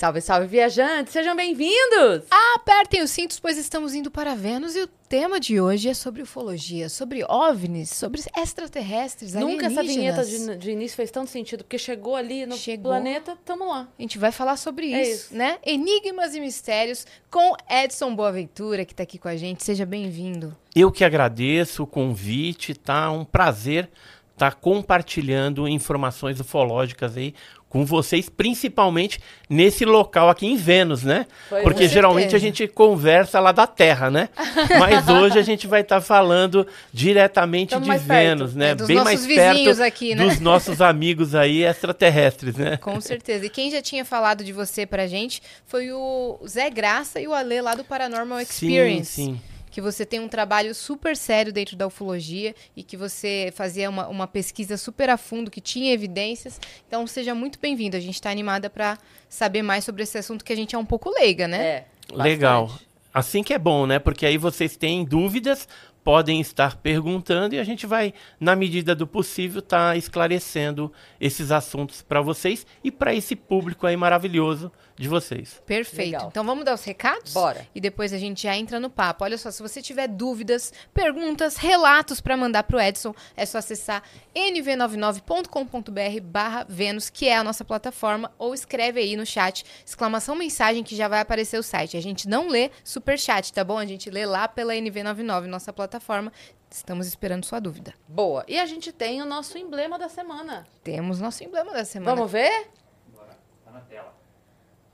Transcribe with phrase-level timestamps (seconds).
[0.00, 1.12] Salve, salve, viajantes!
[1.12, 2.24] Sejam bem-vindos!
[2.54, 6.22] Apertem os cintos, pois estamos indo para Vênus e o tema de hoje é sobre
[6.22, 11.76] ufologia, sobre OVNIs, sobre extraterrestres, Nunca essa vinheta de, de início fez tanto sentido, porque
[11.76, 12.92] chegou ali no Chegou.
[12.92, 13.88] planeta, tamo lá.
[13.98, 15.36] A gente vai falar sobre É isso, isso.
[15.36, 15.58] né?
[15.62, 19.62] Enigmas e mistérios com Edson Boaventura, que tá aqui com a gente.
[19.62, 20.56] Seja bem-vindo.
[20.74, 23.10] Eu que agradeço o convite, tá?
[23.10, 23.90] Um prazer
[24.32, 27.34] estar compartilhando informações ufológicas aí
[27.70, 31.24] com vocês, principalmente nesse local aqui em Vênus, né?
[31.48, 31.88] Pois Porque é.
[31.88, 34.28] geralmente a gente conversa lá da Terra, né?
[34.78, 38.38] Mas hoje a gente vai estar falando diretamente de mais perto.
[38.38, 38.70] Vênus, né?
[38.70, 40.26] É, dos Bem nossos mais vizinhos perto aqui, né?
[40.26, 42.76] dos nossos amigos aí extraterrestres, né?
[42.76, 43.46] Com certeza.
[43.46, 47.32] E quem já tinha falado de você pra gente foi o Zé Graça e o
[47.32, 49.12] Ale lá do Paranormal Experience.
[49.12, 49.49] Sim, sim.
[49.70, 54.08] Que você tem um trabalho super sério dentro da ufologia e que você fazia uma,
[54.08, 56.60] uma pesquisa super a fundo, que tinha evidências.
[56.86, 57.96] Então, seja muito bem-vindo.
[57.96, 58.98] A gente está animada para
[59.28, 61.64] saber mais sobre esse assunto que a gente é um pouco leiga, né?
[61.64, 61.84] É.
[62.12, 62.70] Legal.
[63.12, 63.98] Assim que é bom, né?
[63.98, 65.68] Porque aí vocês têm dúvidas,
[66.04, 72.02] podem estar perguntando e a gente vai, na medida do possível, estar esclarecendo esses assuntos
[72.02, 75.60] para vocês e para esse público aí maravilhoso de vocês.
[75.64, 76.12] Perfeito.
[76.12, 76.28] Legal.
[76.28, 77.32] Então vamos dar os recados?
[77.32, 77.66] Bora.
[77.74, 79.24] E depois a gente já entra no papo.
[79.24, 84.02] Olha só, se você tiver dúvidas, perguntas, relatos para mandar pro Edson, é só acessar
[84.34, 90.84] nv99.com.br barra Vênus, que é a nossa plataforma, ou escreve aí no chat, exclamação mensagem,
[90.84, 91.96] que já vai aparecer o site.
[91.96, 93.78] A gente não lê super chat, tá bom?
[93.78, 96.30] A gente lê lá pela NV99, nossa plataforma.
[96.70, 97.94] Estamos esperando sua dúvida.
[98.06, 98.44] Boa.
[98.46, 100.66] E a gente tem o nosso emblema da semana.
[100.84, 102.14] Temos nosso emblema da semana.
[102.14, 102.68] Vamos ver?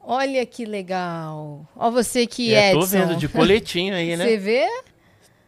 [0.08, 1.66] Olha que legal.
[1.74, 2.80] Ó você que É, Edson.
[2.80, 4.36] tô vendo de coletinho aí, Você né?
[4.36, 4.68] vê?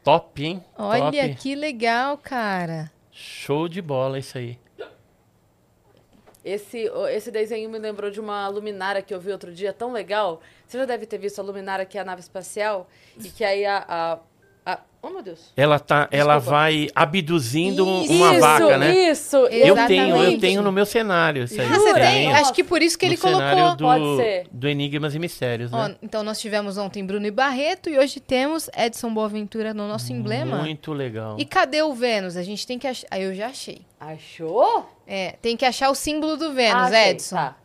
[0.03, 0.65] Top, hein?
[0.77, 1.35] Olha Top.
[1.37, 2.91] que legal, cara.
[3.13, 4.59] Show de bola isso aí.
[6.45, 10.41] Esse, esse desenho me lembrou de uma luminária que eu vi outro dia, tão legal.
[10.67, 12.89] Você já deve ter visto a luminária que é a nave espacial
[13.23, 14.19] e que aí a, a-
[15.03, 15.53] oh, meu Deus.
[15.57, 19.11] Ela tá, ela vai abduzindo Isso, uma vaca, né?
[19.11, 19.87] Isso, Eu Exatamente.
[19.89, 21.67] tenho, eu tenho no meu cenário isso aí.
[21.67, 22.33] Ah, você tem?
[22.33, 23.77] Acho que por isso que ele no cenário colocou.
[23.77, 24.47] do, Pode ser.
[24.51, 25.97] do Enigmas e Mistérios, né?
[26.03, 30.59] então nós tivemos ontem Bruno e Barreto e hoje temos Edson Boaventura no nosso emblema.
[30.59, 31.37] Muito legal.
[31.39, 32.37] E cadê o Vênus?
[32.37, 33.07] A gente tem que achar.
[33.11, 33.83] Ah, eu já achei.
[34.01, 34.89] Achou?
[35.07, 37.37] É, tem que achar o símbolo do Vênus, Achei, Edson.
[37.37, 37.57] Tá.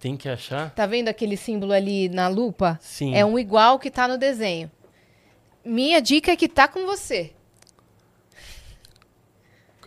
[0.00, 0.70] Tem que achar?
[0.74, 2.78] Tá vendo aquele símbolo ali na lupa?
[2.80, 3.14] Sim.
[3.14, 4.70] É um igual que tá no desenho.
[5.64, 7.32] Minha dica é que tá com você.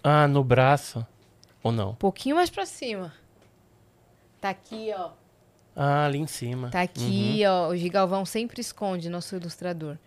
[0.04, 1.06] Ah, no braço.
[1.62, 1.92] Ou não?
[1.92, 3.14] Um pouquinho mais pra cima.
[4.40, 5.12] Tá aqui, ó.
[5.76, 6.70] Ah, ali em cima.
[6.70, 7.68] Tá aqui, ó.
[7.70, 9.98] O Gigalvão sempre esconde, nosso ilustrador.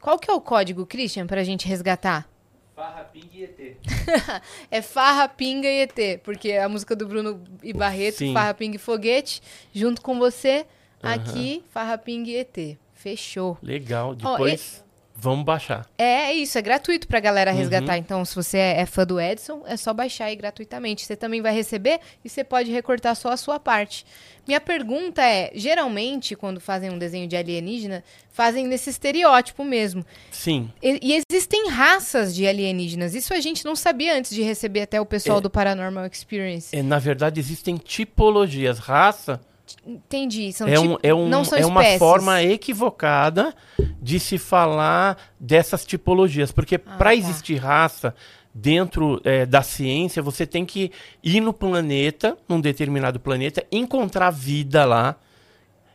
[0.00, 2.28] Qual que é o código, Christian, pra gente resgatar?
[2.74, 3.76] Farra, ping e ET.
[4.70, 8.32] É Farra, Pinga e ET, porque a música do Bruno e Barreto, Sim.
[8.32, 10.66] Farra, Pinga e Foguete, junto com você,
[11.04, 11.14] Aham.
[11.14, 12.78] aqui, Farra, Pinga e ET.
[12.94, 13.58] Fechou.
[13.62, 14.14] Legal.
[14.14, 14.82] Depois
[15.22, 15.86] vamos baixar.
[15.96, 17.58] É, é isso, é gratuito pra galera Uhum.
[17.58, 17.96] resgatar.
[17.96, 21.06] Então, se você é fã do Edson, é só baixar aí gratuitamente.
[21.06, 24.04] Você também vai receber e você pode recortar só a sua parte.
[24.46, 28.02] Minha pergunta é: geralmente, quando fazem um desenho de alienígena,
[28.32, 30.04] fazem nesse estereótipo mesmo.
[30.32, 30.68] Sim.
[30.82, 33.14] E, e existem raças de alienígenas.
[33.14, 35.40] Isso a gente não sabia antes de receber até o pessoal É.
[35.40, 36.74] do Paranormal Experience.
[36.76, 38.78] É, na verdade, existem tipologias.
[38.80, 39.40] Raça
[39.86, 40.52] Entendi.
[40.52, 43.54] São é, um, tipo- é, um, não são é uma forma equivocada
[44.00, 46.52] de se falar dessas tipologias.
[46.52, 47.14] Porque Ah, para tá.
[47.14, 48.14] existir raça
[48.54, 50.90] dentro é, da ciência, você tem que
[51.22, 55.16] ir no planeta, num determinado planeta, encontrar vida lá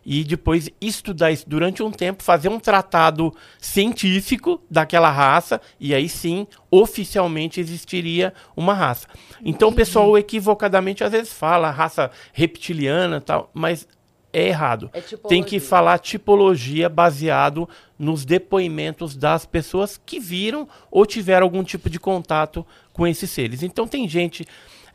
[0.10, 6.08] e depois estudar isso durante um tempo, fazer um tratado científico daquela raça, e aí
[6.08, 9.06] sim, oficialmente existiria uma raça.
[9.44, 13.86] Então o pessoal equivocadamente às vezes fala raça reptiliana tal, mas
[14.32, 14.90] é errado.
[14.94, 17.68] É Tem que falar tipologia baseado
[18.00, 23.62] nos depoimentos das pessoas que viram ou tiveram algum tipo de contato com esses seres.
[23.62, 24.46] Então tem gente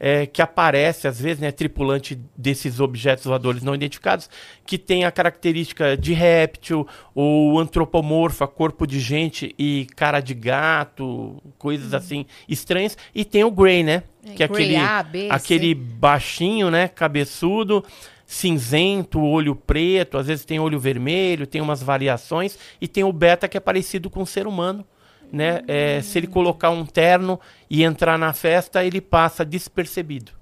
[0.05, 4.29] é, que aparece, às vezes, né, tripulante desses objetos voadores não identificados,
[4.67, 6.85] que tem a característica de réptil
[7.15, 12.99] ou antropomorfa, corpo de gente e cara de gato, coisas assim estranhas.
[13.15, 14.03] E tem o Grey, né?
[14.27, 15.29] É, que é aquele, A, B, C.
[15.31, 17.85] aquele baixinho, né, cabeçudo,
[18.27, 23.47] cinzento, olho preto, às vezes tem olho vermelho, tem umas variações, e tem o beta
[23.47, 24.85] que é parecido com o ser humano,
[25.33, 25.63] né?
[25.67, 27.41] É, se ele colocar um terno
[27.71, 30.33] e entrar na festa, ele passa despercebido.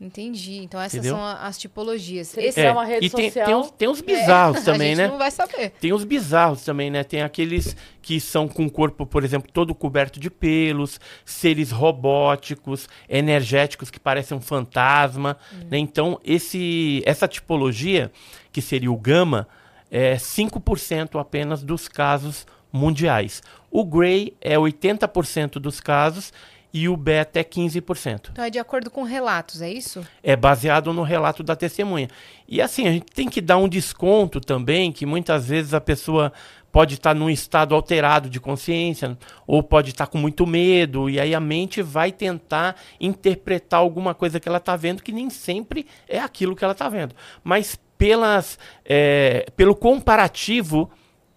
[0.00, 0.56] Entendi.
[0.62, 1.14] Então essas Entendeu?
[1.16, 2.34] são a- as tipologias.
[2.38, 3.44] Esse é uma rede e tem, social.
[3.46, 5.08] tem, uns, tem uns bizarros a também, gente né?
[5.08, 5.72] não vai saber.
[5.78, 7.04] Tem os bizarros também, né?
[7.04, 12.88] Tem aqueles que são com o corpo, por exemplo, todo coberto de pelos, seres robóticos,
[13.10, 15.36] energéticos que parecem um fantasma,
[15.70, 15.76] né?
[15.76, 18.10] Então, esse, essa tipologia,
[18.50, 19.46] que seria o gama,
[19.90, 23.42] é 5% apenas dos casos mundiais.
[23.70, 26.32] O Gray é 80% dos casos
[26.72, 28.30] e o beta é 15%.
[28.32, 30.06] Então é de acordo com relatos, é isso?
[30.22, 32.08] É baseado no relato da testemunha.
[32.48, 36.32] E assim, a gente tem que dar um desconto também, que muitas vezes a pessoa
[36.70, 41.34] pode estar num estado alterado de consciência, ou pode estar com muito medo, e aí
[41.34, 46.20] a mente vai tentar interpretar alguma coisa que ela está vendo, que nem sempre é
[46.20, 47.14] aquilo que ela está vendo.
[47.42, 50.90] Mas pelas, é, pelo comparativo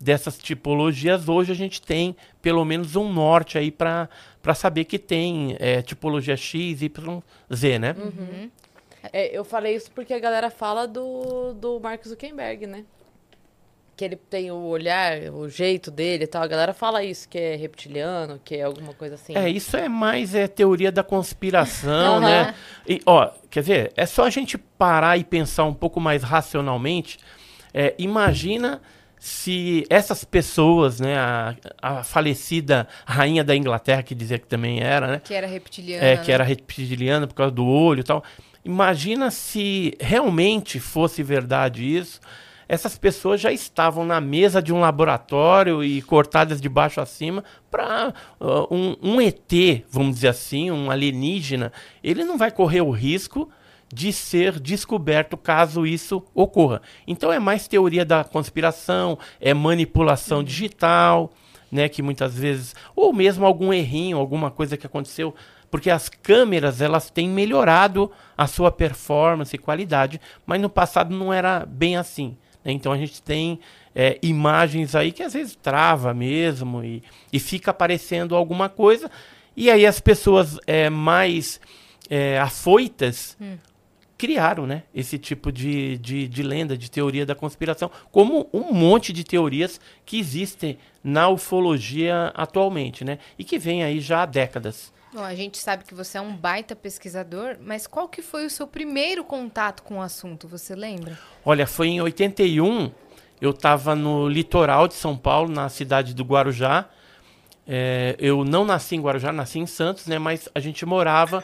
[0.04, 4.10] dessas tipologias, hoje a gente tem pelo menos um norte aí para
[4.54, 7.22] saber que tem é, tipologia X, Y,
[7.54, 7.96] Z, né?
[9.14, 12.84] É, eu falei isso porque a galera fala do, do Mark Zuckerberg, né?
[13.96, 16.42] Que ele tem o olhar, o jeito dele e tal.
[16.44, 19.38] A galera fala isso, que é reptiliano, que é alguma coisa assim.
[19.38, 22.20] É, isso é mais é, teoria da conspiração, Aham.
[22.20, 22.56] né?
[22.86, 23.94] E, ó, quer ver?
[23.96, 27.20] É só a gente parar e pensar um pouco mais racionalmente.
[27.74, 28.82] É, imagina
[29.26, 31.18] se essas pessoas, né?
[31.18, 35.22] A, a falecida rainha da Inglaterra, que dizia que também era, né?
[35.24, 36.06] Que era reptiliana.
[36.06, 36.34] É, que né?
[36.34, 38.22] era reptiliana por causa do olho e tal.
[38.66, 42.20] Imagina se realmente fosse verdade isso.
[42.68, 47.46] Essas pessoas já estavam na mesa de um laboratório e cortadas de baixo a cima
[47.72, 48.14] para
[48.70, 49.54] um, um ET,
[49.90, 51.72] vamos dizer assim, um alienígena.
[52.04, 53.50] Ele não vai correr o risco
[53.94, 56.82] de ser descoberto caso isso ocorra.
[57.08, 61.32] Então é mais teoria da conspiração, é manipulação digital,
[61.72, 65.34] né, que muitas vezes ou mesmo algum errinho, alguma coisa que aconteceu,
[65.72, 71.34] porque as câmeras elas têm melhorado a sua performance e qualidade, mas no passado não
[71.34, 72.38] era bem assim.
[72.64, 72.72] né?
[72.72, 73.60] Então a gente tem
[73.96, 77.02] é, imagens aí que às vezes trava mesmo e,
[77.32, 79.10] e fica aparecendo alguma coisa
[79.56, 81.60] e aí as pessoas é, mais
[82.10, 83.36] é, afoitas
[84.24, 89.12] criaram né, esse tipo de, de, de lenda, de teoria da conspiração, como um monte
[89.12, 93.20] de teorias que existem na ufologia atualmente, né?
[93.38, 94.94] E que vem aí já há décadas.
[95.14, 98.50] Bom, a gente sabe que você é um baita pesquisador, mas qual que foi o
[98.50, 101.20] seu primeiro contato com o assunto, você lembra?
[101.44, 102.92] Olha, foi em 81,
[103.42, 106.88] eu estava no litoral de São Paulo, na cidade do Guarujá.
[107.68, 110.18] É, eu não nasci em Guarujá, nasci em Santos, né?
[110.18, 111.44] Mas a gente morava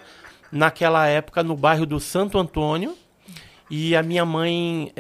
[0.51, 2.96] naquela época no bairro do Santo Antônio.
[3.69, 4.92] E a minha mãe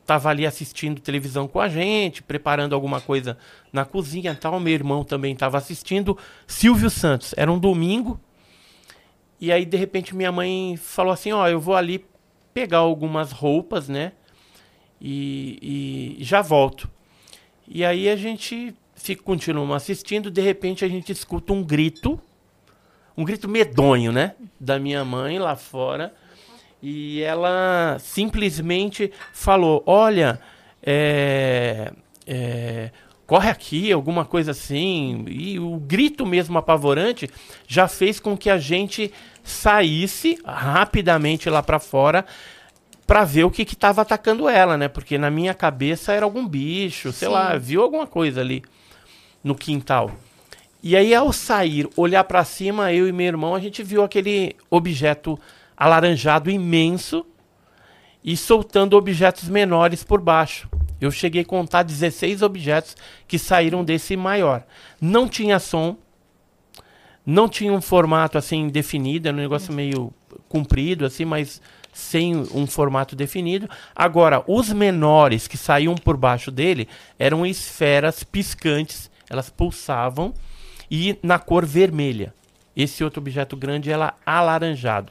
[0.00, 3.36] estava ali assistindo televisão com a gente, preparando alguma coisa
[3.72, 4.60] na cozinha e tal.
[4.60, 6.16] Meu irmão também estava assistindo.
[6.46, 8.20] Silvio Santos, era um domingo.
[9.40, 12.04] E aí, de repente, minha mãe falou assim: Ó, eu vou ali
[12.52, 14.12] pegar algumas roupas, né?
[15.00, 16.88] E, e já volto.
[17.66, 18.74] E aí a gente
[19.22, 22.20] continua assistindo, de repente a gente escuta um grito,
[23.16, 24.34] um grito medonho, né?
[24.58, 26.12] Da minha mãe lá fora.
[26.82, 30.40] E ela simplesmente falou: Olha,
[30.82, 31.92] é,
[32.26, 32.90] é,
[33.26, 35.24] corre aqui, alguma coisa assim.
[35.28, 37.28] E o grito mesmo apavorante
[37.66, 42.24] já fez com que a gente saísse rapidamente lá para fora
[43.06, 44.88] para ver o que estava atacando ela, né?
[44.88, 47.34] Porque na minha cabeça era algum bicho, sei Sim.
[47.34, 48.62] lá, viu alguma coisa ali
[49.42, 50.10] no quintal.
[50.86, 54.54] E aí ao sair, olhar para cima, eu e meu irmão, a gente viu aquele
[54.68, 55.40] objeto
[55.74, 57.24] alaranjado imenso
[58.22, 60.68] e soltando objetos menores por baixo.
[61.00, 64.62] Eu cheguei a contar 16 objetos que saíram desse maior.
[65.00, 65.96] Não tinha som,
[67.24, 70.12] não tinha um formato assim definido, era um negócio meio
[70.50, 71.62] comprido assim, mas
[71.94, 73.70] sem um formato definido.
[73.96, 76.86] Agora, os menores que saíam por baixo dele
[77.18, 80.34] eram esferas piscantes, elas pulsavam
[80.96, 82.32] e na cor vermelha.
[82.76, 85.10] Esse outro objeto grande era alaranjado.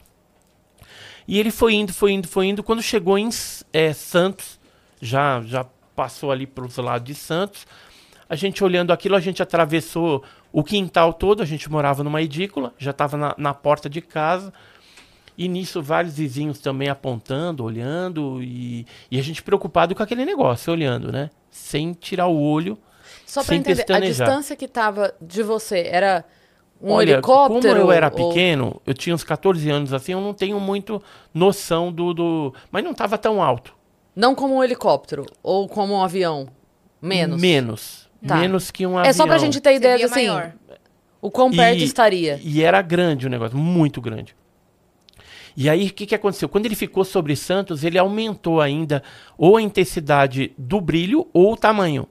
[1.27, 2.63] E ele foi indo, foi indo, foi indo.
[2.63, 3.29] Quando chegou em
[3.73, 4.57] eh, Santos,
[5.01, 7.67] já, já passou ali para os lados de Santos.
[8.29, 10.23] A gente olhando aquilo, a gente atravessou
[10.53, 11.43] o quintal todo.
[11.43, 14.53] A gente morava numa edícula, já estava na, na porta de casa.
[15.37, 18.41] E nisso, vários vizinhos também apontando, olhando.
[18.41, 21.29] E, e a gente preocupado com aquele negócio, olhando, né?
[21.51, 22.77] Sem tirar o olho.
[23.25, 26.23] Só pra sem entender, a distância que tava de você era
[26.81, 27.61] um Olha, helicóptero?
[27.75, 31.01] como eu era ou- pequeno, eu tinha uns 14 anos assim, eu não tenho muito
[31.33, 32.13] noção do.
[32.13, 32.53] do...
[32.71, 33.73] Mas não estava tão alto.
[34.15, 36.47] Não como um helicóptero, ou como um avião?
[37.01, 37.41] Menos.
[37.41, 38.09] Menos.
[38.25, 38.35] Tá.
[38.35, 39.45] Menos que um É só pra avião.
[39.51, 40.27] gente ter ideia Seria assim.
[40.27, 40.53] maior.
[41.21, 42.39] O quão perto E- estaria?
[42.43, 44.35] E era grande o negócio, muito grande.
[45.55, 46.49] E aí, o que, que aconteceu?
[46.49, 49.03] Quando ele ficou sobre Santos, ele aumentou ainda
[49.37, 52.07] ou a intensidade do brilho ou o tamanho.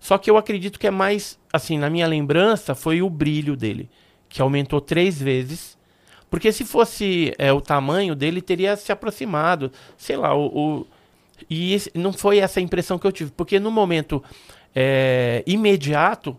[0.00, 3.88] Só que eu acredito que é mais, assim, na minha lembrança, foi o brilho dele,
[4.28, 5.78] que aumentou três vezes.
[6.30, 10.46] Porque se fosse é, o tamanho dele, teria se aproximado, sei lá, o...
[10.46, 10.86] o-
[11.48, 14.22] e esse- não foi essa a impressão que eu tive, porque no momento
[14.74, 16.36] é, imediato,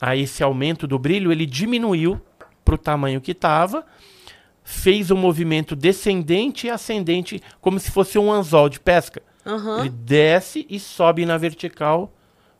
[0.00, 2.20] a esse aumento do brilho, ele diminuiu
[2.64, 3.84] para o tamanho que estava,
[4.64, 9.22] fez um movimento descendente e ascendente, como se fosse um anzol de pesca.
[9.44, 9.80] Aham.
[9.80, 12.12] Ele desce e sobe na vertical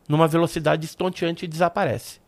[0.09, 2.19] numa velocidade estonteante e desaparece.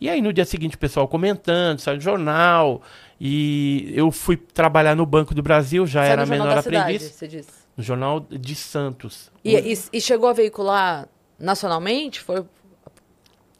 [0.00, 2.80] E aí no dia seguinte o pessoal comentando, saiu no jornal,
[3.20, 6.82] e eu fui trabalhar no Banco do Brasil, já Saiu era no menor da Cidade,
[6.82, 7.50] aprendiz, você disse.
[7.76, 9.32] no Jornal de Santos.
[9.44, 12.20] E, e, e chegou a veicular nacionalmente?
[12.20, 12.44] Foi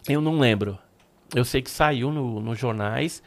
[0.08, 0.78] Eu não lembro.
[1.34, 3.20] Eu sei que saiu no, nos jornais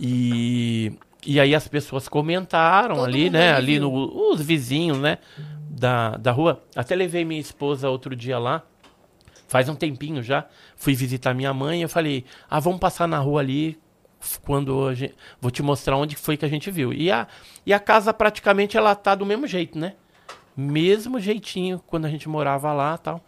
[0.00, 0.92] e,
[1.24, 3.52] e aí as pessoas comentaram Todo ali, né?
[3.52, 5.18] ali Ali no, os vizinhos, né?
[5.68, 6.64] Da, da rua.
[6.74, 8.64] Até levei minha esposa outro dia lá.
[9.48, 10.46] Faz um tempinho já.
[10.76, 11.82] Fui visitar minha mãe.
[11.82, 13.78] Eu falei, ah, vamos passar na rua ali.
[14.42, 16.92] Quando gente, vou te mostrar onde foi que a gente viu.
[16.92, 17.26] E a,
[17.64, 19.94] e a casa praticamente ela tá do mesmo jeito, né?
[20.56, 23.24] Mesmo jeitinho quando a gente morava lá tal.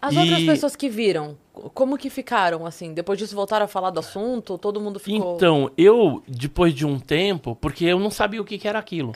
[0.00, 2.92] As E- outras pessoas que viram, co- como que ficaram, assim?
[2.92, 4.58] Depois disso voltaram a falar do assunto?
[4.58, 5.36] Todo mundo ficou...
[5.36, 9.12] Então, eu, depois de um tempo, porque eu não sabia o que, que era aquilo.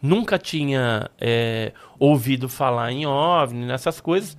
[0.00, 4.36] Nunca tinha é, ouvido falar em OVNI, nessas coisas.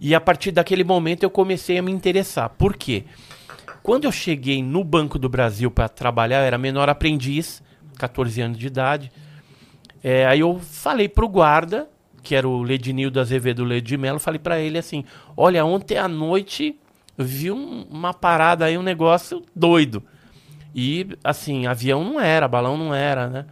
[0.00, 2.48] E a partir daquele momento eu comecei a me interessar.
[2.50, 3.04] Por quê?
[3.82, 7.62] Quando eu cheguei no Banco do Brasil para trabalhar, eu era menor aprendiz,
[7.98, 9.12] 14 anos de idade.
[10.02, 11.88] É, aí eu falei pro guarda,
[12.22, 15.04] que era o Ledinildo Azevedo Ledo de Mello, falei para ele assim:
[15.36, 16.76] Olha, ontem à noite
[17.16, 20.02] vi um- uma parada aí, um negócio doido.
[20.74, 23.46] E, assim, avião não era, balão não era, né?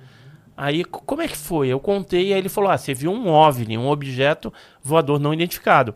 [0.56, 1.68] Aí, como é que foi?
[1.68, 4.52] Eu contei, aí ele falou: Ah, você viu um OVNI, um objeto
[4.82, 5.94] voador não identificado.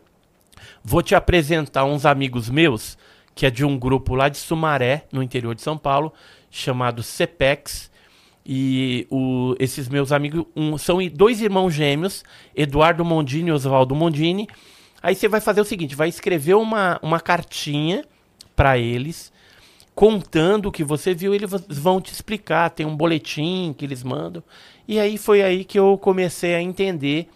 [0.84, 2.98] Vou te apresentar uns amigos meus,
[3.34, 6.12] que é de um grupo lá de Sumaré, no interior de São Paulo,
[6.50, 7.90] chamado CEPEX.
[8.44, 12.24] E o- esses meus amigos um- são dois irmãos gêmeos,
[12.56, 14.48] Eduardo Mondini e Oswaldo Mondini.
[15.00, 18.04] Aí você vai fazer o seguinte: vai escrever uma, uma cartinha
[18.56, 19.32] para eles,
[19.94, 22.70] contando o que você viu, eles vão te explicar.
[22.70, 24.42] Tem um boletim que eles mandam.
[24.88, 27.28] E aí foi aí que eu comecei a entender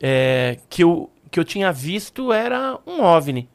[0.00, 3.46] é, que, eu, que eu tinha visto era um OVNI.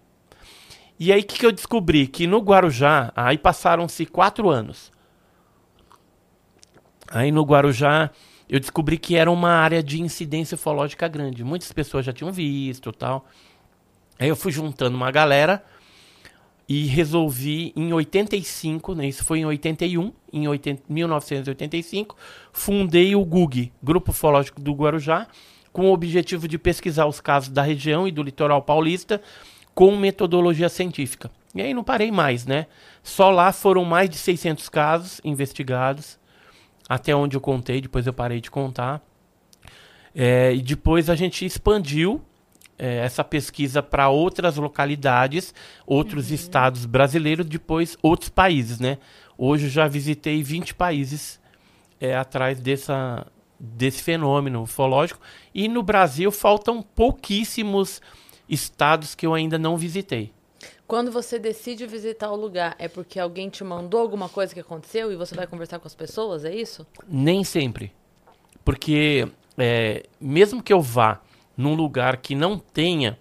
[1.00, 2.06] E aí o que, que eu descobri?
[2.06, 4.92] Que no Guarujá, aí passaram-se quatro anos.
[7.10, 8.12] Aí no Guarujá
[8.48, 11.44] eu descobri que era uma área de incidência ufológica grande.
[11.44, 13.26] Muitas pessoas já tinham visto tal.
[14.20, 15.66] Aí eu fui juntando uma galera
[16.70, 22.16] e resolvi em 85, né, isso foi em 81, em 80 1985,
[22.54, 25.28] fundei o GUG, Grupo Ufológico do Guarujá,
[25.72, 29.22] com o objetivo de pesquisar os casos da região e do litoral paulista
[29.74, 31.32] com metodologia científica.
[31.56, 32.68] E aí não parei mais, né?
[33.04, 36.20] Só lá foram mais de 600 casos investigados,
[36.88, 39.02] até onde eu contei, depois eu parei de contar.
[40.14, 42.22] É, e depois a gente expandiu
[42.78, 45.54] é, essa pesquisa para outras localidades,
[45.86, 48.98] outros estados brasileiros, depois outros países, né?
[49.38, 51.40] Hoje eu já visitei 20 países
[52.00, 53.26] é, atrás dessa,
[53.62, 55.22] desse fenômeno ufológico.
[55.54, 58.02] E no Brasil faltam pouquíssimos
[58.50, 60.34] estados que eu ainda não visitei.
[60.88, 65.12] Quando você decide visitar o lugar, é porque alguém te mandou alguma coisa que aconteceu
[65.12, 66.86] e você vai conversar com as pessoas, é isso?
[67.08, 67.94] Nem sempre.
[68.66, 69.28] Porque
[69.58, 71.22] é, mesmo que eu vá
[71.56, 73.18] num lugar que não tenha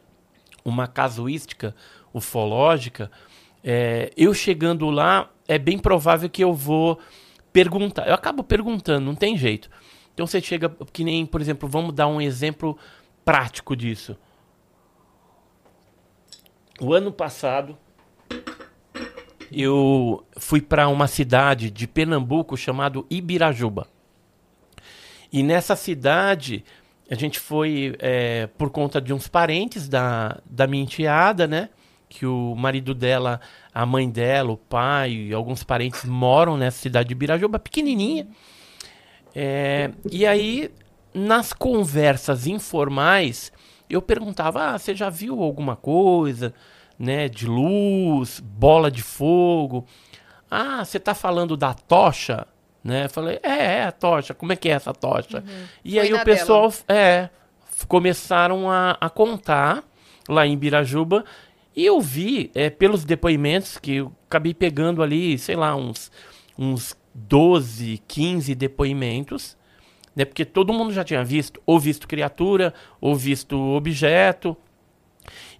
[0.64, 1.74] uma casuística
[2.12, 3.10] ufológica,
[3.62, 6.98] é, eu chegando lá, é bem provável que eu vou
[7.52, 8.08] perguntar.
[8.08, 9.70] Eu acabo perguntando, não tem jeito.
[10.20, 12.76] Então você chega, que nem, por exemplo, vamos dar um exemplo
[13.24, 14.18] prático disso.
[16.78, 17.74] O ano passado,
[19.50, 23.86] eu fui para uma cidade de Pernambuco chamado Ibirajuba.
[25.32, 26.66] E nessa cidade,
[27.10, 31.70] a gente foi é, por conta de uns parentes da, da minha enteada, né?
[32.10, 33.40] Que o marido dela,
[33.72, 38.28] a mãe dela, o pai e alguns parentes moram nessa cidade de Ibirajuba, pequenininha.
[39.34, 40.70] É, e aí,
[41.14, 43.52] nas conversas informais,
[43.88, 46.52] eu perguntava: ah, você já viu alguma coisa,
[46.98, 47.28] né?
[47.28, 49.86] De luz, bola de fogo.
[50.50, 52.46] Ah, você tá falando da tocha?
[52.82, 53.04] Né?
[53.04, 55.44] Eu falei, é, é a tocha, como é que é essa tocha?
[55.84, 57.28] E Foi aí o pessoal, é,
[57.86, 59.84] começaram a, a contar
[60.28, 61.24] lá em Birajuba
[61.76, 66.10] e eu vi, é, pelos depoimentos que, eu- acabei pegando ali, sei lá, uns,
[66.58, 66.96] uns
[67.28, 69.56] 12, 15 depoimentos,
[70.14, 70.24] né?
[70.24, 74.56] Porque todo mundo já tinha visto, ou visto criatura, ou visto objeto.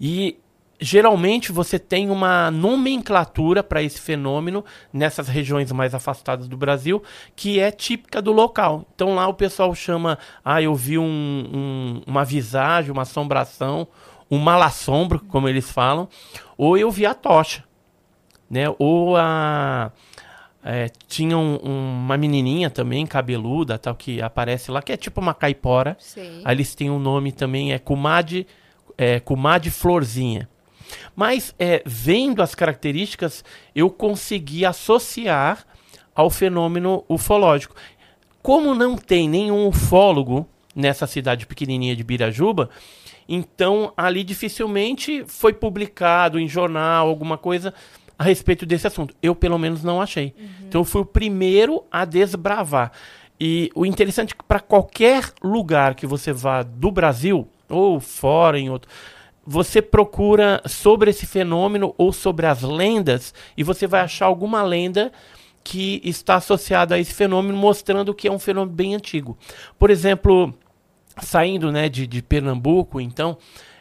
[0.00, 0.38] E
[0.80, 7.02] geralmente você tem uma nomenclatura para esse fenômeno nessas regiões mais afastadas do Brasil,
[7.36, 8.86] que é típica do local.
[8.94, 13.86] Então lá o pessoal chama, ah, eu vi um, um, uma visagem, uma assombração,
[14.30, 16.08] um mal-assombro, como eles falam,
[16.56, 17.64] ou eu vi a tocha,
[18.48, 18.64] né?
[18.78, 19.92] Ou a
[20.62, 25.34] é, tinha um, uma menininha também, cabeluda, tal, que aparece lá, que é tipo uma
[25.34, 25.96] caipora.
[25.98, 26.42] Sim.
[26.44, 28.46] Aí eles têm um nome também, é Kumade,
[28.96, 30.48] é, Kumade Florzinha.
[31.14, 35.64] Mas, é, vendo as características, eu consegui associar
[36.14, 37.74] ao fenômeno ufológico.
[38.42, 42.70] Como não tem nenhum ufólogo nessa cidade pequenininha de Birajuba,
[43.28, 47.72] então ali dificilmente foi publicado em jornal alguma coisa
[48.20, 49.14] a respeito desse assunto.
[49.22, 50.34] Eu, pelo menos, não achei.
[50.38, 50.46] Uhum.
[50.68, 52.92] Então, eu fui o primeiro a desbravar.
[53.40, 58.58] E o interessante é que para qualquer lugar que você vá do Brasil, ou fora
[58.58, 58.90] em outro,
[59.42, 65.10] você procura sobre esse fenômeno ou sobre as lendas, e você vai achar alguma lenda
[65.64, 69.38] que está associada a esse fenômeno, mostrando que é um fenômeno bem antigo.
[69.78, 70.52] Por exemplo,
[71.22, 73.38] saindo né, de, de Pernambuco, então,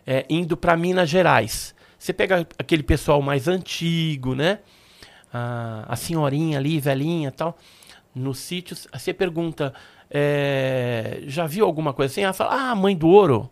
[0.07, 1.77] é, indo para Minas Gerais.
[1.99, 4.59] Você pega aquele pessoal mais antigo, né?
[5.31, 7.57] A, a senhorinha ali, velhinha tal,
[8.15, 8.87] nos sítios.
[8.93, 9.73] Você pergunta,
[10.09, 12.21] é, já viu alguma coisa assim?
[12.21, 13.49] Ela fala, ah, mãe do ouro.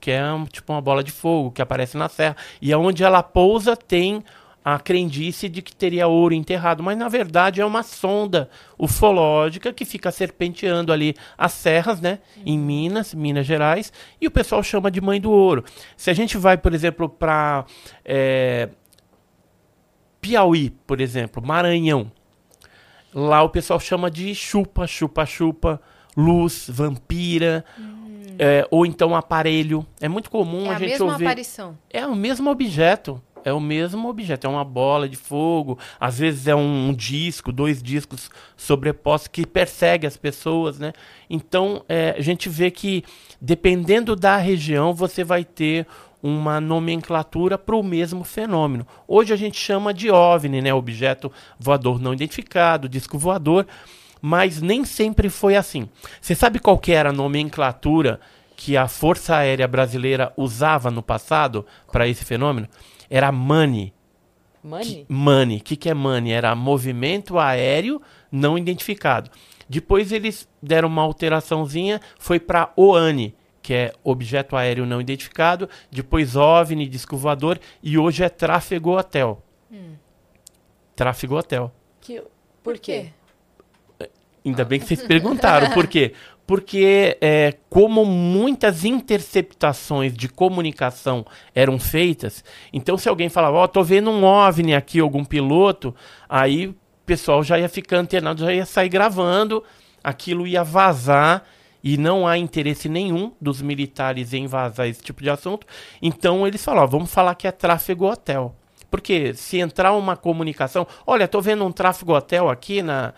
[0.00, 2.36] Que é tipo uma bola de fogo que aparece na serra.
[2.62, 4.24] E aonde ela pousa tem
[4.68, 9.84] a crendice de que teria ouro enterrado, mas na verdade é uma sonda ufológica que
[9.84, 15.00] fica serpenteando ali as serras, né, em Minas, Minas Gerais, e o pessoal chama de
[15.00, 15.64] Mãe do Ouro.
[15.96, 17.64] Se a gente vai, por exemplo, para
[18.04, 18.70] é,
[20.20, 22.10] Piauí, por exemplo, Maranhão,
[23.14, 25.80] lá o pessoal chama de chupa, chupa, chupa,
[26.16, 27.64] luz, vampira.
[27.78, 27.94] Hum.
[28.38, 29.86] É, ou então aparelho.
[29.98, 31.24] É muito comum é a, a gente mesma ouvir.
[31.24, 31.78] aparição.
[31.88, 36.48] É o mesmo objeto é o mesmo objeto, é uma bola de fogo, às vezes
[36.48, 40.92] é um, um disco, dois discos sobrepostos que persegue as pessoas, né?
[41.30, 43.04] Então é, a gente vê que
[43.40, 45.86] dependendo da região você vai ter
[46.20, 48.84] uma nomenclatura para o mesmo fenômeno.
[49.06, 50.74] Hoje a gente chama de OVNI, né?
[50.74, 53.64] Objeto voador não identificado, disco voador,
[54.20, 55.88] mas nem sempre foi assim.
[56.20, 58.18] Você sabe qual era a nomenclatura
[58.56, 62.66] que a Força Aérea Brasileira usava no passado para esse fenômeno?
[63.10, 63.92] Era money.
[64.62, 65.06] Money?
[65.08, 65.58] money.
[65.58, 66.32] O que, que é money?
[66.32, 69.30] Era movimento aéreo não identificado.
[69.68, 73.34] Depois eles deram uma alteraçãozinha, foi para OANI,
[73.66, 75.68] que é objeto aéreo não identificado.
[75.90, 77.58] Depois OVNI, disco voador.
[77.82, 79.42] E hoje é tráfego hotel.
[79.70, 79.94] Hum.
[80.94, 81.74] Tráfego hotel.
[82.00, 82.22] Que,
[82.62, 83.08] por quê?
[84.44, 85.72] Ainda bem que vocês perguntaram.
[85.72, 86.14] Por quê?
[86.46, 93.68] porque é, como muitas interceptações de comunicação eram feitas, então se alguém falava, ó, oh,
[93.68, 95.94] tô vendo um OVNI aqui, algum piloto,
[96.28, 99.62] aí o pessoal já ia ficar antenado, já ia sair gravando,
[100.02, 101.44] aquilo ia vazar
[101.82, 105.66] e não há interesse nenhum dos militares em vazar esse tipo de assunto.
[106.02, 108.54] Então eles falaram, vamos falar que é tráfego hotel.
[108.90, 113.14] Porque se entrar uma comunicação, olha, tô vendo um tráfego hotel aqui na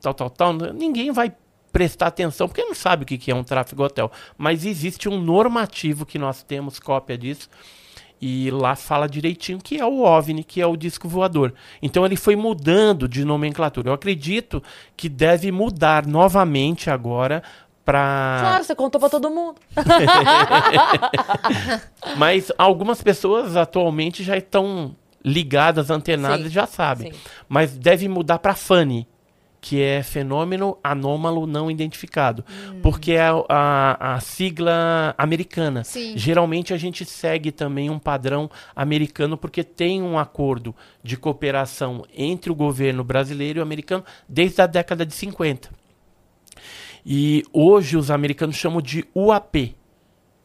[0.00, 1.32] tal, tal, tal, ninguém vai
[1.74, 4.12] prestar atenção, porque não sabe o que é um tráfego hotel.
[4.38, 7.50] Mas existe um normativo que nós temos cópia disso.
[8.22, 11.52] E lá fala direitinho que é o OVNI, que é o disco voador.
[11.82, 13.88] Então ele foi mudando de nomenclatura.
[13.88, 14.62] Eu acredito
[14.96, 17.42] que deve mudar novamente agora
[17.84, 18.38] para.
[18.40, 19.56] Claro, você contou para todo mundo.
[22.16, 26.52] Mas algumas pessoas atualmente já estão ligadas, antenadas, Sim.
[26.52, 27.12] já sabem.
[27.12, 27.18] Sim.
[27.48, 29.08] Mas deve mudar para FANI
[29.64, 32.80] que é fenômeno anômalo não identificado, hum.
[32.82, 35.82] porque é a, a, a, sigla americana.
[35.84, 36.12] Sim.
[36.18, 42.52] Geralmente a gente segue também um padrão americano porque tem um acordo de cooperação entre
[42.52, 45.70] o governo brasileiro e o americano desde a década de 50.
[47.06, 49.74] E hoje os americanos chamam de UAP,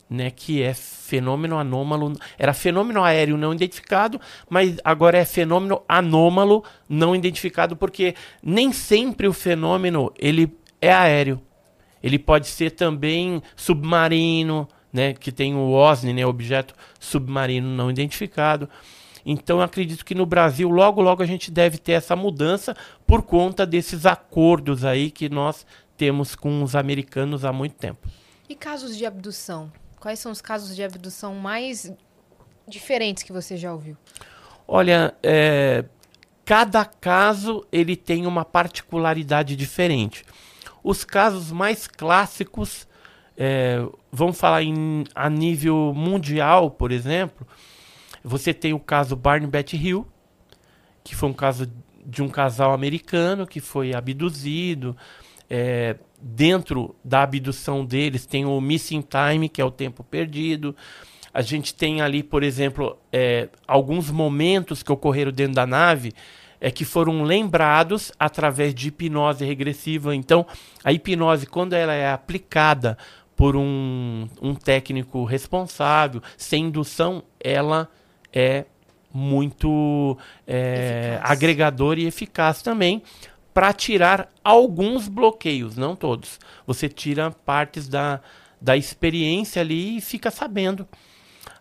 [0.10, 4.19] né, que é fenômeno anômalo, era fenômeno aéreo não identificado,
[4.50, 11.39] mas agora é fenômeno anômalo não identificado porque nem sempre o fenômeno ele é aéreo.
[12.02, 18.67] Ele pode ser também submarino, né, que tem o OSNI, né, objeto submarino não identificado.
[19.26, 23.65] Então acredito que no Brasil logo logo a gente deve ter essa mudança por conta
[23.65, 25.65] desses acordos aí que nós
[25.98, 28.08] temos com os americanos há muito tempo.
[28.48, 29.72] E casos de abdução?
[30.00, 31.92] Quais são os casos de abdução mais
[32.68, 33.98] diferentes que você já ouviu?
[34.68, 35.84] Olha, é,
[36.46, 40.24] cada caso ele tem uma particularidade diferente.
[40.84, 42.88] Os casos mais clássicos,
[43.38, 47.46] é, vamos falar em, a nível mundial, por exemplo,
[48.24, 50.08] você tem o caso Barney Betty Hill,
[51.04, 51.70] que foi um caso
[52.06, 54.96] de um casal americano que foi abduzido.
[55.50, 60.76] É, dentro da abdução deles tem o missing time, que é o tempo perdido.
[61.34, 66.12] A gente tem ali, por exemplo, é, alguns momentos que ocorreram dentro da nave
[66.60, 70.16] é que foram lembrados através de hipnose regressiva.
[70.16, 70.46] Então,
[70.84, 72.98] a hipnose, quando ela é aplicada
[73.36, 77.88] por um, um técnico responsável, sem indução, ela
[78.34, 78.66] é
[79.14, 83.02] muito é, agregadora e eficaz também
[83.60, 86.39] para tirar alguns bloqueios, não todos.
[86.65, 88.22] Você tira partes da,
[88.62, 90.88] da experiência ali e fica sabendo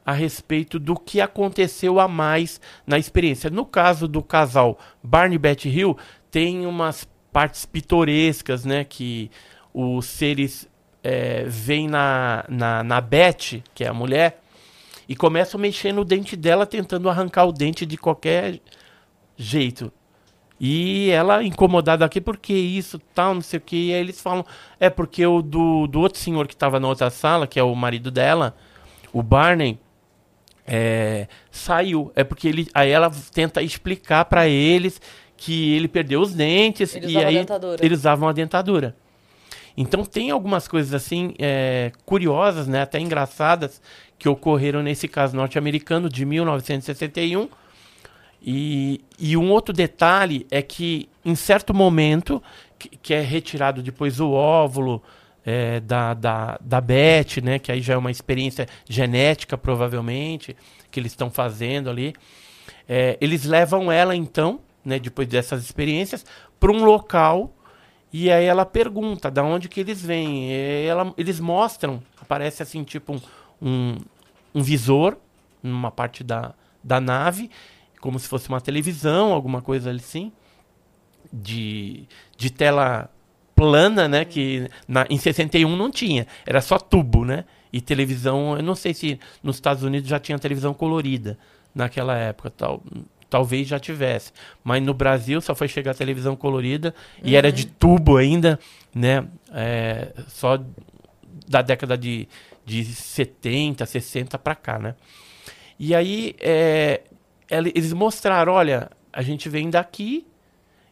[0.07, 3.51] a respeito do que aconteceu a mais na experiência.
[3.51, 5.99] No caso do casal Barney Betty Hill,
[6.31, 9.29] tem umas partes pitorescas, né, que
[9.75, 10.69] os seres
[11.03, 14.41] é, vêm na, na, na Beth, que é a mulher,
[15.09, 18.61] e começam a mexer no dente dela, tentando arrancar o dente de qualquer
[19.37, 19.93] jeito.
[20.61, 23.77] E ela incomodada aqui, porque isso, tal, não sei o que.
[23.89, 24.45] E aí eles falam,
[24.81, 27.75] é porque o do, do outro senhor que estava na outra sala, que é o
[27.75, 28.57] marido dela,
[29.13, 29.79] o Barney,
[30.67, 32.13] é, saiu.
[32.15, 35.01] É porque ele, aí ela tenta explicar para eles
[35.37, 37.85] que ele perdeu os dentes Ele e aí dentadura.
[37.85, 38.95] eles usavam a dentadura.
[39.77, 43.81] Então tem algumas coisas assim é, curiosas, né, até engraçadas,
[44.19, 47.49] que ocorreram nesse caso norte-americano de 1961.
[48.41, 52.43] E, e um outro detalhe é que em certo momento,
[52.79, 55.03] que, que é retirado depois o óvulo
[55.45, 60.57] é, da, da, da Beth, né, que aí já é uma experiência genética provavelmente,
[60.91, 62.15] que eles estão fazendo ali.
[62.89, 66.25] É, eles levam ela então, né, depois dessas experiências,
[66.59, 67.53] para um local
[68.13, 70.51] e aí ela pergunta da onde que eles vêm.
[70.87, 73.21] Ela, eles mostram, aparece assim tipo um,
[73.61, 73.97] um,
[74.55, 75.17] um visor
[75.63, 77.51] numa parte da, da nave,
[78.01, 80.33] como se fosse uma televisão, alguma coisa assim,
[81.33, 82.05] de,
[82.37, 83.11] de tela
[83.55, 84.25] plana, né?
[84.25, 87.45] Que na, em 61 não tinha, era só tubo, né?
[87.73, 91.39] E televisão, eu não sei se nos Estados Unidos já tinha televisão colorida
[91.75, 92.83] naquela época, tal,
[93.29, 94.33] talvez já tivesse.
[94.65, 98.59] Mas no Brasil só foi chegar a televisão colorida e era de tubo ainda,
[98.95, 99.27] né?
[99.53, 100.59] É, só
[101.47, 102.29] da década de,
[102.65, 104.95] de 70, 60 para cá, né?
[105.79, 107.03] E aí é,
[107.51, 110.27] eles mostraram, olha, a gente vem daqui,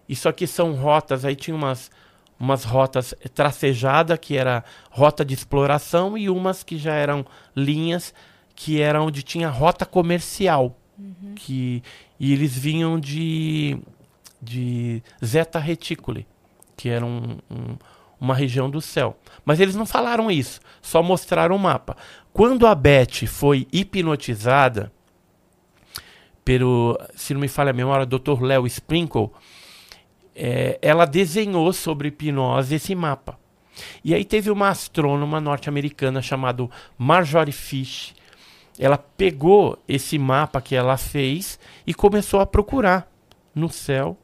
[0.09, 1.91] isso aqui são rotas, aí tinha umas,
[2.39, 8.15] umas rotas tracejadas, que era rota de exploração, e umas que já eram linhas,
[8.55, 10.77] que era onde tinha rota comercial.
[11.35, 11.83] Que,
[12.19, 13.79] e eles vinham de,
[14.41, 16.27] de Zeta Reticuli,
[16.75, 17.77] que era um- um-
[18.19, 19.19] uma região do céu.
[19.45, 21.95] Mas eles não falaram isso, só mostraram o mapa.
[22.33, 24.91] Quando a Beth foi hipnotizada
[26.47, 28.41] pelo, se não me falha a memória, Dr.
[28.41, 29.33] Léo Sprinkle,
[30.33, 33.37] é, ela desenhou sobre hipnose esse mapa.
[34.05, 38.15] E aí teve uma astrônoma norte-americana chamada Marjorie Fish.
[38.79, 43.11] Ela pegou esse mapa que ela fez e começou a procurar
[43.53, 44.17] no céu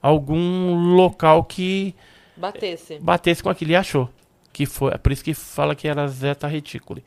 [0.00, 1.92] algum local que
[2.36, 2.98] Batesse.
[3.00, 4.08] batesse com aquilo e achou.
[4.52, 7.02] Que foi, é por isso que fala que era Zeta Reticuli.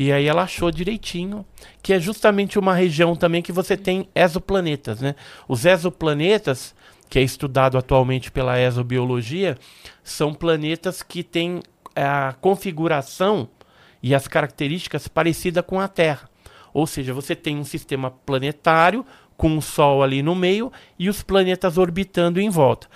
[0.00, 1.44] E aí ela achou direitinho,
[1.82, 5.16] que é justamente uma região também que você tem exoplanetas, né?
[5.48, 6.72] Os exoplanetas,
[7.10, 9.58] que é estudado atualmente pela exobiologia,
[10.04, 11.60] são planetas que têm
[11.96, 13.48] a configuração
[14.00, 16.30] e as características parecidas com a Terra.
[16.72, 19.04] Ou seja, você tem um sistema planetário
[19.36, 22.86] com o Sol ali no meio e os planetas orbitando em volta.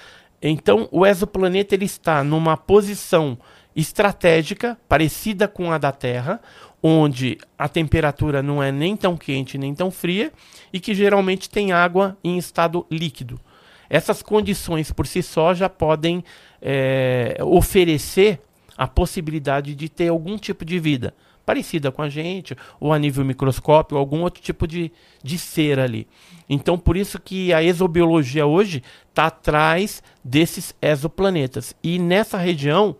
[0.40, 3.36] Então, o exoplaneta ele está numa posição
[3.74, 6.40] estratégica parecida com a da Terra,
[6.82, 10.32] onde a temperatura não é nem tão quente nem tão fria
[10.72, 13.40] e que geralmente tem água em estado líquido.
[13.88, 16.24] Essas condições por si só já podem
[16.60, 18.40] eh, oferecer
[18.76, 21.14] a possibilidade de ter algum tipo de vida
[21.44, 24.92] parecida com a gente, ou a nível microscópio, algum outro tipo de,
[25.22, 26.06] de ser ali.
[26.48, 31.74] Então, por isso que a exobiologia hoje está atrás desses exoplanetas.
[31.82, 32.96] E nessa região,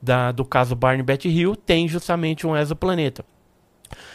[0.00, 3.24] da, do caso Barney Betty Hill, tem justamente um exoplaneta.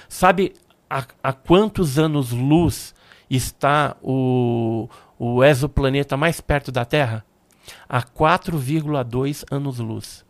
[0.07, 0.53] Sabe
[0.89, 2.93] a, a quantos anos-luz
[3.29, 7.25] está o, o exoplaneta mais perto da Terra?
[7.87, 10.25] A 4,2 anos-luz.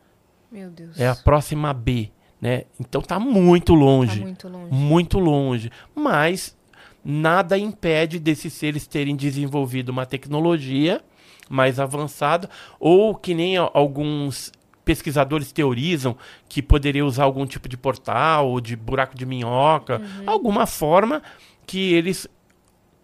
[0.52, 1.00] Meu Deus.
[1.00, 2.64] É a próxima B, né?
[2.80, 4.20] Então tá muito longe.
[4.20, 4.74] Tá muito longe.
[4.74, 5.72] Muito longe.
[5.96, 6.56] Mas
[7.04, 11.02] nada impede desses seres terem desenvolvido uma tecnologia
[11.50, 14.52] mais avançada, ou que nem alguns
[14.84, 16.16] pesquisadores teorizam
[16.48, 21.22] que poderia usar algum tipo de portal ou de buraco de minhoca, alguma forma
[21.66, 22.28] que eles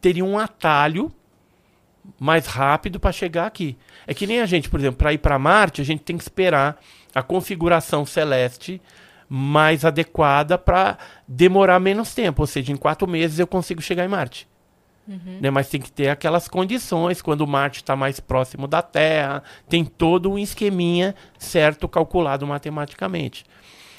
[0.02, 1.12] teriam um atalho
[2.20, 3.78] mais rápido para chegar aqui.
[4.08, 6.24] É que nem a gente, por exemplo, para ir para Marte, a gente tem que
[6.24, 6.80] esperar
[7.14, 8.82] a configuração celeste
[9.28, 12.42] mais adequada para demorar menos tempo.
[12.42, 14.48] Ou seja, em quatro meses eu consigo chegar em Marte.
[15.42, 15.50] Né?
[15.50, 20.32] Mas tem que ter aquelas condições, quando Marte está mais próximo da Terra, tem todo
[20.32, 23.46] um esqueminha certo calculado matematicamente.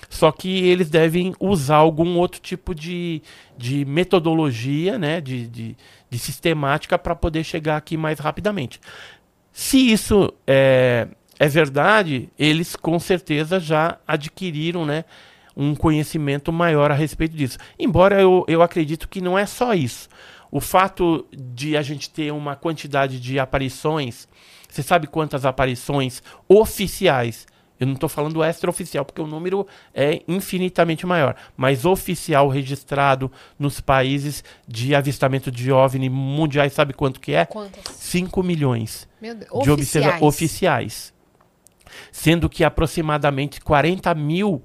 [0.08, 3.22] Só que eles devem usar algum outro tipo de,
[3.56, 5.20] de metodologia, né?
[5.20, 5.76] de, de,
[6.08, 8.80] de sistemática para poder chegar aqui mais rapidamente.
[9.52, 11.06] Se isso é,
[11.38, 15.04] é verdade, eles com certeza já adquiriram né,
[15.56, 17.58] um conhecimento maior a respeito disso.
[17.78, 20.08] Embora eu, eu acredito que não é só isso.
[20.50, 24.28] O fato de a gente ter uma quantidade de aparições,
[24.68, 27.46] você sabe quantas aparições oficiais?
[27.78, 31.34] Eu não estou falando extraoficial, porque o número é infinitamente maior.
[31.56, 37.46] Mas oficial registrado nos países de avistamento de OVNI mundiais, sabe quanto que é?
[37.46, 37.82] Quantas?
[37.96, 39.64] 5 milhões Meu Deus.
[39.64, 40.22] de Oficiais.
[40.22, 41.14] oficiais.
[42.12, 44.62] Sendo que aproximadamente 40 mil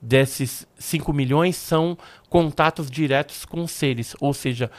[0.00, 1.96] desses 5 milhões são
[2.28, 4.70] contatos diretos com seres, ou seja,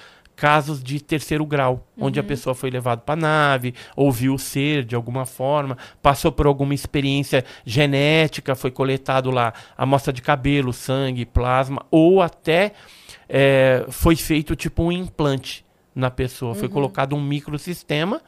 [0.41, 4.83] casos de terceiro grau, onde a pessoa foi levada para a nave, ouviu o ser
[4.83, 11.27] de alguma forma, passou por alguma experiência genética, foi coletado lá amostra de cabelo, sangue,
[11.27, 12.73] plasma, ou até
[13.29, 18.19] eh, foi feito tipo um implante na pessoa, foi colocado um microsistema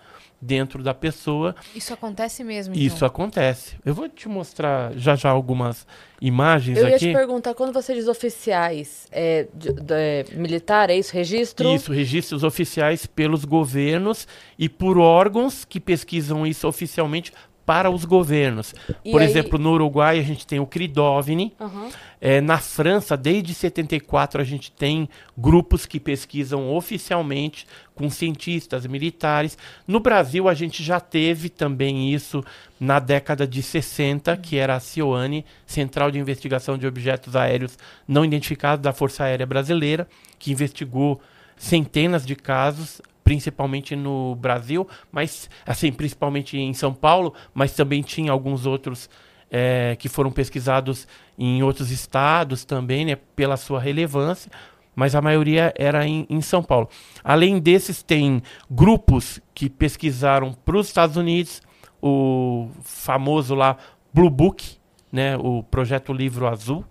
[0.43, 2.85] dentro da pessoa Isso acontece mesmo, então.
[2.85, 3.75] isso acontece.
[3.85, 5.87] Eu vou te mostrar já já algumas
[6.21, 7.07] imagens Eu ia aqui.
[7.07, 11.13] te perguntar, quando você diz oficiais, é, de- de- é, militar, é isso?
[11.13, 11.73] Registro?
[11.73, 14.27] Isso, registros oficiais pelos governos
[14.59, 17.31] e por órgãos que pesquisam isso oficialmente
[17.65, 18.75] para os governos.
[19.05, 21.53] E Por aí- exemplo, no Uruguai a gente tem o CRIDOVNI.
[21.59, 21.89] Aham.
[22.19, 29.57] É, na França, desde 74, a gente tem grupos que pesquisam oficialmente com cientistas, militares.
[29.87, 32.43] No Brasil, a gente já teve também isso
[32.79, 38.23] na década de 60, que era a CIOANE, Central de Investigação de Objetos Aéreos Não
[38.25, 40.07] Identificados da Força Aérea Brasileira,
[40.39, 41.21] que investigou
[41.57, 48.31] centenas de casos, principalmente no Brasil, mas assim, principalmente em São Paulo, mas também tinha
[48.31, 49.09] alguns outros
[49.49, 51.07] eh, que foram pesquisados
[51.37, 54.51] em outros estados também, né, pela sua relevância,
[54.95, 56.89] mas a maioria era em, em São Paulo.
[57.23, 61.61] Além desses, tem grupos que pesquisaram para os Estados Unidos,
[62.01, 63.77] o famoso lá
[64.13, 64.77] Blue Book,
[65.11, 66.83] né, o projeto Livro Azul,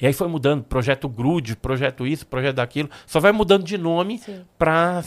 [0.00, 2.90] e aí foi mudando, projeto Grude, projeto isso, projeto daquilo.
[3.06, 4.20] Só vai mudando de nome
[4.58, 5.02] para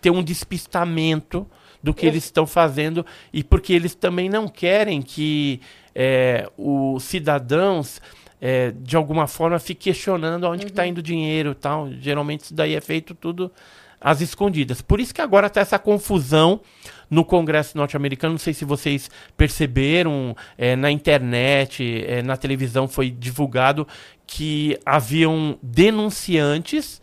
[0.00, 1.46] ter um despistamento
[1.82, 5.60] do que Eu- eles estão fazendo e porque eles também não querem que
[5.94, 8.00] é, os cidadãos
[8.40, 11.90] é, de alguma forma fiquem questionando aonde que está indo o dinheiro tal.
[11.92, 13.50] Geralmente isso daí é feito tudo
[14.00, 14.80] às escondidas.
[14.80, 16.60] Por isso que agora está essa confusão
[17.10, 18.34] no Congresso norte-americano.
[18.34, 23.86] Não sei se vocês perceberam, é, na internet, é, na televisão foi divulgado
[24.26, 27.02] que haviam denunciantes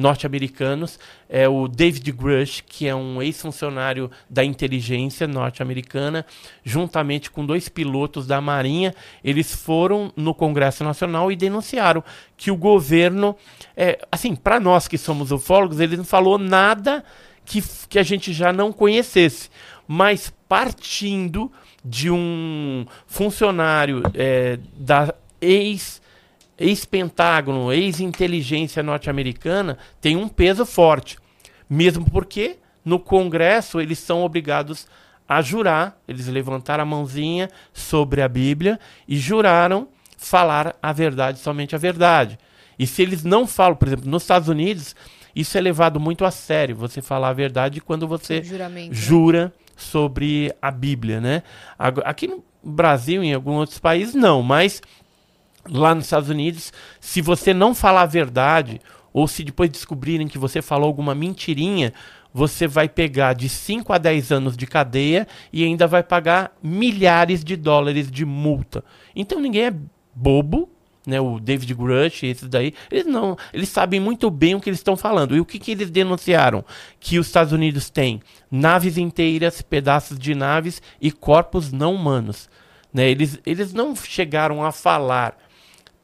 [0.00, 6.24] norte-americanos, é o David Grush, que é um ex-funcionário da inteligência norte-americana,
[6.64, 12.02] juntamente com dois pilotos da Marinha, eles foram no Congresso Nacional e denunciaram
[12.36, 13.36] que o governo,
[13.76, 17.04] é, assim, para nós que somos ufólogos, ele não falou nada
[17.50, 19.50] que, que a gente já não conhecesse,
[19.88, 21.50] mas partindo
[21.84, 26.00] de um funcionário é, da ex
[26.56, 31.18] ex-Pentágono, ex-inteligência norte-americana, tem um peso forte.
[31.68, 34.86] Mesmo porque no Congresso eles são obrigados
[35.26, 41.74] a jurar, eles levantaram a mãozinha sobre a Bíblia e juraram falar a verdade, somente
[41.74, 42.38] a verdade.
[42.78, 44.94] E se eles não falam, por exemplo, nos Estados Unidos,
[45.34, 48.88] isso é levado muito a sério, você falar a verdade quando você né?
[48.90, 51.42] jura sobre a Bíblia, né?
[51.78, 54.82] Aqui no Brasil, em alguns outros países, não, mas
[55.68, 58.80] lá nos Estados Unidos, se você não falar a verdade,
[59.12, 61.92] ou se depois descobrirem que você falou alguma mentirinha,
[62.32, 67.42] você vai pegar de 5 a 10 anos de cadeia e ainda vai pagar milhares
[67.42, 68.84] de dólares de multa.
[69.14, 69.74] Então ninguém é
[70.14, 70.68] bobo,
[71.10, 71.20] né?
[71.20, 74.96] O David Grush, esses daí, eles não, eles sabem muito bem o que eles estão
[74.96, 75.36] falando.
[75.36, 76.64] E o que, que eles denunciaram?
[76.98, 82.48] Que os Estados Unidos têm naves inteiras, pedaços de naves e corpos não humanos.
[82.94, 83.10] Né?
[83.10, 85.36] Eles, eles não chegaram a falar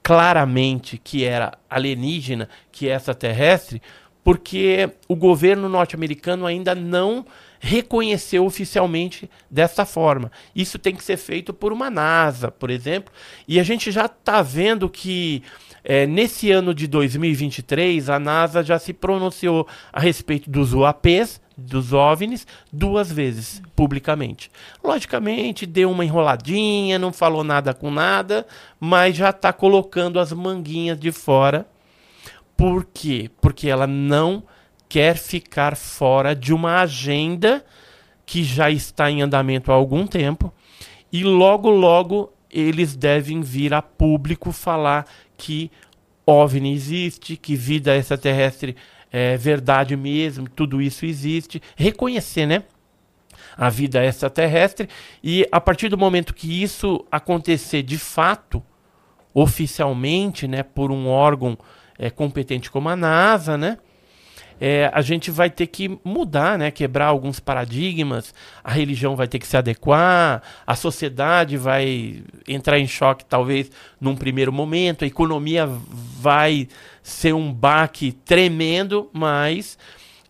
[0.03, 3.81] claramente que era alienígena, que é extraterrestre,
[4.23, 7.25] porque o governo norte-americano ainda não
[7.61, 10.31] reconheceu oficialmente dessa forma.
[10.55, 13.13] Isso tem que ser feito por uma NASA, por exemplo,
[13.47, 15.43] e a gente já está vendo que
[15.89, 21.93] é, nesse ano de 2023, a NASA já se pronunciou a respeito dos UAPs, dos
[21.93, 24.51] OVNIs, duas vezes, publicamente.
[24.83, 28.47] Logicamente, deu uma enroladinha, não falou nada com nada,
[28.81, 31.67] mas já está colocando as manguinhas de fora.
[32.57, 33.31] Por quê?
[33.41, 34.43] Porque ela não
[34.89, 37.65] quer ficar fora de uma agenda
[38.25, 40.53] que já está em andamento há algum tempo
[41.13, 45.71] e logo, logo eles devem vir a público falar que
[46.27, 48.77] OVNI existe, que vida extraterrestre
[49.13, 51.63] é verdade mesmo, tudo isso existe.
[51.77, 52.65] Reconhecer, né?
[53.57, 54.89] A vida extraterrestre.
[55.23, 58.63] E a partir do momento que isso acontecer de fato,
[59.33, 61.57] oficialmente, né, por um órgão
[61.99, 63.79] é, competente como a NASA, né?
[64.61, 66.71] É, a gente vai ter que mudar, né?
[66.71, 72.87] quebrar alguns paradigmas, a religião vai ter que se adequar, a sociedade vai entrar em
[72.87, 76.69] choque, talvez, num primeiro momento, a economia vai
[77.03, 79.79] ser um baque tremendo, mas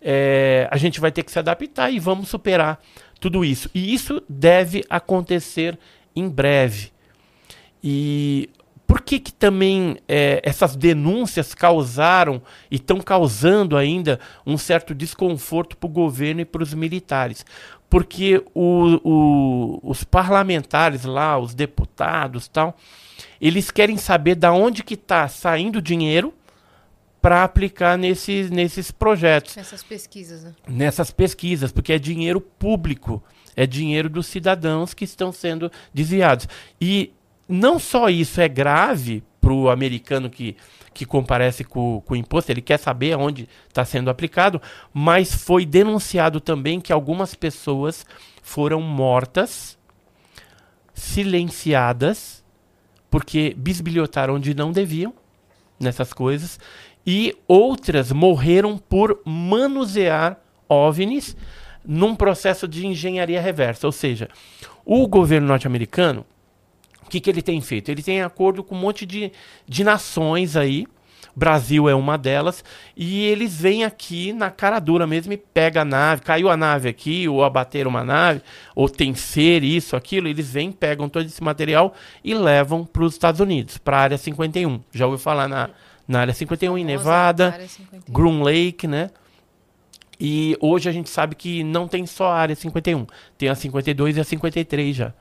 [0.02, 2.80] é, a gente vai ter que se adaptar e vamos superar
[3.20, 3.70] tudo isso.
[3.74, 5.78] E isso deve acontecer
[6.14, 6.90] em breve.
[7.82, 8.48] E
[8.86, 15.76] por que, que também é, essas denúncias causaram e estão causando ainda um certo desconforto
[15.76, 17.44] para o governo e para os militares?
[17.90, 22.76] Porque o, o, os parlamentares lá, os deputados tal,
[23.40, 26.32] eles querem saber da onde que está saindo dinheiro
[27.20, 29.56] para aplicar nesses, nesses projetos.
[29.56, 30.54] Nessas pesquisas, né?
[30.68, 33.20] Nessas pesquisas, porque é dinheiro público,
[33.56, 36.48] é dinheiro dos cidadãos que estão sendo desviados.
[36.80, 37.12] E
[37.48, 40.56] não só isso é grave para o americano que,
[40.92, 44.60] que comparece com, com o imposto, ele quer saber onde está sendo aplicado,
[44.92, 48.04] mas foi denunciado também que algumas pessoas
[48.42, 49.78] foram mortas,
[50.92, 52.44] silenciadas,
[53.10, 55.14] porque bisbilhotaram onde não deviam
[55.78, 56.58] nessas coisas,
[57.06, 61.36] e outras morreram por manusear OVNIs
[61.84, 63.86] num processo de engenharia reversa.
[63.86, 64.28] Ou seja,
[64.84, 66.26] o governo norte-americano
[67.06, 67.88] o que, que ele tem feito?
[67.90, 69.32] Ele tem acordo com um monte de,
[69.66, 70.86] de nações aí.
[71.38, 72.64] Brasil é uma delas,
[72.96, 76.88] e eles vêm aqui na cara dura mesmo e pega a nave, caiu a nave
[76.88, 78.40] aqui, ou abateram uma nave,
[78.74, 83.12] ou tem ser isso, aquilo, eles vêm, pegam todo esse material e levam para os
[83.12, 84.80] Estados Unidos, para a área 51.
[84.90, 85.68] Já ouviu falar na,
[86.08, 88.00] na área 51 em Nevada, 51.
[88.10, 89.10] Groom Lake, né?
[90.18, 94.16] E hoje a gente sabe que não tem só a área 51, tem a 52
[94.16, 95.12] e a 53 já.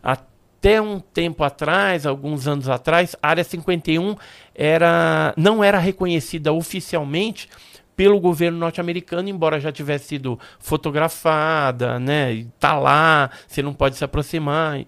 [0.00, 0.16] A
[0.60, 4.14] até um tempo atrás, alguns anos atrás, a Área 51
[4.54, 7.48] era, não era reconhecida oficialmente
[7.96, 12.46] pelo governo norte-americano, embora já tivesse sido fotografada, né?
[12.58, 14.84] Tá lá, você não pode se aproximar,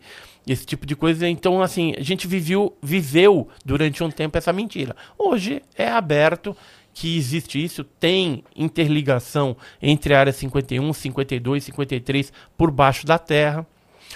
[0.46, 1.26] esse tipo de coisa.
[1.26, 4.94] Então, assim, a gente viveu, viveu durante um tempo essa mentira.
[5.18, 6.54] Hoje é aberto
[6.92, 13.66] que existe isso, tem interligação entre a área 51, 52, 53 por baixo da terra.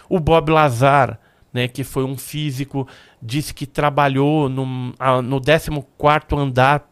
[0.08, 1.18] O Bob Lazar,
[1.56, 2.86] né, que foi um físico,
[3.20, 5.80] disse que trabalhou no, a, no 14
[6.36, 6.86] andar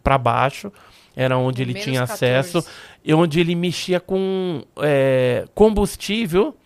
[0.00, 0.72] para baixo,
[1.16, 2.12] era onde ele tinha 14.
[2.12, 2.70] acesso,
[3.04, 6.56] e onde ele mexia com é, combustível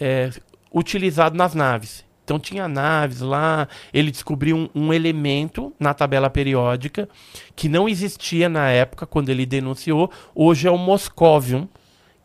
[0.00, 0.30] é,
[0.74, 2.04] utilizado nas naves.
[2.24, 7.08] Então tinha naves lá, ele descobriu um, um, elemento na tabela periódica
[7.54, 11.68] que não existia na época quando ele denunciou, hoje é o Moscovium,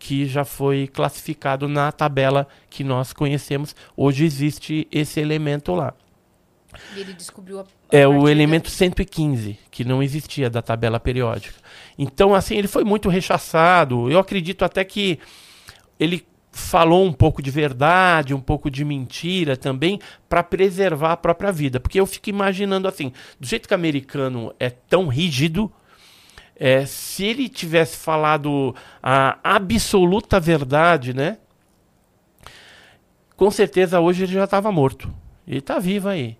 [0.01, 3.75] que já foi classificado na tabela que nós conhecemos.
[3.95, 5.93] Hoje existe esse elemento lá.
[6.95, 11.53] E ele descobriu a, a É o elemento 115, que não existia da tabela periódica.
[11.99, 14.09] Então, assim, ele foi muito rechaçado.
[14.09, 15.19] Eu acredito até que
[15.99, 21.51] ele falou um pouco de verdade, um pouco de mentira também, para preservar a própria
[21.51, 21.79] vida.
[21.79, 25.71] Porque eu fico imaginando assim, do jeito que o americano é tão rígido,
[26.63, 31.39] é, se ele tivesse falado a absoluta verdade, né?
[33.35, 35.11] Com certeza hoje ele já estava morto.
[35.47, 36.37] Ele está vivo aí.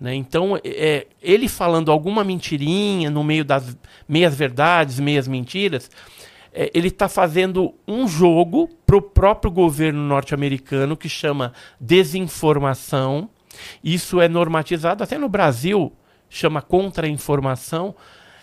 [0.00, 0.16] Né?
[0.16, 3.78] Então, é, ele falando alguma mentirinha no meio das
[4.08, 5.92] meias verdades, meias mentiras,
[6.52, 13.30] é, ele está fazendo um jogo para o próprio governo norte-americano que chama desinformação.
[13.84, 15.92] Isso é normatizado até no Brasil,
[16.28, 17.94] chama contra-informação.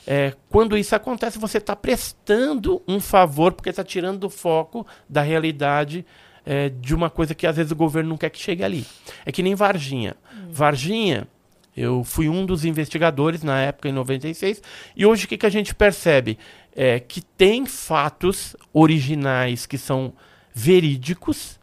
[0.05, 5.21] É, quando isso acontece, você está prestando um favor, porque está tirando do foco da
[5.21, 6.05] realidade
[6.45, 8.85] é, de uma coisa que às vezes o governo não quer que chegue ali.
[9.25, 10.15] É que nem Varginha.
[10.33, 10.47] Hum.
[10.51, 11.27] Varginha
[11.75, 14.61] Eu fui um dos investigadores na época, em 96,
[14.95, 16.37] e hoje o que, que a gente percebe?
[16.75, 20.13] É que tem fatos originais que são
[20.53, 21.59] verídicos,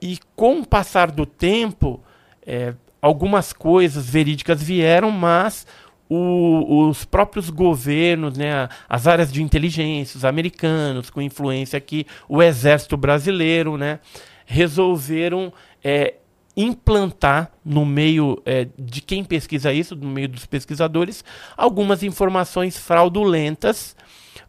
[0.00, 2.00] e com o passar do tempo,
[2.46, 5.66] é, algumas coisas verídicas vieram, mas
[6.08, 12.42] o, os próprios governos, né, as áreas de inteligência, os americanos, com influência aqui, o
[12.42, 13.98] exército brasileiro, né,
[14.44, 15.52] resolveram
[15.82, 16.14] é,
[16.56, 21.24] implantar no meio é, de quem pesquisa isso, no meio dos pesquisadores,
[21.56, 23.96] algumas informações fraudulentas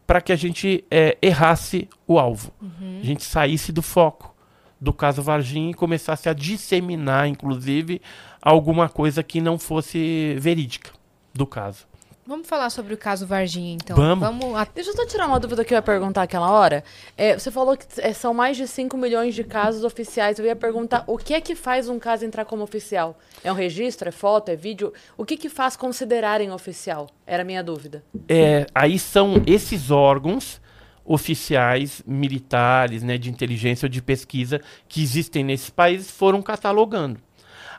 [0.06, 3.00] para que a gente é, errasse o alvo, uhum.
[3.02, 4.36] a gente saísse do foco
[4.80, 8.00] do caso Varginha e começasse a disseminar, inclusive,
[8.40, 10.97] alguma coisa que não fosse verídica
[11.38, 11.86] do caso.
[12.28, 13.96] Vamos falar sobre o caso Varginha, então.
[13.96, 14.20] Vamos.
[14.20, 14.68] Vamos a...
[14.76, 16.84] Deixa eu só tirar uma dúvida que eu ia perguntar aquela hora.
[17.16, 20.38] É, você falou que é, são mais de 5 milhões de casos oficiais.
[20.38, 23.18] Eu ia perguntar o que é que faz um caso entrar como oficial?
[23.42, 24.10] É um registro?
[24.10, 24.50] É foto?
[24.50, 24.92] É vídeo?
[25.16, 27.08] O que que faz considerarem oficial?
[27.26, 28.04] Era a minha dúvida.
[28.28, 30.60] É, aí são esses órgãos
[31.06, 34.60] oficiais militares, né, de inteligência ou de pesquisa
[34.90, 37.22] que existem nesses países foram catalogando.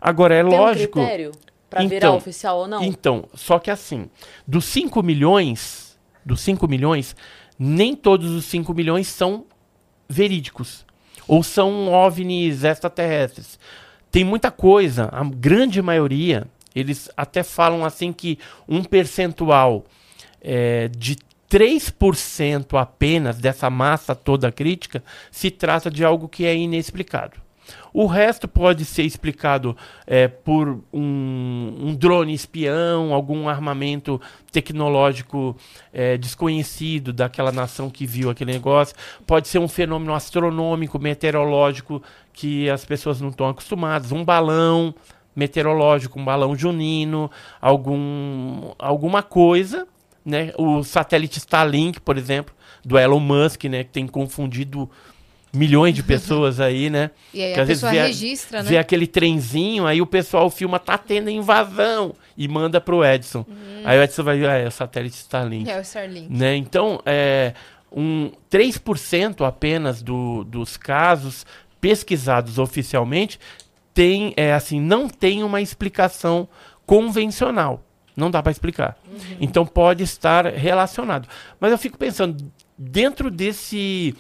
[0.01, 0.99] Agora é Tem lógico.
[0.99, 1.33] Um critério?
[1.69, 2.83] Para então, virar oficial ou não?
[2.83, 4.09] Então, só que assim,
[4.47, 7.15] dos 5 milhões, dos 5 milhões,
[7.59, 9.45] nem todos os 5 milhões são
[10.09, 10.87] verídicos.
[11.27, 13.59] Ou são OVNIs extraterrestres.
[14.11, 19.85] Tem muita coisa, a grande maioria, eles até falam assim que um percentual
[20.41, 21.17] é, de
[21.51, 27.48] 3% apenas dessa massa toda crítica se trata de algo que é inexplicado.
[27.93, 34.21] O resto pode ser explicado é, por um, um, drone espião, algum armamento
[34.53, 35.57] tecnológico
[35.93, 38.95] é, desconhecido daquela nação que viu aquele negócio.
[39.27, 42.03] Pode ser um fenômeno astronômico, meteorológico
[42.33, 44.13] que as pessoas não estão acostumadas.
[44.13, 44.95] Um balão
[45.35, 49.87] meteorológico, um balão junino, algum, alguma coisa.
[50.25, 50.53] Né?
[50.59, 52.55] O satélite Starlink, por exemplo,
[52.85, 54.91] do Elon Musk, né, que tem confundido
[55.53, 57.11] milhões de pessoas aí, né?
[57.33, 58.69] E aí que a pessoa vê, registra, né?
[58.71, 63.45] Vê aquele trenzinho, aí o pessoal filma, tá tendo invasão, e manda pro Edson.
[63.49, 63.83] Hum.
[63.85, 65.71] Aí o Edson vai, ah, é o satélite Starlink.
[65.71, 66.33] É o Starlink.
[66.33, 66.57] Né?
[66.57, 67.53] Então, é,
[67.93, 71.47] um 3% apenas do, dos casos
[71.81, 73.39] pesquisados oficialmente
[73.95, 76.49] tem, é, assim, não tem uma explicação
[76.87, 77.85] convencional.
[78.17, 78.99] Não dá para explicar.
[79.07, 79.37] Uhum.
[79.41, 81.29] Então pode estar relacionado.
[81.61, 84.15] Mas eu fico pensando, dentro desse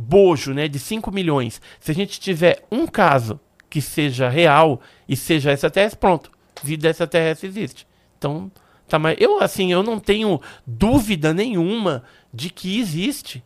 [0.00, 3.38] bojo né, de 5 milhões, se a gente tiver um caso
[3.68, 6.32] que seja real e seja extraterrestre, pronto,
[6.62, 7.86] vida extraterrestre existe.
[8.18, 8.50] Então,
[8.88, 13.42] tá, mas eu assim, eu não tenho dúvida nenhuma de que existe.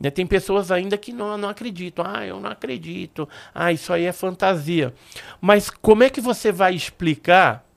[0.00, 0.10] Né?
[0.10, 2.04] Tem pessoas ainda que não, não acreditam.
[2.06, 3.28] Ah, eu não acredito.
[3.54, 4.94] Ah, isso aí é fantasia.
[5.40, 7.67] Mas como é que você vai explicar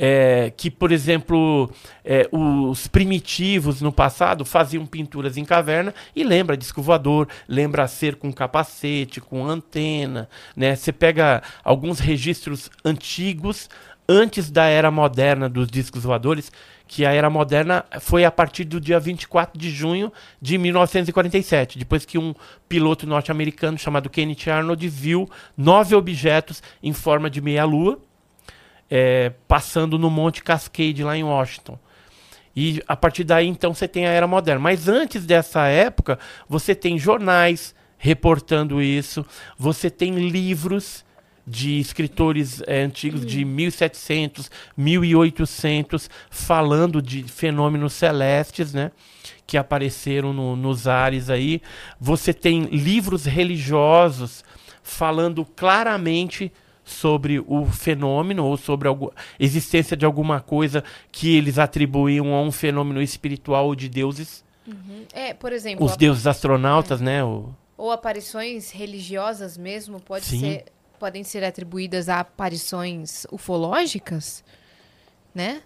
[0.00, 1.68] é, que, por exemplo,
[2.04, 8.14] é, os primitivos no passado faziam pinturas em caverna e lembra disco voador, lembra ser
[8.14, 10.28] com capacete, com antena.
[10.56, 10.76] Né?
[10.76, 13.68] Você pega alguns registros antigos,
[14.08, 16.52] antes da era moderna dos discos voadores,
[16.86, 22.06] que a era moderna foi a partir do dia 24 de junho de 1947, depois
[22.06, 22.34] que um
[22.68, 28.00] piloto norte-americano chamado Kenneth Arnold viu nove objetos em forma de meia-lua
[28.90, 31.78] é, passando no Monte Cascade lá em Washington.
[32.54, 34.60] E a partir daí, então, você tem a era moderna.
[34.60, 36.18] Mas antes dessa época,
[36.48, 39.24] você tem jornais reportando isso,
[39.56, 41.04] você tem livros
[41.46, 48.90] de escritores é, antigos de 1700, 1800, falando de fenômenos celestes, né?
[49.46, 51.62] Que apareceram no, nos ares aí.
[51.98, 54.44] Você tem livros religiosos
[54.82, 56.52] falando claramente
[56.88, 58.96] sobre o fenômeno ou sobre a
[59.38, 60.82] existência de alguma coisa
[61.12, 64.44] que eles atribuíam a um fenômeno espiritual ou de deuses.
[64.66, 65.04] Uhum.
[65.12, 65.84] É, por exemplo.
[65.84, 67.04] Os deuses astronautas, é.
[67.04, 67.24] né?
[67.24, 67.50] O...
[67.76, 70.64] Ou aparições religiosas mesmo pode ser,
[70.98, 74.42] podem ser atribuídas a aparições ufológicas,
[75.34, 75.62] né?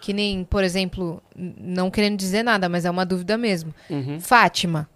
[0.00, 3.72] Que nem, por exemplo, não querendo dizer nada, mas é uma dúvida mesmo.
[3.88, 4.18] Uhum.
[4.20, 4.88] Fátima.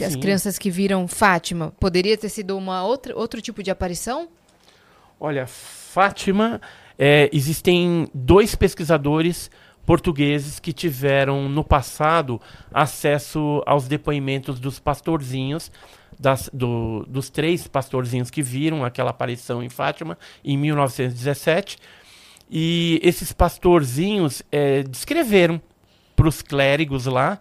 [0.00, 4.28] As crianças que viram Fátima, poderia ter sido uma outra, outro tipo de aparição?
[5.20, 6.60] Olha, Fátima,
[6.96, 9.50] é, existem dois pesquisadores
[9.84, 12.40] portugueses que tiveram no passado
[12.72, 15.72] acesso aos depoimentos dos pastorzinhos,
[16.20, 21.78] das, do, dos três pastorzinhos que viram aquela aparição em Fátima em 1917.
[22.48, 25.60] E esses pastorzinhos é, descreveram
[26.14, 27.40] para os clérigos lá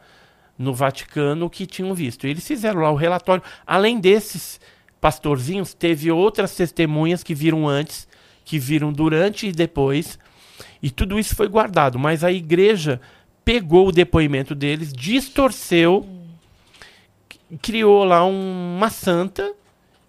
[0.57, 2.25] no Vaticano o que tinham visto.
[2.25, 3.43] E eles fizeram lá o relatório.
[3.65, 4.59] Além desses
[4.99, 8.07] pastorzinhos, teve outras testemunhas que viram antes,
[8.43, 10.17] que viram durante e depois.
[10.81, 11.99] E tudo isso foi guardado.
[11.99, 12.99] Mas a igreja
[13.43, 16.07] pegou o depoimento deles, distorceu,
[17.61, 19.53] criou lá um, uma santa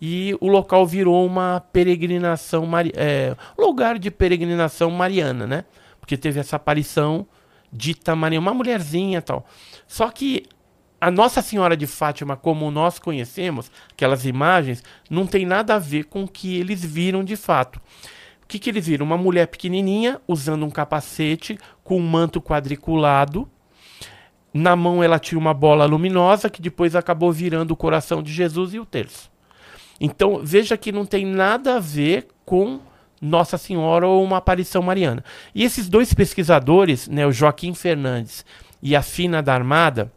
[0.00, 5.64] e o local virou uma peregrinação, é, lugar de peregrinação mariana, né?
[6.00, 7.26] Porque teve essa aparição
[7.72, 9.46] dita Maria, uma mulherzinha tal.
[9.86, 10.44] Só que
[11.00, 16.04] a Nossa Senhora de Fátima, como nós conhecemos, aquelas imagens, não tem nada a ver
[16.04, 17.76] com o que eles viram de fato.
[18.42, 19.06] O que, que eles viram?
[19.06, 23.48] Uma mulher pequenininha, usando um capacete, com um manto quadriculado.
[24.52, 28.74] Na mão ela tinha uma bola luminosa, que depois acabou virando o coração de Jesus
[28.74, 29.30] e o terço.
[30.00, 32.80] Então, veja que não tem nada a ver com
[33.20, 35.22] Nossa Senhora ou uma aparição mariana.
[35.54, 38.44] E esses dois pesquisadores, né, o Joaquim Fernandes
[38.82, 40.10] e a Fina da Armada,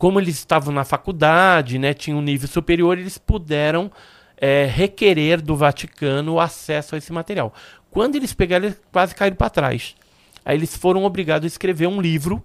[0.00, 3.92] como eles estavam na faculdade, né, tinham um nível superior, eles puderam
[4.34, 7.52] é, requerer do Vaticano o acesso a esse material.
[7.90, 9.94] Quando eles pegaram, eles quase caíram para trás.
[10.42, 12.42] Aí eles foram obrigados a escrever um livro,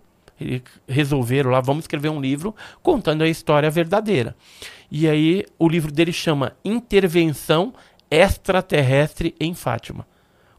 [0.85, 2.53] resolveram lá, vamos escrever um livro
[2.83, 4.35] contando a história verdadeira.
[4.91, 7.73] E aí o livro dele chama Intervenção
[8.11, 10.05] Extraterrestre em Fátima.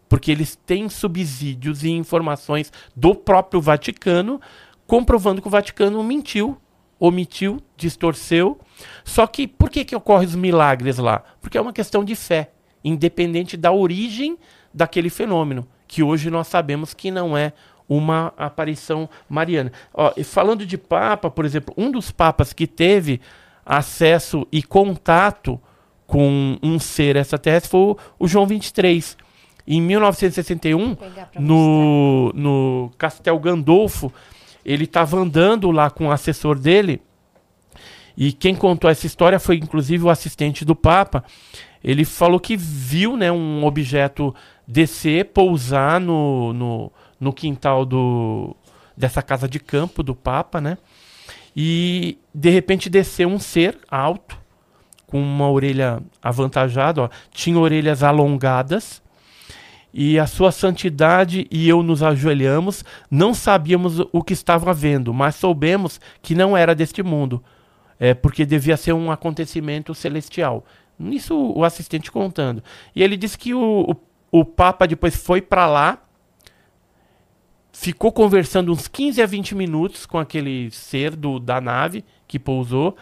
[0.08, 4.40] Porque eles têm subsídios e informações do próprio Vaticano
[4.86, 6.56] comprovando que o Vaticano mentiu
[6.98, 8.58] omitiu, distorceu.
[9.04, 11.22] Só que por que, que ocorrem os milagres lá?
[11.40, 12.50] Porque é uma questão de fé,
[12.84, 14.38] independente da origem
[14.72, 17.52] daquele fenômeno, que hoje nós sabemos que não é
[17.88, 19.72] uma aparição mariana.
[19.94, 23.20] Ó, falando de Papa, por exemplo, um dos papas que teve
[23.64, 25.60] acesso e contato
[26.06, 29.16] com um ser extraterrestre foi o, o João 23.
[29.66, 30.96] Em 1961,
[31.40, 34.12] no, no Castel Gandolfo,
[34.66, 37.00] ele estava andando lá com o assessor dele,
[38.16, 41.22] e quem contou essa história foi inclusive o assistente do Papa.
[41.84, 44.34] Ele falou que viu né, um objeto
[44.66, 48.56] descer, pousar no, no, no quintal do,
[48.96, 50.78] dessa casa de campo do Papa, né?
[51.54, 54.36] E de repente desceu um ser alto,
[55.06, 59.00] com uma orelha avantajada, ó, tinha orelhas alongadas,
[59.98, 65.36] e a sua santidade e eu nos ajoelhamos, não sabíamos o que estava vendo, mas
[65.36, 67.42] soubemos que não era deste mundo,
[67.98, 70.66] é, porque devia ser um acontecimento celestial.
[71.00, 72.62] Isso o assistente contando.
[72.94, 73.96] E ele disse que o,
[74.30, 76.02] o, o Papa depois foi para lá,
[77.72, 82.94] ficou conversando uns 15 a 20 minutos com aquele ser do, da nave que pousou.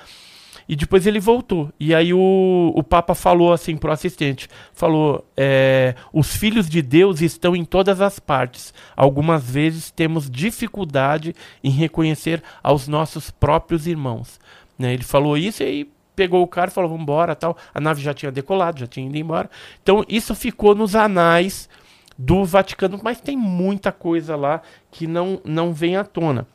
[0.69, 1.71] E depois ele voltou.
[1.79, 7.21] E aí o, o Papa falou assim pro assistente: falou, é, os filhos de Deus
[7.21, 8.73] estão em todas as partes.
[8.97, 14.41] Algumas vezes temos dificuldade em reconhecer aos nossos próprios irmãos.
[14.79, 14.95] Né?
[14.95, 17.57] Ele falou isso e aí pegou o cara e falou: vamos embora tal.
[17.73, 19.51] A nave já tinha decolado, já tinha ido embora.
[19.83, 21.69] Então isso ficou nos anais
[22.17, 26.47] do Vaticano, mas tem muita coisa lá que não, não vem à tona.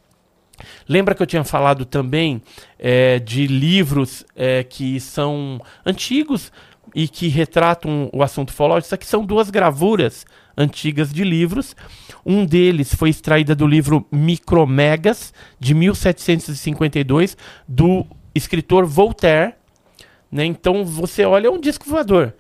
[0.87, 2.41] Lembra que eu tinha falado também
[2.77, 6.51] é, de livros é, que são antigos
[6.93, 8.85] e que retratam o assunto ufológico?
[8.87, 10.25] Isso aqui são duas gravuras
[10.57, 11.75] antigas de livros.
[12.25, 17.37] Um deles foi extraída do livro Micromegas, de 1752,
[17.67, 18.05] do
[18.35, 19.53] escritor Voltaire.
[20.31, 20.45] Né?
[20.45, 22.33] Então você olha, é um disco voador.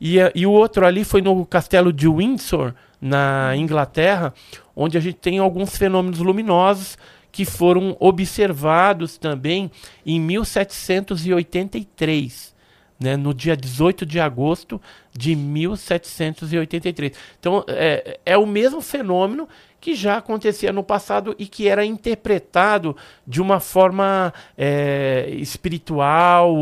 [0.00, 4.32] E, e o outro ali foi no castelo de Windsor, na Inglaterra,
[4.74, 6.96] onde a gente tem alguns fenômenos luminosos
[7.34, 9.68] que foram observados também
[10.06, 12.54] em 1783,
[13.00, 14.80] né, no dia 18 de agosto
[15.12, 17.12] de 1783.
[17.40, 19.48] Então, é, é o mesmo fenômeno
[19.84, 26.56] que já acontecia no passado e que era interpretado de uma forma é, espiritual,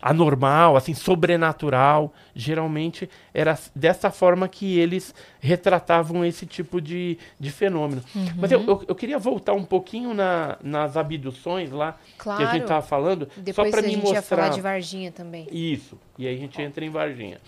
[0.00, 2.10] anormal, assim, sobrenatural.
[2.34, 8.02] Geralmente era dessa forma que eles retratavam esse tipo de, de fenômeno.
[8.14, 8.26] Uhum.
[8.38, 12.38] Mas eu, eu, eu, queria voltar um pouquinho na, nas abduções lá claro.
[12.38, 14.14] que a gente estava falando, Depois só para me mostrar.
[14.14, 15.46] Ia falar de Varginha também.
[15.52, 15.98] Isso.
[16.18, 17.38] E aí a gente entra em Varginha.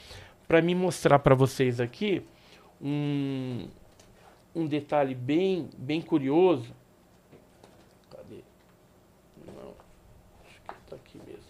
[0.46, 2.22] Para me mostrar para vocês aqui
[2.82, 3.66] um
[4.54, 6.70] um detalhe bem, bem curioso.
[8.10, 8.40] Cadê?
[9.46, 9.72] Não,
[10.46, 11.42] acho que está aqui mesmo.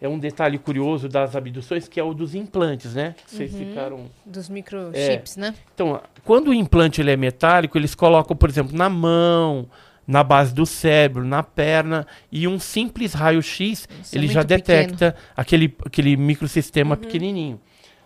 [0.00, 3.16] É um detalhe curioso das abduções que é o dos implantes, né?
[3.26, 4.10] Vocês uhum, ficaram.
[4.24, 5.40] Dos microchips, é.
[5.40, 5.54] né?
[5.74, 9.68] Então, quando o implante ele é metálico, eles colocam, por exemplo, na mão,
[10.06, 15.32] na base do cérebro, na perna, e um simples raio-x ele é já detecta pequeno.
[15.36, 17.00] aquele, aquele microsistema uhum.
[17.00, 17.60] pequenininho.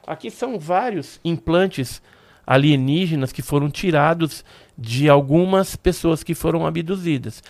[0.07, 2.03] Aqui são vários implantes
[2.47, 4.45] alienígenas que foram tirados
[4.76, 7.43] de algumas pessoas que foram abduzidas.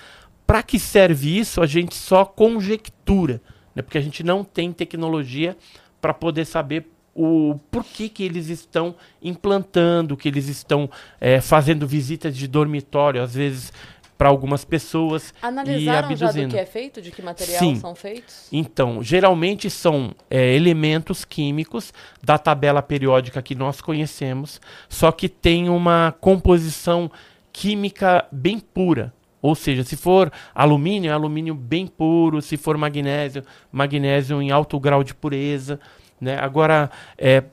[0.46, 1.62] Para que serve isso?
[1.62, 3.40] A gente só conjectura,
[3.74, 3.82] né?
[3.82, 5.56] porque a gente não tem tecnologia
[6.00, 10.90] para poder saber o porquê que eles estão implantando, que eles estão
[11.20, 13.72] é, fazendo visitas de dormitório, às vezes
[14.16, 16.48] para algumas pessoas Analisaram e já abduzindo.
[16.48, 17.76] do que é feito, de que material Sim.
[17.76, 18.48] são feitos?
[18.52, 21.92] Então, geralmente são é, elementos químicos
[22.22, 27.10] da tabela periódica que nós conhecemos, só que tem uma composição
[27.52, 29.12] química bem pura.
[29.40, 33.42] Ou seja, se for alumínio, é alumínio bem puro, se for magnésio,
[33.72, 35.80] magnésio em alto grau de pureza.
[36.20, 36.38] Né?
[36.38, 36.88] Agora,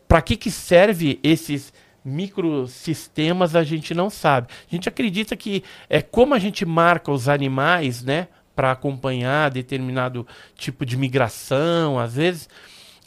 [0.07, 1.73] para que, que serve esses
[2.09, 4.47] microsistemas a gente não sabe.
[4.69, 10.27] A gente acredita que é como a gente marca os animais, né, para acompanhar determinado
[10.55, 12.49] tipo de migração, às vezes,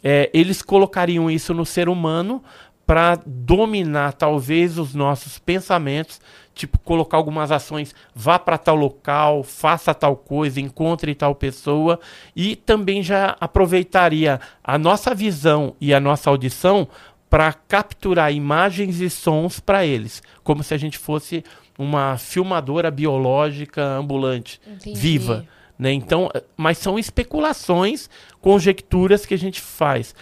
[0.02, 2.42] é, eles colocariam isso no ser humano
[2.86, 6.20] para dominar talvez os nossos pensamentos,
[6.54, 12.00] tipo colocar algumas ações, vá para tal local, faça tal coisa, encontre tal pessoa
[12.34, 16.88] e também já aproveitaria a nossa visão e a nossa audição
[17.32, 21.42] para capturar imagens e sons para eles, como se a gente fosse
[21.78, 25.00] uma filmadora biológica ambulante, Entendi.
[25.00, 25.46] viva.
[25.78, 25.94] Né?
[25.94, 30.14] Então, mas são especulações, conjecturas que a gente faz.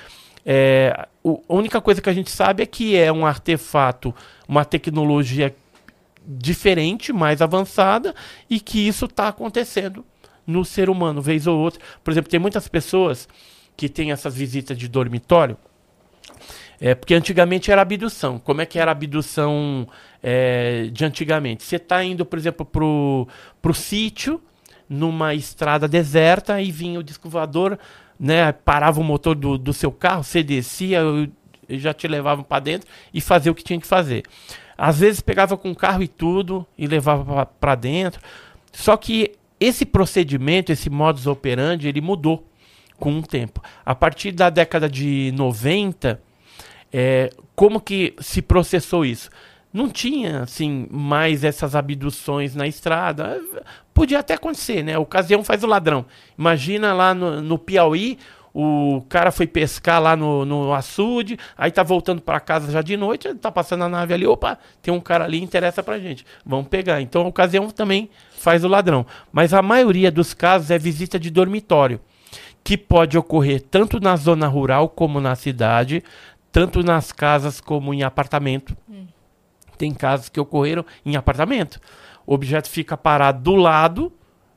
[0.46, 0.94] É,
[1.24, 4.14] a única coisa que a gente sabe é que é um artefato,
[4.46, 5.52] uma tecnologia
[6.24, 8.14] diferente, mais avançada,
[8.48, 10.06] e que isso está acontecendo
[10.46, 11.80] no ser humano, vez ou outra.
[12.04, 13.28] Por exemplo, tem muitas pessoas
[13.76, 15.58] que têm essas visitas de dormitório,
[16.81, 18.39] é, porque antigamente era abdução.
[18.39, 19.87] Como é que era abdução
[20.22, 21.62] é, de antigamente?
[21.62, 23.28] Você está indo, por exemplo, pro,
[23.61, 24.41] pro sítio,
[24.89, 27.78] numa estrada deserta, e vinha o disco voador,
[28.18, 31.01] né, parava o motor do, do seu carro, você descia,
[31.68, 34.24] já te levava para dentro e fazia o que tinha que fazer.
[34.76, 38.22] Às vezes pegava com o carro e tudo e levava para dentro.
[38.72, 42.47] Só que esse procedimento, esse modus operandi, ele mudou
[42.99, 43.62] com o tempo.
[43.85, 46.20] A partir da década de 90,
[46.93, 49.30] é, como que se processou isso?
[49.72, 53.41] Não tinha, assim, mais essas abduções na estrada.
[53.95, 54.99] Podia até acontecer, né?
[54.99, 56.05] Ocasião faz o ladrão.
[56.36, 58.18] Imagina lá no, no Piauí,
[58.53, 62.97] o cara foi pescar lá no, no açude, aí tá voltando para casa já de
[62.97, 66.26] noite, tá passando a nave ali, opa, tem um cara ali, interessa pra gente.
[66.45, 67.01] Vamos pegar.
[67.01, 69.07] Então a ocasião também faz o ladrão.
[69.30, 72.01] Mas a maioria dos casos é visita de dormitório,
[72.64, 76.03] que pode ocorrer tanto na zona rural como na cidade,
[76.53, 78.76] tanto nas casas como em apartamento.
[79.78, 81.80] Tem casos que ocorreram em apartamento.
[82.26, 84.12] O objeto fica parado do lado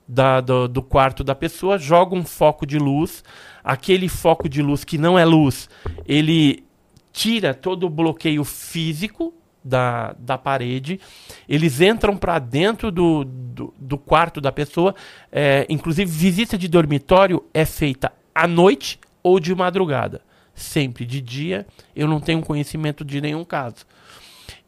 [0.08, 3.24] da- do, do quarto da pessoa, joga um foco de luz.
[3.64, 5.70] Aquele foco de luz que não é luz,
[6.06, 6.66] ele
[7.14, 9.34] tira todo o bloqueio físico
[9.64, 11.00] da, da parede.
[11.48, 14.94] Eles entram para dentro do, do, do quarto da pessoa.
[15.32, 20.20] É, inclusive, visita de dormitório é feita à noite ou de madrugada.
[20.54, 23.86] Sempre de dia, eu não tenho conhecimento de nenhum caso.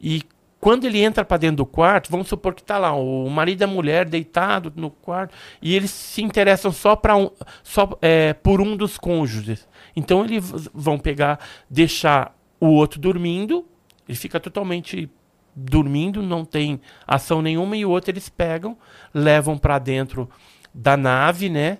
[0.00, 0.22] E
[0.60, 3.64] quando ele entra para dentro do quarto, vamos supor que está lá o marido e
[3.64, 7.30] a mulher deitado no quarto e eles se interessam só para um,
[7.62, 9.68] só é, por um dos cônjuges.
[9.94, 11.38] Então eles vão pegar,
[11.70, 13.64] deixar o outro dormindo,
[14.08, 15.08] ele fica totalmente
[15.54, 18.76] dormindo, não tem ação nenhuma e o outro eles pegam,
[19.14, 20.28] levam para dentro
[20.74, 21.78] da nave, né?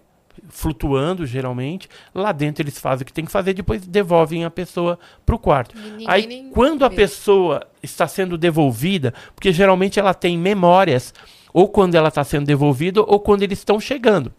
[0.48, 1.88] Flutuando geralmente.
[2.14, 5.76] Lá dentro eles fazem o que tem que fazer, depois devolvem a pessoa pro quarto.
[5.76, 11.12] E ninguém Aí quando a pessoa está sendo devolvida, porque geralmente ela tem memórias,
[11.52, 14.32] ou quando ela está sendo devolvida, ou quando eles estão chegando.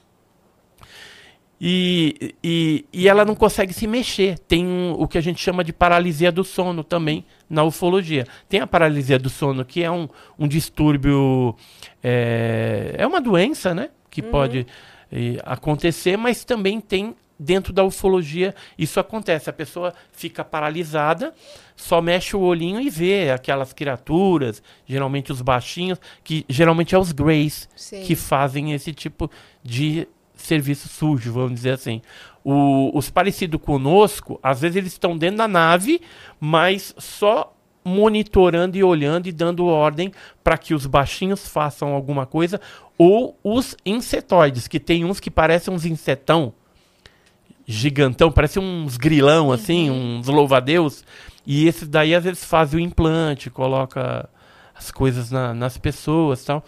[1.60, 4.38] E, e, e ela não consegue se mexer.
[4.38, 8.28] Tem um- o que a gente chama de paralisia do sono também na ufologia.
[8.48, 11.56] Tem a paralisia do sono, que é um, um distúrbio.
[12.04, 13.90] É, é uma doença, né?
[14.12, 14.68] Que pode
[15.12, 19.50] eh, acontecer, mas também tem dentro da ufologia isso acontece.
[19.50, 21.34] A pessoa fica paralisada,
[21.76, 27.12] só mexe o olhinho e vê aquelas criaturas, geralmente os baixinhos, que geralmente é os
[27.12, 28.04] greys Sei.
[28.04, 29.30] que fazem esse tipo
[29.64, 32.02] de serviço sujo, vamos dizer assim.
[32.44, 36.00] O- os parecidos conosco, às vezes eles estão dentro da nave,
[36.40, 37.54] mas só
[37.88, 40.12] monitorando e olhando e dando ordem
[40.44, 42.60] para que os baixinhos façam alguma coisa,
[42.98, 46.54] ou os insetoides, que tem uns que parecem uns insetão
[47.66, 51.04] gigantão, parece uns grilão assim, uns louva-a-Deus,
[51.46, 54.30] e esses daí às vezes fazem o implante, coloca
[54.76, 56.64] as coisas na- nas pessoas tal.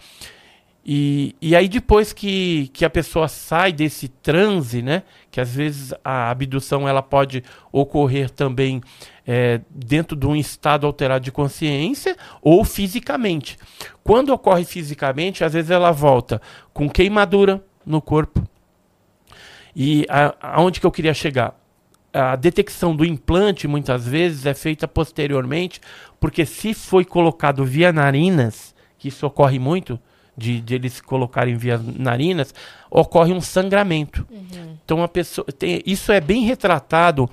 [0.84, 5.92] E, e aí depois que, que a pessoa sai desse transe, né, que às vezes
[6.04, 8.80] a abdução ela pode ocorrer também
[9.32, 13.56] é, dentro de um estado alterado de consciência ou fisicamente.
[14.02, 16.42] Quando ocorre fisicamente, às vezes ela volta
[16.74, 18.42] com queimadura no corpo.
[19.76, 21.54] E a- aonde que eu queria chegar?
[22.12, 25.80] a detecção do implante muitas vezes é feita posteriormente,
[26.18, 29.96] porque se foi colocado via narinas, que isso ocorre muito,
[30.36, 32.52] de, de eles colocarem via narinas,
[32.90, 34.26] ocorre um sangramento.
[34.28, 34.76] Uhum.
[34.84, 37.30] Então a pessoa tem, isso é bem retratado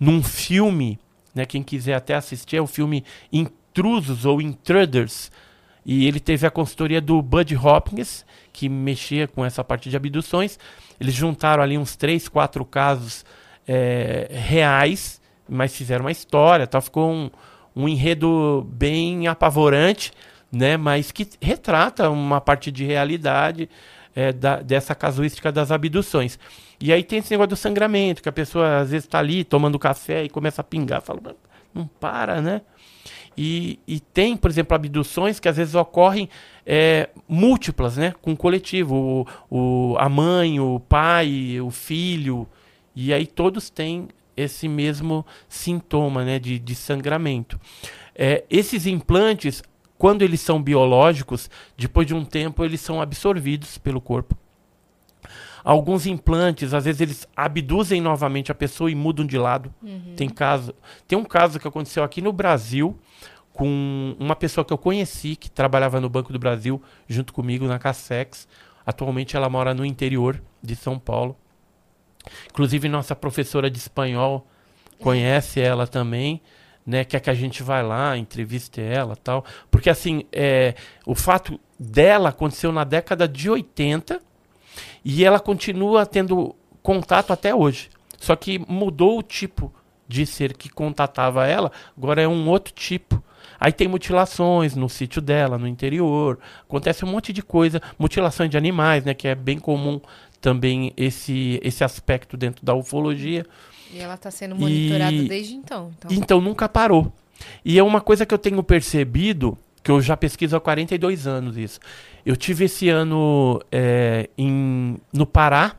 [0.00, 0.96] num filme,
[1.34, 1.44] né?
[1.44, 5.30] Quem quiser até assistir é o filme Intrusos ou Intruders.
[5.84, 10.58] E ele teve a consultoria do Bud Hopkins, que mexia com essa parte de abduções.
[11.00, 13.24] Eles juntaram ali uns três, quatro casos
[13.66, 16.80] é, reais, mas fizeram uma história, tal.
[16.80, 17.30] Ficou um,
[17.74, 20.12] um enredo bem apavorante,
[20.52, 20.76] né?
[20.76, 23.68] Mas que retrata uma parte de realidade
[24.14, 26.38] é, da, dessa casuística das abduções.
[26.80, 29.78] E aí tem esse negócio do sangramento, que a pessoa às vezes está ali tomando
[29.78, 31.36] café e começa a pingar, fala,
[31.74, 32.62] não para, né?
[33.36, 36.28] E, e tem, por exemplo, abduções que às vezes ocorrem
[36.66, 38.14] é, múltiplas, né?
[38.20, 42.48] Com o coletivo, o, o, a mãe, o pai, o filho,
[42.94, 47.60] e aí todos têm esse mesmo sintoma né, de, de sangramento.
[48.14, 49.62] É, esses implantes,
[49.96, 54.36] quando eles são biológicos, depois de um tempo eles são absorvidos pelo corpo.
[55.62, 59.72] Alguns implantes, às vezes eles abduzem novamente a pessoa e mudam de lado.
[59.82, 60.14] Uhum.
[60.16, 60.74] Tem caso,
[61.06, 62.98] tem um caso que aconteceu aqui no Brasil
[63.52, 67.78] com uma pessoa que eu conheci que trabalhava no Banco do Brasil junto comigo na
[67.78, 68.48] Cassex.
[68.86, 71.36] Atualmente ela mora no interior de São Paulo.
[72.50, 74.46] Inclusive nossa professora de espanhol
[74.98, 76.40] conhece ela também,
[76.86, 77.04] né?
[77.04, 79.44] Quer que a gente vá lá, entreviste ela, tal.
[79.70, 84.29] Porque assim, é, o fato dela aconteceu na década de 80
[85.04, 87.88] e ela continua tendo contato até hoje.
[88.18, 89.72] Só que mudou o tipo
[90.06, 93.22] de ser que contatava ela, agora é um outro tipo.
[93.58, 96.38] Aí tem mutilações no sítio dela, no interior.
[96.62, 97.80] Acontece um monte de coisa.
[97.98, 99.12] Mutilações de animais, né?
[99.12, 100.00] Que é bem comum
[100.40, 103.44] também esse, esse aspecto dentro da ufologia.
[103.92, 105.90] E ela está sendo monitorada E- desde então.
[105.98, 106.10] então.
[106.10, 107.12] Então nunca parou.
[107.64, 111.56] E é uma coisa que eu tenho percebido, que eu já pesquiso há 42 anos
[111.58, 111.80] isso.
[112.24, 115.76] Eu tive esse ano é, em, no Pará,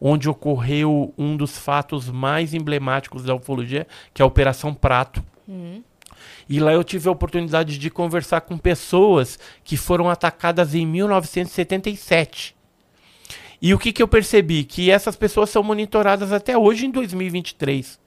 [0.00, 5.22] onde ocorreu um dos fatos mais emblemáticos da ufologia, que é a Operação Prato.
[5.46, 5.82] Uhum.
[6.48, 12.56] E lá eu tive a oportunidade de conversar com pessoas que foram atacadas em 1977.
[13.60, 14.64] E o que, que eu percebi?
[14.64, 17.98] Que essas pessoas são monitoradas até hoje em 2023.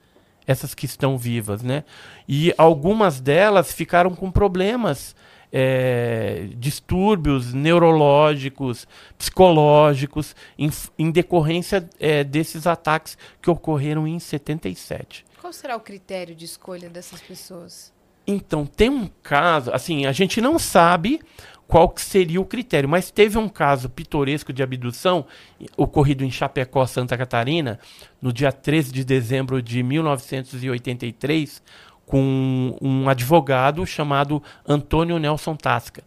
[0.46, 1.84] Essas que estão vivas, né?
[2.26, 5.14] E algumas delas ficaram com problemas,
[5.52, 8.88] é, distúrbios neurológicos,
[9.18, 15.26] psicológicos, em, em decorrência é, desses ataques que ocorreram em 77.
[15.40, 17.92] Qual será o critério de escolha dessas pessoas?
[18.26, 21.20] Então, tem um caso, assim, a gente não sabe
[21.66, 25.26] qual que seria o critério, mas teve um caso pitoresco de abdução
[25.76, 27.80] ocorrido em Chapecó, Santa Catarina,
[28.20, 31.62] no dia 13 de dezembro de 1983,
[32.12, 36.04] com um advogado chamado Antônio Nelson Tasca.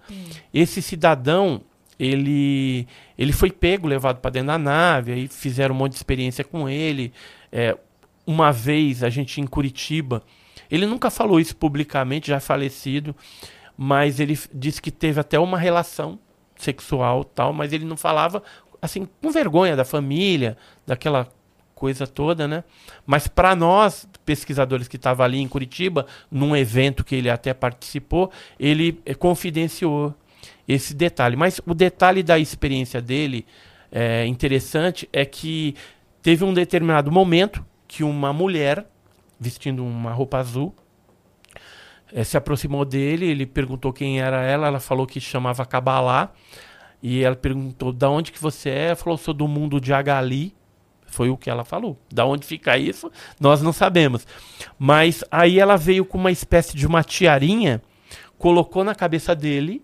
[0.53, 1.61] Esse cidadão,
[1.97, 2.87] ele,
[3.17, 6.69] ele foi pego, levado para dentro da nave, aí fizeram um monte de experiência com
[6.69, 7.11] ele.
[7.51, 7.75] É,
[8.23, 10.21] uma vez, a gente em Curitiba,
[10.69, 13.15] ele nunca falou isso publicamente, já é falecido,
[13.75, 16.19] mas ele disse que teve até uma relação
[16.55, 18.43] sexual tal, mas ele não falava
[18.79, 21.27] assim com vergonha da família, daquela
[21.75, 22.63] coisa toda, né?
[23.05, 28.31] Mas para nós pesquisadores que estavam ali em Curitiba, num evento que ele até participou,
[28.57, 30.15] ele eh, confidenciou
[30.67, 31.35] esse detalhe.
[31.35, 33.45] Mas o detalhe da experiência dele
[33.91, 35.75] é interessante é que
[36.23, 38.85] teve um determinado momento que uma mulher
[39.39, 40.73] vestindo uma roupa azul
[42.13, 46.31] eh, se aproximou dele, ele perguntou quem era ela, ela falou que chamava Kabbalah,
[47.03, 48.85] e ela perguntou, da onde que você é?
[48.87, 50.55] Ela falou, sou do mundo de Agali,
[51.15, 51.97] foi o que ela falou.
[52.11, 53.09] Da onde fica isso,
[53.39, 54.27] nós não sabemos.
[54.77, 57.81] Mas aí ela veio com uma espécie de uma tiarinha,
[58.37, 59.81] colocou na cabeça dele,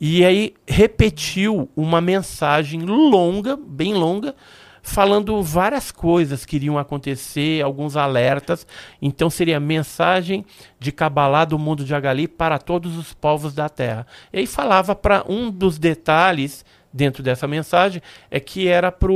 [0.00, 4.34] e aí repetiu uma mensagem longa, bem longa,
[4.82, 8.66] falando várias coisas que iriam acontecer, alguns alertas.
[9.00, 10.44] Então seria mensagem
[10.80, 14.04] de Kabbalah do mundo de Agali para todos os povos da Terra.
[14.32, 16.64] E aí falava para um dos detalhes
[16.96, 18.00] dentro dessa mensagem
[18.30, 19.12] é que era para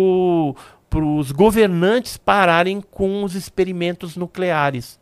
[0.98, 4.98] os governantes pararem com os experimentos nucleares.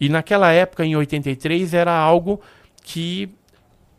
[0.00, 2.40] E naquela época, em 83, era algo
[2.82, 3.30] que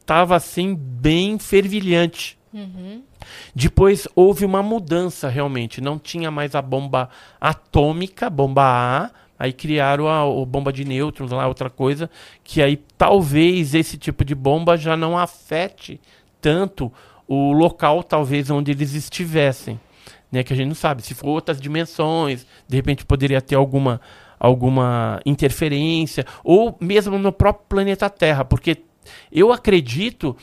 [0.01, 2.37] estava assim bem fervilhante.
[3.55, 7.09] Depois houve uma mudança realmente, não tinha mais a bomba
[7.39, 12.09] atômica, bomba A, aí criaram a, o bomba de nêutrons lá, outra coisa,
[12.43, 15.99] que aí talvez esse tipo de bomba já não afete
[16.41, 16.91] tanto
[17.27, 19.79] o local talvez onde eles estivessem,
[20.33, 24.01] né, que a gente não sabe, se for outras dimensões, de repente poderia ter alguma
[24.39, 28.83] alguma interferência, ou mesmo no próprio planeta Terra, porque
[29.31, 30.35] eu acredito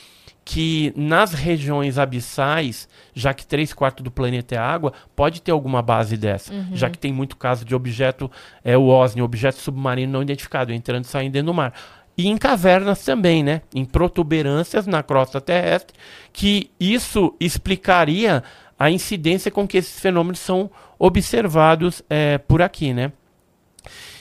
[0.43, 5.83] que nas regiões abissais, já que 3 quartos do planeta é água, pode ter alguma
[5.83, 6.51] base dessa.
[6.51, 6.69] Uhum.
[6.73, 8.29] Já que tem muito caso de objeto,
[8.63, 11.71] é o OSNI, objeto submarino não identificado, entrando e saindo dentro do mar.
[12.17, 13.61] E em cavernas também, né?
[13.73, 15.95] Em protuberâncias na crosta terrestre,
[16.33, 18.43] que isso explicaria
[18.81, 23.11] a incidência com que esses fenômenos são observados é, por aqui, né?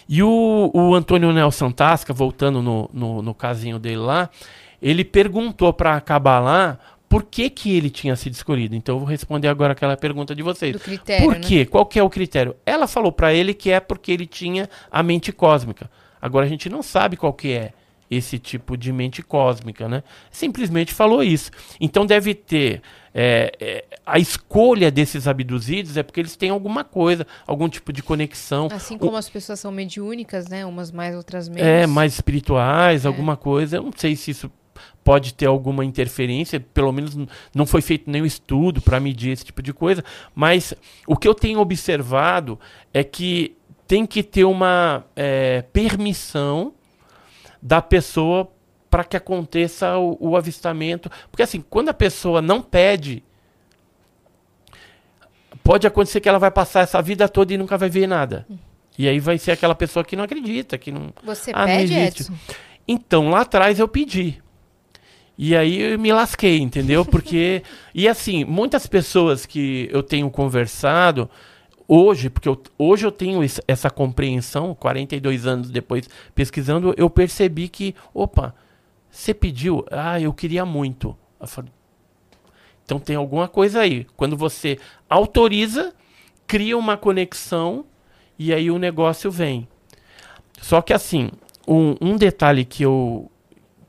[0.06, 4.28] E o, o Antônio Nelson Tasca, voltando no, no, no casinho dele lá,
[4.82, 8.76] ele perguntou para acabar lá por que, que ele tinha sido escolhido.
[8.76, 10.74] Então eu vou responder agora aquela pergunta de vocês.
[10.74, 11.40] Do critério, Por né?
[11.40, 11.64] quê?
[11.64, 12.54] Qual que é o critério?
[12.66, 15.90] Ela falou para ele que é porque ele tinha a mente cósmica.
[16.20, 17.72] Agora a gente não sabe qual que é
[18.10, 20.02] esse tipo de mente cósmica, né?
[20.30, 21.50] Simplesmente falou isso.
[21.80, 22.82] Então deve ter
[23.14, 28.02] é, é, a escolha desses abduzidos é porque eles têm alguma coisa, algum tipo de
[28.02, 28.68] conexão.
[28.70, 30.64] Assim O- como as pessoas são mediúnicas, né?
[30.64, 31.62] Umas mais, outras menos.
[31.66, 33.76] é, mais espirituais, alguma coisa.
[33.78, 34.50] Eu não sei se isso
[35.04, 37.16] pode ter alguma interferência, pelo menos
[37.54, 40.04] não foi feito nenhum estudo para medir esse tipo de coisa,
[40.34, 40.72] mas
[41.06, 42.58] o que eu tenho observado
[42.94, 43.56] é que
[43.86, 46.72] tem que ter uma é, permissão
[47.60, 48.50] da pessoa
[48.90, 51.08] para que aconteça o, o avistamento.
[51.30, 53.22] Porque assim, quando a pessoa não pede,
[55.62, 58.46] pode acontecer que ela vai passar essa vida toda e nunca vai ver nada.
[58.98, 61.94] E aí vai ser aquela pessoa que não acredita, que não, Você Ah, pede.
[61.94, 62.34] Edson?
[62.86, 64.42] então, lá atrás eu pedi.
[65.38, 67.04] E aí eu me lasquei, entendeu?
[67.04, 67.62] Porque.
[67.94, 71.30] e assim, muitas pessoas que eu tenho conversado,
[71.88, 77.68] hoje, porque eu- hoje eu tenho es- essa compreensão, 42 anos depois pesquisando, eu percebi
[77.68, 78.54] que, opa,
[79.10, 79.84] você pediu?
[79.90, 81.16] Ah, eu queria muito.
[81.40, 81.64] Eu
[82.84, 84.04] então tem alguma coisa aí.
[84.16, 85.94] Quando você autoriza,
[86.46, 87.84] cria uma conexão
[88.38, 89.68] e aí o negócio vem.
[90.60, 91.30] Só que assim,
[91.66, 93.30] um, um detalhe que eu,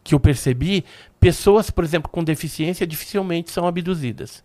[0.04, 0.86] que eu percebi,
[1.20, 4.44] pessoas, por exemplo, com deficiência dificilmente são abduzidas.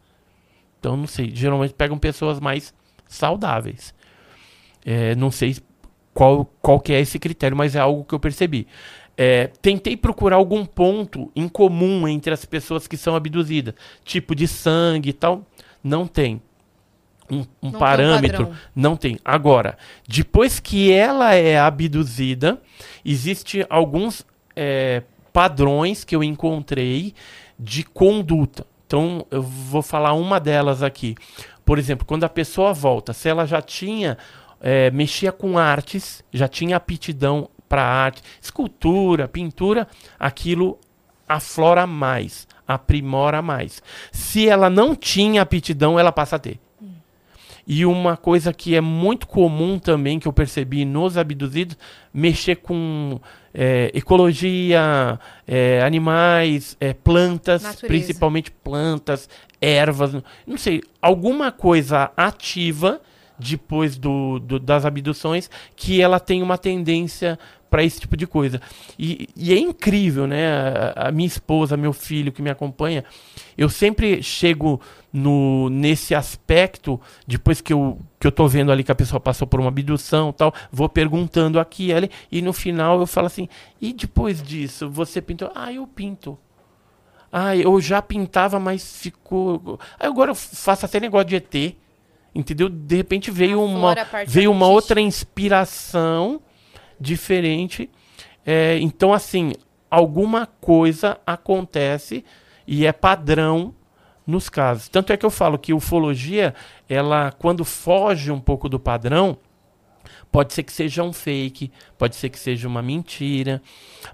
[0.80, 2.72] Então, não sei, geralmente pegam pessoas mais
[3.06, 3.94] saudáveis.
[4.84, 5.56] É, não sei
[6.14, 8.66] qual, qual que é esse critério, mas é algo que eu percebi.
[9.16, 14.46] É, tentei procurar algum ponto em comum entre as pessoas que são abduzidas, tipo de
[14.46, 15.44] sangue e tal.
[15.82, 16.42] Não tem.
[17.30, 18.46] Um, um tem um parâmetro.
[18.46, 18.60] padrão.
[18.74, 19.18] não tem.
[19.24, 22.60] Agora, depois que ela é abduzida,
[23.04, 25.02] existe alguns é,
[25.32, 27.14] padrões que eu encontrei
[27.58, 28.66] de conduta.
[28.86, 31.16] Então, eu vou falar uma delas aqui.
[31.64, 34.16] Por exemplo, quando a pessoa volta, se ela já tinha,
[34.60, 39.86] é, mexia com artes, já tinha aptidão para arte, escultura, pintura,
[40.18, 40.78] aquilo
[41.28, 43.82] aflora mais, aprimora mais.
[44.12, 46.58] Se ela não tinha aptidão, ela passa a ter.
[47.68, 51.76] E uma coisa que é muito comum também, que eu percebi nos abduzidos,
[52.14, 53.18] mexer com
[53.52, 57.86] é, ecologia, é, animais, é, plantas, Natureza.
[57.88, 59.28] principalmente plantas,
[59.60, 60.12] ervas,
[60.46, 63.00] não sei, alguma coisa ativa
[63.38, 67.36] depois do, do- das abduções que ela tem uma tendência
[67.76, 68.58] para esse tipo de coisa.
[68.98, 70.48] E, e é incrível, né?
[70.96, 73.04] A, a minha esposa, meu filho que me acompanha,
[73.56, 74.80] eu sempre chego
[75.12, 79.46] no, nesse aspecto, depois que eu, que eu tô vendo ali que a pessoa passou
[79.46, 83.26] por uma abdução e tal, vou perguntando aqui e ali, e no final eu falo
[83.26, 83.46] assim,
[83.78, 85.52] e depois disso, você pintou?
[85.54, 86.38] Ah, eu pinto.
[87.30, 89.78] Ah, eu já pintava, mas ficou.
[90.00, 91.76] Ah, agora eu faço até negócio de ET.
[92.34, 92.70] Entendeu?
[92.70, 96.40] De repente veio uma, Aflora a parte veio uma outra inspiração
[96.98, 97.90] diferente.
[98.44, 99.52] É, então, assim,
[99.90, 102.24] alguma coisa acontece
[102.66, 103.74] e é padrão
[104.26, 104.88] nos casos.
[104.88, 106.54] Tanto é que eu falo que ufologia,
[106.88, 109.38] ela, quando foge um pouco do padrão,
[110.30, 113.62] pode ser que seja um fake, pode ser que seja uma mentira,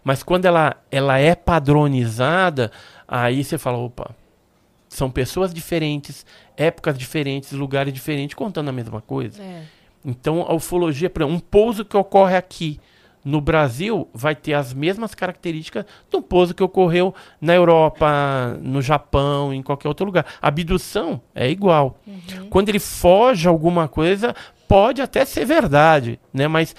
[0.04, 2.70] mas quando ela, ela é padronizada,
[3.08, 4.14] aí você fala, opa,
[4.88, 6.26] são pessoas diferentes,
[6.56, 9.42] épocas diferentes, lugares diferentes, contando a mesma coisa.
[9.42, 9.64] É.
[10.04, 12.80] Então, a ufologia, por exemplo, um pouso que ocorre aqui
[13.24, 19.54] no Brasil vai ter as mesmas características do pouso que ocorreu na Europa, no Japão,
[19.54, 20.26] em qualquer outro lugar.
[20.40, 21.98] A abdução é igual.
[22.50, 24.34] Quando ele foge alguma coisa,
[24.66, 26.48] pode até ser verdade, né?
[26.48, 26.74] Mas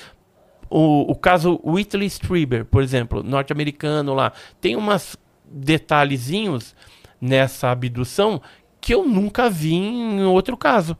[0.69, 5.15] o, o caso Whitley Strieber, por exemplo, norte-americano lá, tem umas
[5.45, 6.76] detalhezinhos
[7.21, 8.41] nessa abdução
[8.82, 10.97] que eu nunca vi em outro caso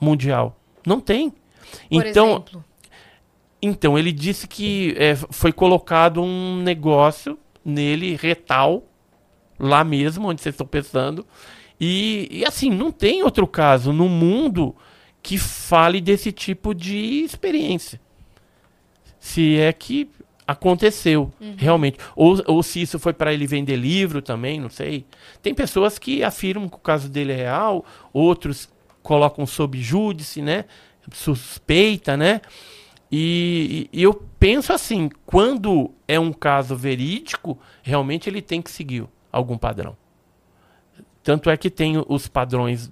[0.00, 0.58] mundial.
[0.86, 1.34] Não tem.
[1.90, 2.64] Por então, exemplo,
[3.64, 8.82] então, ele disse que é, foi colocado um negócio nele, retal,
[9.56, 11.24] lá mesmo, onde vocês estão pensando.
[11.80, 14.74] E, e, assim, não tem outro caso no mundo
[15.22, 18.00] que fale desse tipo de experiência.
[19.20, 20.10] se é que
[20.44, 21.98] aconteceu realmente.
[22.16, 25.06] Ou, ou se isso foi para ele vender livro também, não sei.
[25.40, 28.68] Tem pessoas que afirmam que o caso dele é real, outros
[29.02, 30.64] colocam sob júdice, né?
[31.12, 32.40] Suspeita, né?
[33.10, 39.04] E, e eu penso assim, quando é um caso verídico, realmente ele tem que seguir
[39.30, 39.96] algum padrão.
[41.22, 42.90] Tanto é que tem os padrões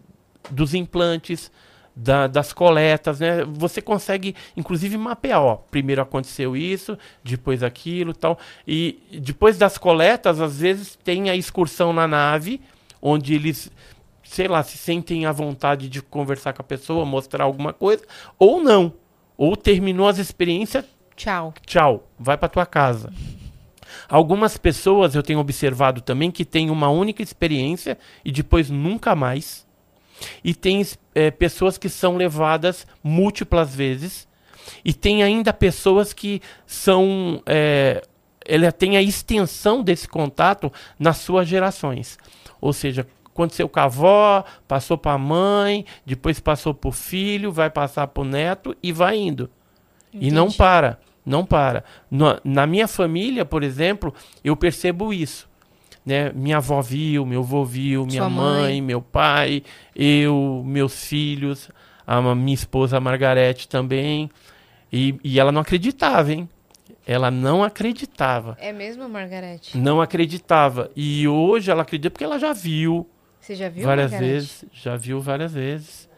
[0.51, 1.51] dos implantes,
[1.97, 3.45] da- das coletas, né?
[3.45, 8.39] Você consegue, inclusive, mapear, ó, primeiro aconteceu isso, depois aquilo, tal.
[8.67, 12.61] E depois das coletas, às vezes tem a excursão na nave,
[13.03, 13.71] onde eles,
[14.31, 18.05] sei lá, se sentem à vontade de conversar com a pessoa, mostrar alguma coisa,
[18.39, 18.95] ou não.
[19.37, 20.85] Ou terminou as experiências,
[21.17, 21.53] Tchau.
[21.67, 23.13] tchau, vai para tua casa.
[24.09, 29.67] Algumas pessoas eu tenho observado também que têm uma única experiência e depois nunca mais.
[30.45, 34.29] E tem eh, pessoas que são levadas múltiplas vezes.
[34.85, 37.43] E tem ainda pessoas que são.
[37.47, 38.01] eh,
[38.47, 42.17] ela tem a extensão desse contato nas suas gerações.
[42.61, 47.53] Ou seja, aconteceu com a avó, passou para a mãe, depois passou para o filho,
[47.53, 49.51] vai passar para o neto e vai indo.
[50.13, 50.59] E não Entendi.
[50.59, 51.85] para, não para.
[52.11, 54.13] Na, na minha família, por exemplo,
[54.43, 55.49] eu percebo isso.
[56.05, 56.33] Né?
[56.35, 58.83] Minha avó viu, meu avô viu, minha mãe, mãe.
[58.83, 59.63] meu pai,
[59.95, 61.71] eu, meus filhos,
[62.07, 64.31] a minha esposa a Margarete também.
[64.93, 66.49] E, e ela não acreditava, hein?
[67.07, 68.57] Ela não acreditava.
[68.61, 69.77] É mesmo, Margarete?
[69.77, 70.91] Não acreditava.
[70.97, 73.09] E hoje ela acredita porque ela já viu
[73.51, 74.33] Você já viu, várias Margarete?
[74.33, 74.65] vezes.
[74.73, 76.09] Já viu várias vezes.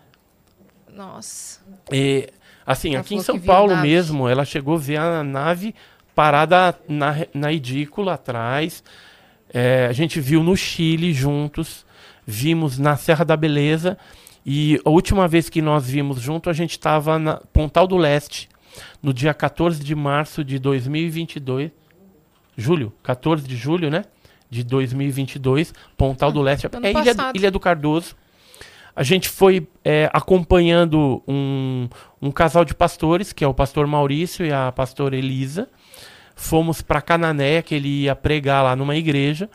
[0.94, 1.62] Nossa.
[1.90, 2.28] E,
[2.66, 5.74] assim, Ela aqui em São Paulo mesmo, ela chegou a ver a nave
[6.14, 8.84] parada na, na edícula atrás.
[9.48, 11.86] É, a gente viu no Chile juntos,
[12.26, 13.96] vimos na Serra da Beleza.
[14.44, 18.50] E a última vez que nós vimos junto, a gente estava na Pontal do Leste,
[19.02, 21.70] no dia 14 de março de 2022.
[22.58, 24.04] Julho, 14 de julho, né?
[24.52, 26.66] De 2022, Pontal do Leste.
[26.66, 27.14] ano É Ilha.
[27.34, 28.14] Ilha do Cardoso.
[28.94, 31.88] A gente foi é, acompanhando um,
[32.20, 35.68] um casal de pastores, que é o pastor Maurício e a pastora Elisa.
[36.36, 39.48] Fomos para Canané, que ele ia pregar lá numa igreja.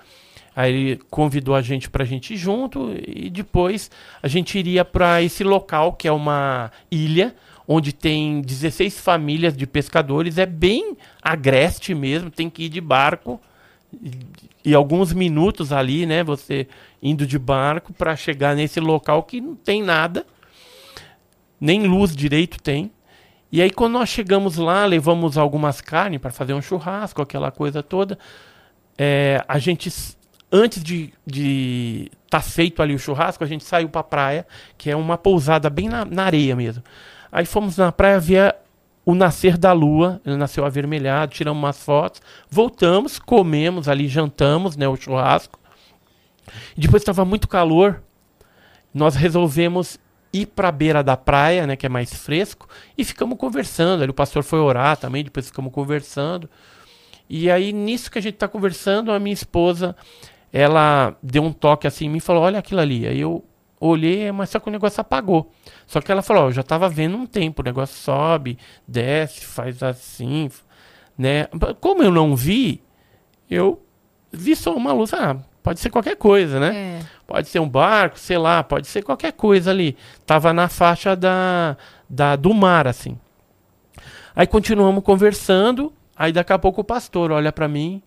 [0.55, 3.91] Aí ele convidou a gente para a gente ir junto e depois
[4.23, 7.35] a gente iria para esse local, que é uma ilha,
[7.67, 10.39] onde tem 16 famílias de pescadores.
[10.39, 13.39] É bem agreste mesmo, tem que ir de barco
[14.67, 16.25] e alguns minutos ali, né?
[16.25, 16.67] Você
[17.01, 20.25] indo de barco para chegar nesse local que não tem nada,
[21.57, 22.91] nem luz direito tem.
[23.49, 27.81] E aí quando nós chegamos lá, levamos algumas carnes para fazer um churrasco, aquela coisa
[27.81, 28.19] toda.
[28.97, 29.89] É, a gente,
[30.51, 34.45] antes de de tá feito ali o churrasco, a gente saiu para praia,
[34.77, 36.83] que é uma pousada bem na, na areia mesmo.
[37.31, 38.53] Aí fomos na praia ver
[39.07, 44.85] o nascer da lua, ele nasceu avermelhado, tiramos umas fotos, voltamos, comemos ali, jantamos, né,
[44.85, 45.57] o churrasco.
[46.75, 48.03] E depois estava muito calor,
[48.93, 49.97] nós resolvemos
[50.33, 54.03] ir para a beira da praia, né, que é mais fresco, e ficamos conversando.
[54.03, 56.49] Ali o pastor foi orar também, depois ficamos conversando.
[57.29, 59.95] E aí nisso que a gente está conversando, a minha esposa,
[60.51, 63.07] ela deu um toque assim em mim e falou: "Olha aquilo ali".
[63.07, 63.41] Aí eu
[63.79, 65.51] olhei, mas só que o negócio apagou.
[65.85, 68.57] Só que ela falou: "Ó, eu já estava vendo um tempo, o negócio sobe,
[68.87, 70.49] desce, faz assim,
[71.17, 71.47] né?
[71.79, 72.81] Como eu não vi,
[73.49, 73.81] eu
[74.31, 76.75] vi só uma luz, ah, pode ser qualquer coisa, né?
[76.75, 76.99] É.
[77.25, 79.97] Pode ser um barco, sei lá, pode ser qualquer coisa ali.
[80.25, 81.75] Tava na faixa da,
[82.09, 83.17] da, do mar, assim.
[84.35, 88.01] Aí continuamos conversando, aí daqui a pouco o pastor olha pra mim,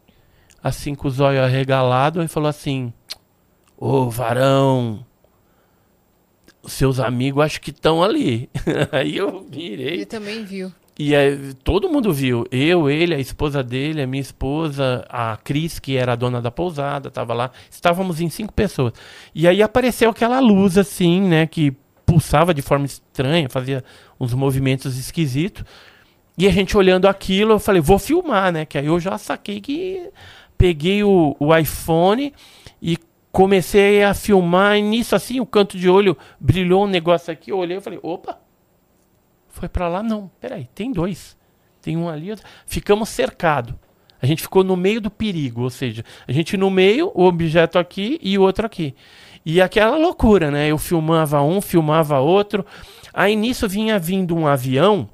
[0.62, 2.92] assim com os olhos arregalados, e falou assim:
[3.76, 5.04] Ô varão,
[6.70, 8.48] seus amigos acho que estão ali.
[8.92, 9.94] aí eu virei.
[9.94, 10.72] Ele também viu.
[10.98, 12.46] E aí, todo mundo viu.
[12.50, 16.50] Eu, ele, a esposa dele, a minha esposa, a Cris, que era a dona da
[16.50, 17.50] pousada, estava lá.
[17.70, 18.92] Estávamos em cinco pessoas.
[19.34, 21.46] E aí apareceu aquela luz assim, né?
[21.46, 23.82] Que pulsava de forma estranha, fazia
[24.18, 25.64] uns movimentos esquisitos.
[26.36, 28.66] E a gente olhando aquilo, eu falei, vou filmar, né?
[28.66, 30.10] Que aí eu já saquei que
[30.58, 32.34] peguei o, o iPhone
[32.82, 32.98] e
[33.32, 34.76] comecei a filmar.
[34.76, 37.50] E nisso, assim, o canto de olho brilhou um negócio aqui.
[37.50, 38.38] Eu olhei e falei, opa,
[39.48, 40.02] foi pra lá?
[40.02, 41.36] Não, peraí, tem dois.
[41.82, 42.46] Tem um ali, outro.
[42.66, 43.74] Ficamos cercados.
[44.22, 47.78] A gente ficou no meio do perigo, ou seja, a gente no meio, o objeto
[47.78, 48.94] aqui e o outro aqui.
[49.46, 50.68] E aquela loucura, né?
[50.68, 52.64] Eu filmava um, filmava outro.
[53.14, 55.08] Aí nisso vinha vindo um avião.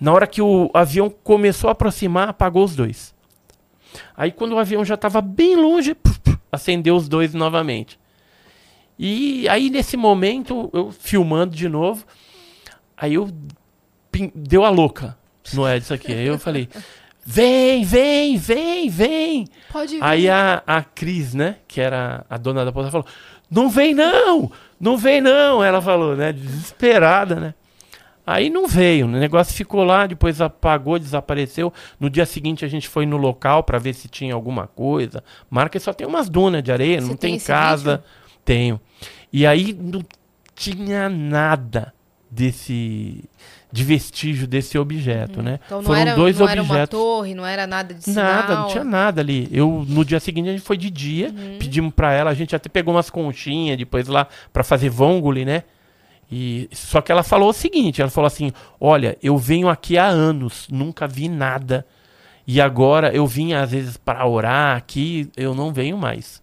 [0.00, 3.14] Na hora que o avião começou a aproximar, apagou os dois.
[4.16, 7.98] Aí quando o avião já estava bem longe, puf, puf, acendeu os dois novamente.
[8.98, 12.04] E aí nesse momento, eu filmando de novo,
[13.02, 13.28] Aí eu
[14.32, 15.18] deu a louca.
[15.52, 16.12] Não é disso aqui.
[16.12, 16.68] Aí eu falei,
[17.26, 19.48] vem, vem, vem, vem.
[19.72, 20.04] Pode vir.
[20.04, 23.06] Aí a, a Cris, né, que era a dona da pousada, falou,
[23.50, 25.64] não vem não, não vem não.
[25.64, 27.54] Ela falou, né, desesperada, né.
[28.24, 31.72] Aí não veio, o negócio ficou lá, depois apagou, desapareceu.
[31.98, 35.24] No dia seguinte a gente foi no local para ver se tinha alguma coisa.
[35.50, 37.96] Marca só tem umas dunas de areia, Você não tem tem, casa.
[37.96, 38.04] vídeo?
[38.44, 38.80] Tenho.
[39.32, 40.02] E aí não
[40.54, 41.92] tinha nada
[42.30, 43.24] desse
[43.70, 45.58] de vestígio desse objeto, né?
[45.64, 46.98] Então não Foram era, dois não era uma objetos.
[46.98, 48.24] torre, não era nada de sinal.
[48.24, 49.48] Nada, não tinha nada ali.
[49.50, 51.56] Eu no dia seguinte a gente foi de dia, Uhum.
[51.58, 55.62] pedimos pra ela, a gente até pegou umas conchinhas depois lá pra fazer vongole, né?
[56.34, 60.06] E só que ela falou o seguinte, ela falou assim: "Olha, eu venho aqui há
[60.06, 61.86] anos, nunca vi nada.
[62.46, 66.42] E agora eu vim às vezes para orar aqui, eu não venho mais.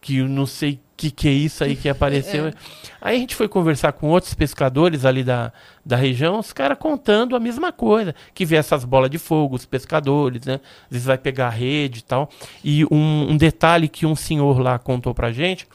[0.00, 2.46] Que eu não sei o que que é isso aí que apareceu.
[2.46, 2.52] É.
[3.00, 5.52] Aí a gente foi conversar com outros pescadores ali da,
[5.84, 9.66] da região, os caras contando a mesma coisa, que vê essas bolas de fogo, os
[9.66, 10.60] pescadores, né?
[10.84, 12.30] Às vezes vai pegar a rede e tal.
[12.62, 15.66] E um, um detalhe que um senhor lá contou pra gente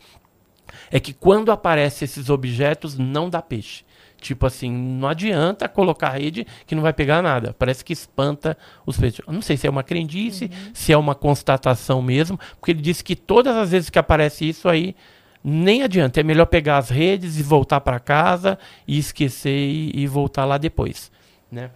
[0.96, 3.84] é que quando aparecem esses objetos, não dá peixe.
[4.22, 7.54] Tipo assim, não adianta colocar rede que não vai pegar nada.
[7.60, 9.20] Parece que espanta os peixes.
[9.28, 13.04] Eu não sei se é uma crendice, se é uma constatação mesmo, porque ele disse
[13.04, 14.96] que todas as vezes que aparece isso aí,
[15.44, 16.20] nem adianta.
[16.22, 20.58] É melhor pegar as redes e voltar para casa e esquecer e, e voltar lá
[20.58, 21.12] depois,
[21.52, 21.70] né?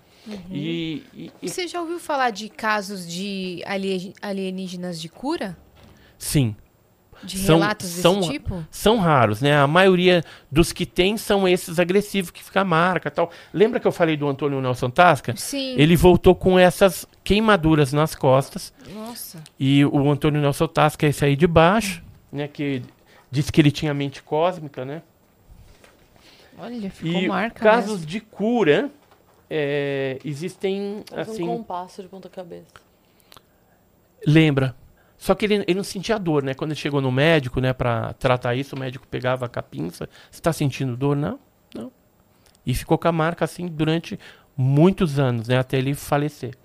[0.49, 5.57] E, e- e- Você já ouviu falar de casos de alie- alienígenas de cura?
[6.17, 6.55] sim,
[7.23, 8.65] De São- relatos desse são- tipo?
[8.71, 9.57] são raros, né?
[9.57, 13.29] A maioria dos que tem são esses agressivos que fica a marca, tal.
[13.53, 15.35] Lembra que eu falei do Antônio Nelson Tasca?
[15.35, 15.75] Sim.
[15.77, 18.73] Ele voltou com essas queimaduras nas costas.
[18.93, 19.43] Nossa.
[19.59, 22.01] E o Antônio Nelson Tasca é esse aí de baixo,
[22.31, 22.47] né?
[22.47, 22.81] Que
[23.29, 25.01] disse que ele tinha mente cósmica, né?
[26.57, 28.05] Olha, ficou e marca casos mesmo.
[28.05, 28.89] de cura
[29.49, 31.43] é, existem assim.
[31.43, 32.67] um compasso de ponta cabeça.
[34.25, 34.75] Lembra.
[35.19, 36.53] Só que ele, ele não sentia dor, né?
[36.53, 40.09] Quando ele chegou no médico, né, pra tratar isso, o médico pegava a capinça.
[40.31, 41.13] Você tá sentindo dor?
[41.17, 41.37] Não,
[41.75, 41.91] não.
[42.65, 44.17] E ficou com a marca assim durante
[44.55, 45.57] muitos anos, né?
[45.57, 46.55] Até ele falecer.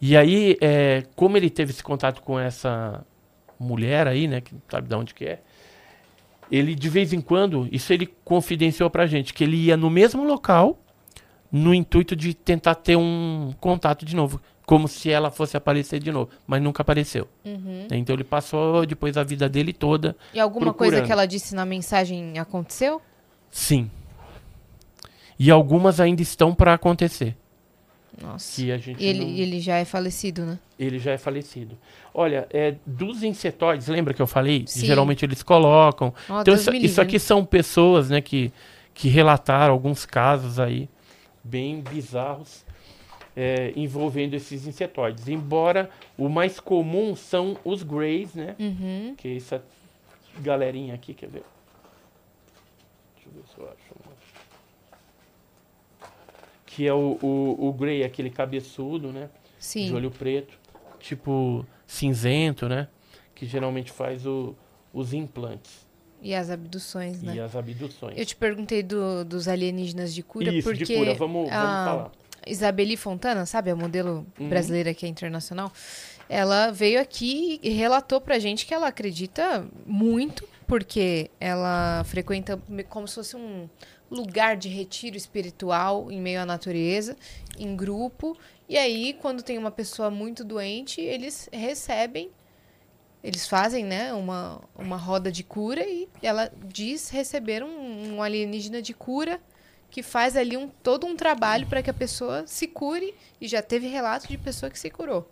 [0.00, 3.06] E aí, é, como ele teve esse contato com essa
[3.58, 4.40] mulher aí, né?
[4.40, 5.40] Que não sabe de onde que é.
[6.50, 10.24] Ele, de vez em quando, isso ele confidenciou pra gente, que ele ia no mesmo
[10.24, 10.82] local,
[11.52, 16.10] no intuito de tentar ter um contato de novo, como se ela fosse aparecer de
[16.10, 17.28] novo, mas nunca apareceu.
[17.44, 17.86] Uhum.
[17.90, 20.16] Então ele passou depois a vida dele toda.
[20.32, 21.06] E alguma coisa procurando.
[21.06, 23.00] que ela disse na mensagem aconteceu?
[23.50, 23.90] Sim.
[25.38, 27.36] E algumas ainda estão para acontecer.
[28.22, 28.54] Nossa.
[28.54, 30.58] Que a gente ele, não- ele já é falecido, né?
[30.78, 31.76] ele já é falecido.
[32.12, 34.64] Olha, é, dos insetoides, lembra que eu falei?
[34.66, 34.86] Sim.
[34.86, 36.14] Geralmente eles colocam.
[36.28, 37.18] Ó, então isso, isso aqui né?
[37.18, 38.52] são pessoas, né, que,
[38.92, 40.88] que relataram alguns casos aí
[41.42, 42.64] bem bizarros
[43.36, 45.28] é, envolvendo esses insetoides.
[45.28, 48.54] Embora o mais comum são os greys, né?
[48.58, 49.14] Uhum.
[49.16, 49.64] Que é essa
[50.40, 51.42] galerinha aqui, quer ver?
[53.16, 53.94] Deixa eu ver se eu acho.
[56.66, 59.28] Que é o, o, o grey, aquele cabeçudo, né?
[59.58, 59.86] Sim.
[59.86, 60.58] de olho preto,
[61.00, 62.86] tipo cinzento, né?
[63.34, 64.54] Que geralmente faz o-
[64.92, 65.86] os implantes
[66.20, 67.34] E as abduções, né?
[67.36, 68.18] e as abduções.
[68.18, 71.84] Eu te perguntei do- dos alienígenas de cura Isso, porque de cura, vamos, vamos a
[71.84, 72.12] falar.
[72.46, 74.48] Isabeli Fontana, sabe, a modelo Uhum.
[74.48, 75.72] brasileira que é internacional,
[76.28, 83.06] ela veio aqui e relatou pra gente que ela acredita muito, porque ela frequenta como
[83.06, 83.68] se fosse um
[84.10, 87.16] lugar de retiro espiritual em meio à natureza,
[87.58, 88.36] em grupo,
[88.68, 92.30] e aí quando tem uma pessoa muito doente, eles recebem
[93.22, 98.82] eles fazem, né, uma, uma roda de cura e ela diz receber um, um alienígena
[98.82, 99.40] de cura
[99.94, 103.62] que faz ali um, todo um trabalho para que a pessoa se cure e já
[103.62, 105.30] teve relato de pessoa que se curou.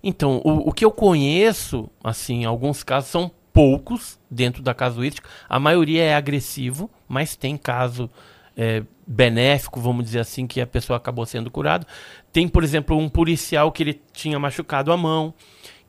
[0.00, 5.28] Então, o, o que eu conheço, assim, alguns casos são poucos dentro da casuística.
[5.48, 8.08] A maioria é agressivo, mas tem caso
[8.56, 11.84] é, benéfico, vamos dizer assim, que a pessoa acabou sendo curada.
[12.32, 15.34] Tem, por exemplo, um policial que ele tinha machucado a mão,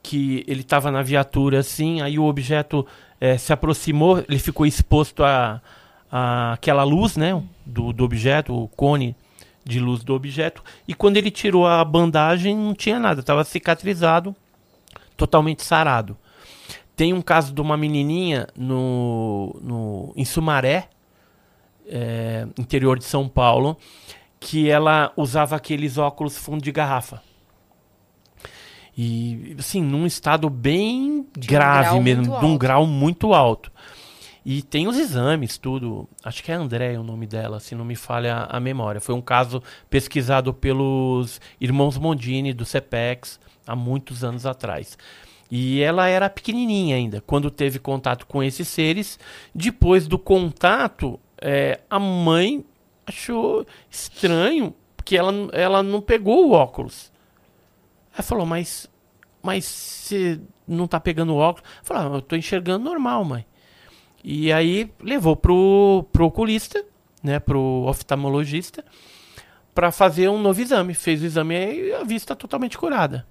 [0.02, 2.88] que ele estava na viatura assim, aí o objeto
[3.22, 5.62] eh, se aproximou, ele ficou exposto a,
[6.12, 9.16] a aquela luz, né, do, do objeto, o cone
[9.64, 14.36] de luz do objeto, e quando ele tirou a bandagem não tinha nada, estava cicatrizado,
[15.18, 16.18] totalmente sarado.
[16.96, 20.90] Tem um caso de uma menininha no, no, em Sumaré,
[21.88, 23.78] eh, interior de São Paulo,
[24.40, 27.22] que ela usava aqueles óculos fundo de garrafa.
[28.98, 33.72] E, assim, num estado bem De um grave grau mesmo, de um grau muito alto.
[34.50, 36.08] E tem os exames, tudo.
[36.24, 39.02] Acho que é André o nome dela, se não me falha a memória.
[39.02, 44.98] Foi um caso pesquisado pelos irmãos Mondini do CEPEX há muitos anos atrás.
[45.52, 49.20] E ela era pequenininha ainda quando teve contato com esses seres.
[49.54, 52.64] Depois do contato, é, a mãe
[53.06, 57.12] achou estranho porque ela, ela não pegou o óculos.
[58.14, 58.90] Ela falou, mas,
[59.44, 61.70] mas você não tá pegando o óculos?
[61.84, 63.46] Falou, ah, eu tô enxergando normal, mãe.
[64.24, 66.84] E aí levou pro, pro oculista,
[67.24, 68.84] né, pro oftalmologista,
[69.74, 70.94] para fazer um novo exame.
[70.94, 73.26] Fez o exame e a vista totalmente curada.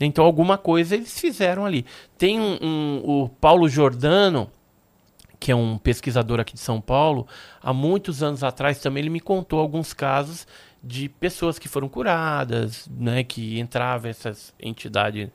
[0.00, 1.84] Então alguma coisa eles fizeram ali.
[2.16, 4.50] Tem um, um, o Paulo Jordano,
[5.38, 7.26] que é um pesquisador aqui de São Paulo,
[7.62, 10.46] há muitos anos atrás também ele me contou alguns casos
[10.82, 15.28] de pessoas que foram curadas, né, que entravam essas entidades.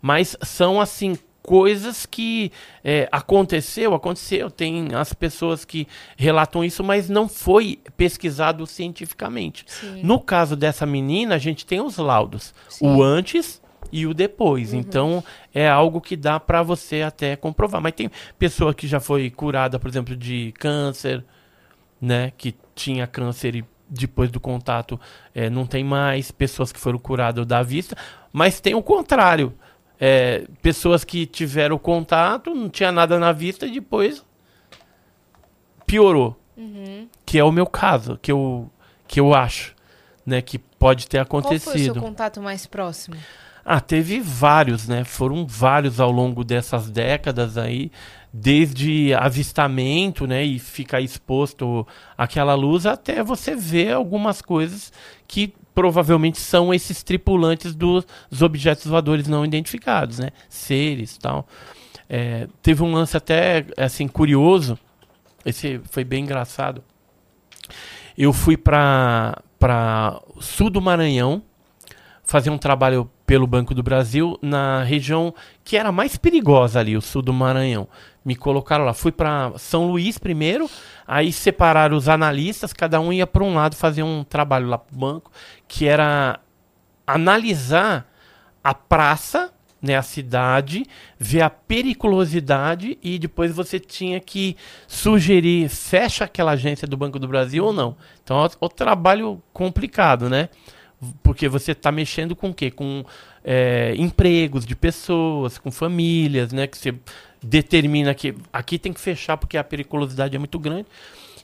[0.00, 2.52] Mas são assim coisas que
[2.84, 4.50] é, aconteceu, aconteceu.
[4.50, 5.86] Tem as pessoas que
[6.16, 9.64] relatam isso, mas não foi pesquisado cientificamente.
[9.66, 10.02] Sim.
[10.02, 12.86] No caso dessa menina, a gente tem os laudos, Sim.
[12.86, 13.60] o antes
[13.90, 14.72] e o depois.
[14.72, 14.78] Uhum.
[14.78, 17.80] Então é algo que dá para você até comprovar.
[17.80, 21.24] Mas tem pessoa que já foi curada, por exemplo, de câncer,
[22.00, 24.98] né, que tinha câncer e depois do contato
[25.34, 27.94] é, não tem mais, pessoas que foram curadas da vista,
[28.32, 29.52] mas tem o contrário.
[30.04, 34.24] É, pessoas que tiveram contato, não tinha nada na vista e depois
[35.86, 36.36] piorou.
[36.56, 37.06] Uhum.
[37.24, 38.68] Que é o meu caso, que eu,
[39.06, 39.74] que eu acho
[40.26, 41.64] né, que pode ter acontecido.
[41.64, 43.16] Qual foi o seu contato mais próximo?
[43.64, 45.04] Ah, teve vários, né?
[45.04, 47.92] Foram vários ao longo dessas décadas aí
[48.32, 54.90] desde avistamento, né, e ficar exposto àquela luz, até você ver algumas coisas
[55.28, 58.04] que provavelmente são esses tripulantes dos
[58.40, 61.46] objetos voadores não identificados, né, seres, tal.
[62.08, 64.78] É, teve um lance até assim curioso,
[65.44, 66.82] esse foi bem engraçado.
[68.16, 71.40] Eu fui para para sul do Maranhão
[72.24, 75.32] fazer um trabalho pelo Banco do Brasil na região
[75.64, 77.88] que era mais perigosa ali, o sul do Maranhão
[78.24, 78.94] me colocaram lá.
[78.94, 80.68] Fui para São Luís primeiro,
[81.06, 84.94] aí separaram os analistas, cada um ia para um lado fazer um trabalho lá para
[84.94, 85.30] o banco,
[85.66, 86.40] que era
[87.06, 88.10] analisar
[88.62, 90.86] a praça, né, a cidade,
[91.18, 94.56] ver a periculosidade e depois você tinha que
[94.86, 97.96] sugerir, fecha aquela agência do Banco do Brasil ou não.
[98.22, 100.48] Então é o trabalho complicado, né?
[101.20, 102.70] Porque você está mexendo com o quê?
[102.70, 103.04] Com
[103.44, 106.68] é, empregos de pessoas, com famílias, né?
[106.68, 106.94] Que você
[107.42, 110.86] determina que aqui tem que fechar porque a periculosidade é muito grande.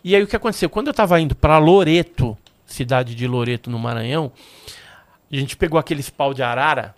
[0.04, 0.70] E aí o que aconteceu?
[0.70, 4.30] Quando eu estava indo para Loreto, cidade de Loreto, no Maranhão,
[5.30, 6.94] a gente pegou aqueles pau de arara,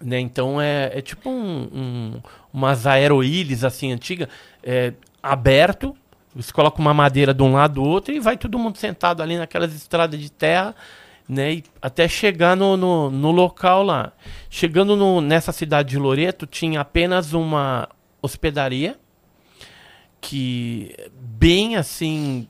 [0.00, 0.18] né?
[0.18, 4.28] Então é, é tipo um, um, umas aeroílis assim antiga,
[4.62, 5.94] é, aberto.
[6.34, 9.36] Você coloca uma madeira de um lado do outro e vai todo mundo sentado ali
[9.36, 10.74] naquelas estradas de terra
[11.28, 11.54] né?
[11.54, 14.12] E até chegar no, no, no local lá.
[14.50, 17.88] Chegando no, nessa cidade de Loreto, tinha apenas uma
[18.20, 18.98] hospedaria
[20.20, 22.48] que bem assim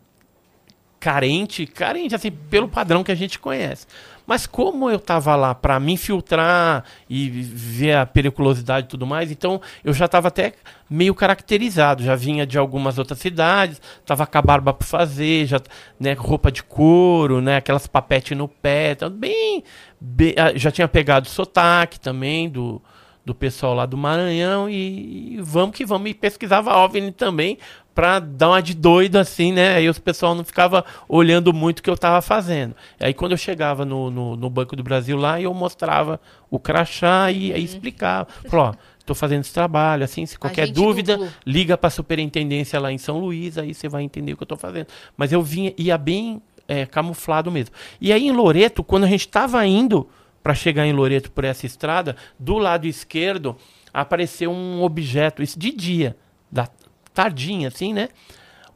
[1.01, 3.87] carente, carente assim pelo padrão que a gente conhece.
[4.33, 9.31] Mas como eu estava lá para me infiltrar e ver a periculosidade e tudo mais,
[9.31, 10.55] então eu já estava até
[10.89, 12.03] meio caracterizado.
[12.03, 15.61] Já vinha de algumas outras cidades, estava com a barba para fazer, já,
[16.01, 19.63] né, roupa de couro, né, aquelas papetes no pé, então bem,
[20.01, 22.81] bem, ah, já tinha pegado sotaque também do,
[23.23, 26.11] do pessoal lá do Maranhão e, e vamos que vamos.
[26.11, 27.59] E pesquisava OVNI também
[27.95, 29.77] pra dar uma de doido assim, né?
[29.77, 32.75] Aí o pessoal não ficava olhando muito o que eu tava fazendo.
[32.99, 36.21] Aí quando eu chegava no, no, no Banco do Brasil lá, eu mostrava
[36.51, 37.65] o crachá e aí uhum.
[37.65, 38.29] explicava.
[38.49, 38.75] Falou, ó,
[39.05, 41.33] tô fazendo esse trabalho, assim, se qualquer dúvida, duplo.
[41.47, 44.57] liga pra superintendência lá em São Luís, aí você vai entender o que eu tô
[44.57, 44.87] fazendo.
[45.17, 47.75] Mas eu vinha, ia bem é, camuflado mesmo.
[48.01, 50.09] E aí em Loreto, quando a gente tava indo
[50.43, 53.57] para chegar em Loreto por essa estrada, do lado esquerdo
[53.93, 56.17] apareceu um objeto, isso de dia,
[56.51, 56.69] da,
[57.13, 58.09] tardinha, assim, né?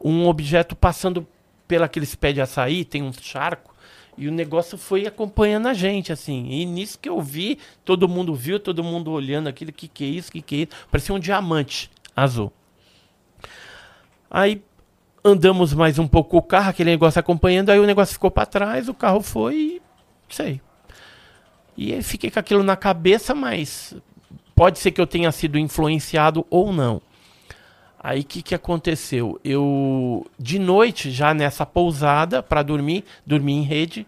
[0.02, 1.26] Um objeto passando
[1.66, 3.74] pelaqueles pés de açaí, tem um charco,
[4.16, 6.46] e o negócio foi acompanhando a gente, assim.
[6.48, 10.08] E nisso que eu vi, todo mundo viu, todo mundo olhando aquilo, que que é
[10.08, 10.86] isso, que que é isso?
[10.90, 12.50] Parecia um diamante azul.
[14.30, 14.62] Aí
[15.22, 18.88] andamos mais um pouco o carro, aquele negócio acompanhando, aí o negócio ficou para trás,
[18.88, 19.82] o carro foi e
[20.28, 20.60] sei.
[21.76, 23.94] E fiquei com aquilo na cabeça, mas
[24.54, 27.02] pode ser que eu tenha sido influenciado ou não.
[28.06, 29.40] Aí o que, que aconteceu?
[29.42, 34.06] Eu, de noite, já nessa pousada, para dormir, dormi em rede.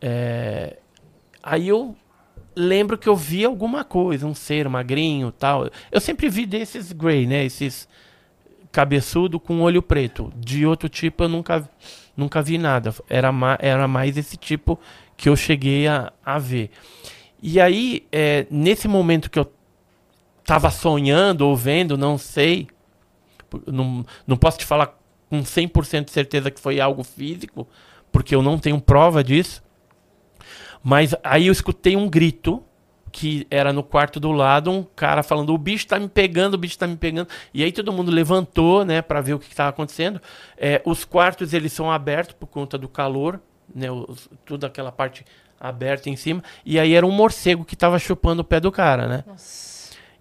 [0.00, 0.76] É,
[1.42, 1.96] aí eu
[2.54, 5.68] lembro que eu vi alguma coisa, um ser magrinho tal.
[5.90, 7.44] Eu sempre vi desses grey, né?
[7.44, 7.88] Esses
[8.70, 10.32] cabeçudo com olho preto.
[10.36, 11.68] De outro tipo eu nunca,
[12.16, 12.94] nunca vi nada.
[13.10, 14.78] Era, ma era mais esse tipo
[15.16, 16.70] que eu cheguei a, a ver.
[17.42, 19.50] E aí, é, nesse momento que eu
[20.46, 22.68] tava sonhando ou vendo, não sei,
[23.66, 24.96] não, não posso te falar
[25.28, 27.68] com 100% de certeza que foi algo físico,
[28.12, 29.62] porque eu não tenho prova disso.
[30.82, 32.62] Mas aí eu escutei um grito
[33.10, 36.58] que era no quarto do lado, um cara falando: "O bicho tá me pegando, o
[36.58, 37.28] bicho tá me pegando".
[37.52, 40.20] E aí todo mundo levantou, né, para ver o que estava acontecendo.
[40.56, 43.40] É, os quartos eles são abertos por conta do calor,
[43.74, 45.24] né, os, toda aquela parte
[45.58, 46.42] aberta em cima.
[46.64, 49.24] E aí era um morcego que estava chupando o pé do cara, né?
[49.26, 49.75] Nossa.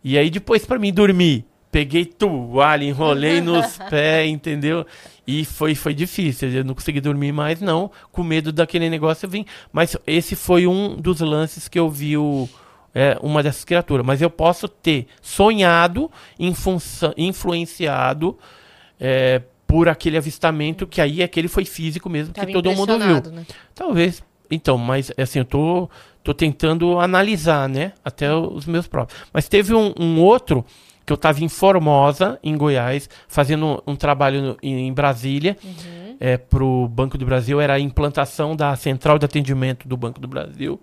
[0.08, 4.86] E aí depois para mim dormir, peguei toalha, enrolei nos pés, entendeu?
[5.26, 9.48] E foi, foi difícil, eu não consegui dormir mais não, com medo daquele negócio vir.
[9.74, 12.48] Mas esse foi um dos lances que eu vi o,
[12.94, 14.06] é, uma dessas criaturas.
[14.06, 16.12] Mas eu posso ter sonhado,
[17.18, 18.38] influenciado
[19.00, 23.32] é, por aquele avistamento, que aí aquele foi físico mesmo, Tava que todo mundo viu.
[23.32, 23.44] né?
[23.74, 24.24] Talvez.
[24.52, 25.90] Então, mas assim, eu tô,
[26.26, 27.94] tô tentando analisar, né?
[28.04, 29.22] Até os meus próprios.
[29.32, 30.66] Mas teve um, um outro
[31.06, 36.18] que eu estava em Formosa, em Goiás, fazendo um trabalho no, em, em Brasília, Uhum.
[36.20, 37.62] é, para o Banco do Brasil.
[37.62, 40.82] Era a implantação da central de atendimento do Banco do Brasil.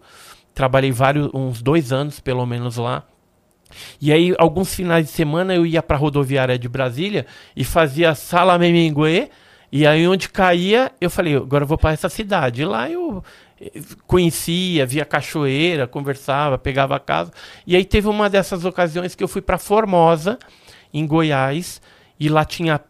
[0.54, 3.02] Trabalhei vários, uns dois anos, pelo menos, lá.
[4.00, 8.14] E aí, alguns finais de semana, eu ia para a rodoviária de Brasília e fazia
[8.14, 9.28] Salamemingue.
[9.72, 12.62] E aí, onde caía, eu falei, agora eu vou para essa cidade.
[12.62, 13.24] E lá eu
[14.06, 17.32] conhecia, via cachoeira, conversava, pegava a casa.
[17.66, 20.38] E aí teve uma dessas ocasiões que eu fui para Formosa,
[20.92, 21.80] em Goiás,
[22.18, 22.80] e lá tinha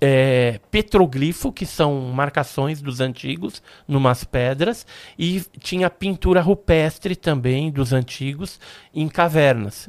[0.00, 4.86] é, petroglifo, que são marcações dos antigos, numas pedras,
[5.18, 8.58] e tinha pintura rupestre também dos antigos
[8.94, 9.88] em cavernas.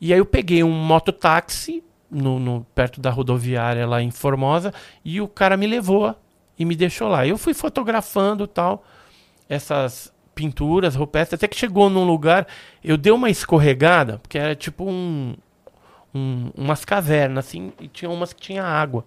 [0.00, 4.72] E aí eu peguei um mototáxi no, no- perto da rodoviária lá em Formosa
[5.04, 6.14] e o cara me levou
[6.56, 7.26] e me deixou lá.
[7.26, 8.84] Eu fui fotografando tal
[9.48, 12.46] essas pinturas rupestres, até que chegou num lugar,
[12.82, 15.34] eu dei uma escorregada, porque era tipo um,
[16.14, 19.04] um- umas cavernas assim, e tinha umas que tinha água.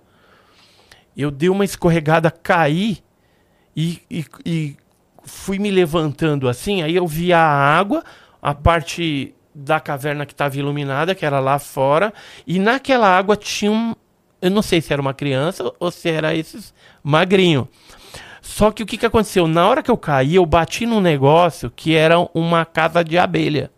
[1.16, 3.00] Eu dei uma escorregada, caí
[3.76, 4.78] e, e, e
[5.24, 8.04] fui me levantando assim, aí eu vi a água,
[8.42, 12.14] a parte da caverna que estava iluminada, que era lá fora,
[12.48, 13.94] e naquela água tinha um.
[14.42, 16.74] Eu não sei se era uma criança ou se era esses
[17.04, 17.68] magrinho.
[18.52, 19.48] Só que o que, que aconteceu?
[19.48, 23.72] Na hora que eu caí, eu bati num negócio que era uma casa de abelha.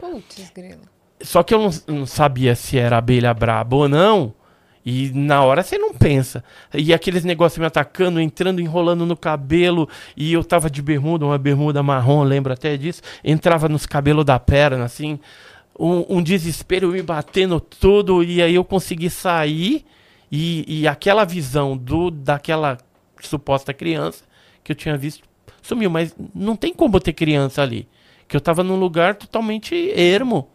[0.00, 0.80] Putz, grilo.
[1.20, 4.32] Só que eu não, não sabia se era abelha braba ou não.
[4.84, 6.42] E na hora você não pensa.
[6.72, 9.86] E aqueles negócios me atacando, entrando, enrolando no cabelo.
[10.16, 13.02] E eu tava de bermuda, uma bermuda marrom, lembro até disso.
[13.22, 15.20] Entrava nos cabelos da perna, assim.
[15.78, 18.24] Um, um desespero me batendo tudo.
[18.24, 19.84] E aí eu consegui sair.
[20.32, 22.78] E, e aquela visão do daquela
[23.22, 24.24] suposta criança
[24.62, 25.26] que eu tinha visto
[25.62, 25.90] sumiu.
[25.90, 27.88] Mas não tem como ter criança ali.
[28.26, 30.48] Que eu tava num lugar totalmente ermo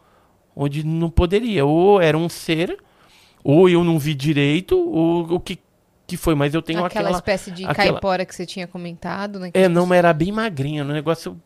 [0.56, 1.66] onde não poderia.
[1.66, 2.78] Ou era um ser,
[3.44, 5.58] ou eu não vi direito, ou o que,
[6.06, 6.36] que foi.
[6.36, 7.18] Mas eu tenho Aquela, aquela.
[7.18, 9.50] espécie de aquela- caipora que você tinha comentado, né?
[9.54, 11.40] É, não, mas era bem magrinha, um negócio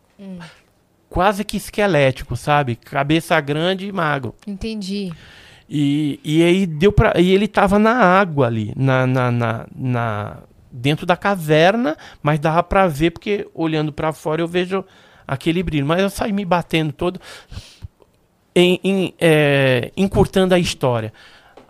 [1.10, 2.76] quase que esquelético, sabe?
[2.76, 4.35] Cabeça grande e magro.
[4.45, 5.11] Entendi.
[5.69, 7.14] E, e aí deu pra.
[7.19, 10.38] E ele tava na água ali, na, na, na, na-
[10.72, 14.84] dentro da caverna, mas dava pra ver, porque olhando pra fora eu vejo
[15.27, 15.85] aquele brilho.
[15.85, 17.19] Mas eu saí me batendo todo,
[18.56, 21.14] em, em, é, encurtando a história.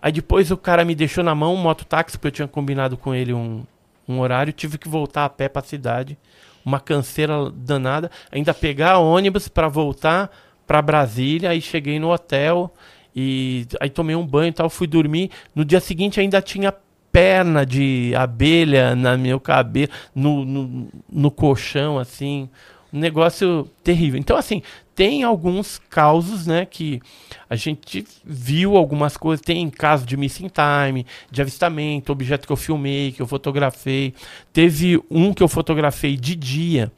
[0.00, 3.14] Aí depois o cara me deixou na mão um mototáxi, porque eu tinha combinado com
[3.14, 3.64] ele um,
[4.06, 6.16] um horário, tive que voltar a pé pra cidade.
[6.64, 10.30] Uma canseira danada, ainda pegar ônibus pra voltar
[10.66, 12.72] pra Brasília, aí cheguei no hotel
[13.16, 15.30] e aí tomei um banho e tal, fui dormir.
[15.54, 16.72] No dia seguinte ainda tinha
[17.12, 22.48] perna de abelha na meu cabelo, no, no, no colchão, assim.
[22.92, 24.18] Um negócio terrível.
[24.18, 24.62] Então, assim,
[24.94, 27.00] tem alguns causos, né, que
[27.48, 29.44] a gente viu algumas coisas.
[29.44, 34.14] Tem caso de missing time, de avistamento, objeto que eu filmei, que eu fotografei.
[34.52, 36.90] Teve um que eu fotografei de dia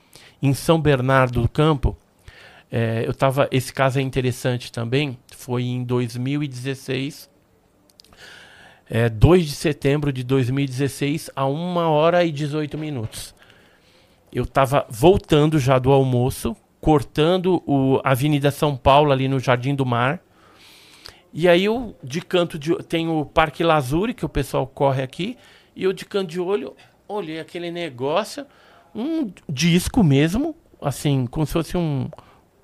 [0.42, 1.96] em São Bernardo do Campo.
[2.72, 5.18] É, eu tava, esse caso é interessante também.
[5.36, 7.29] Foi em 2016.
[8.92, 13.32] É, 2 de setembro de 2016, a 1 hora e 18 minutos.
[14.32, 19.76] Eu estava voltando já do almoço, cortando o a Avenida São Paulo ali no Jardim
[19.76, 20.20] do Mar.
[21.32, 25.38] E aí eu de canto de tem o Parque Lazuri que o pessoal corre aqui,
[25.76, 26.74] e eu de canto de olho
[27.06, 28.44] olhei aquele negócio,
[28.92, 32.10] um disco mesmo, assim, como se fosse um,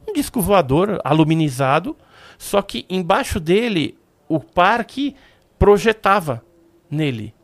[0.09, 1.97] um disco voador aluminizado,
[2.36, 3.97] só que embaixo dele
[4.28, 5.15] o parque
[5.59, 6.45] projetava
[6.91, 7.35] nele.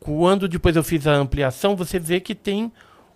[0.00, 2.72] Quando depois eu fiz a ampliação, você vê que tem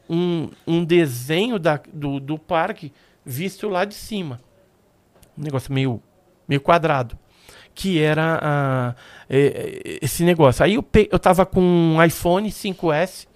[0.09, 2.93] um, um desenho da, do, do parque
[3.25, 4.41] visto lá de cima.
[5.39, 6.03] Um negócio meio,
[6.49, 7.17] meio quadrado.
[7.75, 8.95] Que era ah,
[9.29, 10.65] eh, esse negócio.
[10.65, 13.29] Aí eu, pe eu tava com um iPhone 5S,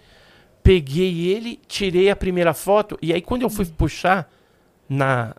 [0.62, 4.28] peguei ele, tirei a primeira foto, e aí quando eu fui puxar
[4.89, 5.35] na,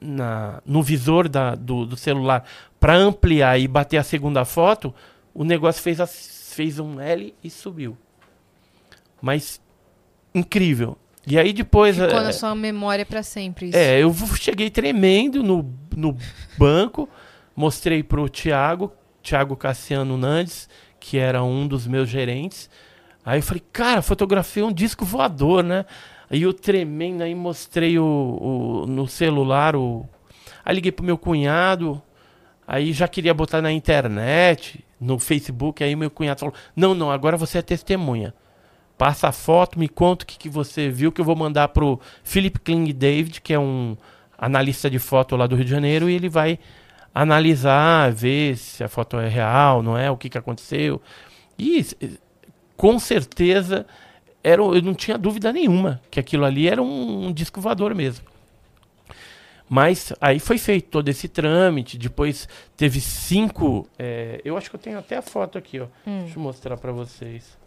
[0.00, 2.44] na, no visor da, do, do celular
[2.84, 4.94] para ampliar e bater a segunda foto,
[5.32, 7.96] o negócio fez, a, fez um L e subiu.
[9.22, 9.58] Mas
[10.34, 10.98] incrível.
[11.26, 11.96] E aí depois.
[11.96, 13.68] Ficou é, na sua memória pra sempre.
[13.70, 13.78] Isso.
[13.78, 16.14] é, eu cheguei tremendo no, no
[16.58, 17.08] banco,
[17.56, 18.92] mostrei pro Thiago,
[19.22, 20.68] Thiago Cassiano Nandes,
[21.00, 22.68] que era um dos meus gerentes.
[23.24, 25.86] Aí eu falei, cara, fotografei um disco voador, né?
[26.28, 30.06] Aí eu tremendo, aí mostrei o, o- no celular o.
[30.62, 32.02] Aí liguei pro meu cunhado,
[32.66, 37.36] aí já queria botar na internet, no Facebook, aí meu cunhado falou: Não, não, agora
[37.36, 38.34] você é testemunha.
[38.96, 42.00] Passa a foto, me conta o que, que você viu, que eu vou mandar pro
[42.22, 43.96] Philip Kling David, que é um
[44.38, 46.58] analista de foto lá do Rio de Janeiro, e ele vai
[47.14, 51.00] analisar, ver se a foto é real, não é, o que, que aconteceu.
[51.58, 51.84] E
[52.76, 53.86] com certeza
[54.42, 58.33] era, eu não tinha dúvida nenhuma que aquilo ali era um, um disco voador mesmo.
[59.74, 63.88] Mas aí foi feito todo esse trâmite, depois teve cinco.
[63.98, 65.88] é, eu acho que eu tenho até a foto aqui, ó.
[66.06, 67.58] Deixa eu mostrar para vocês.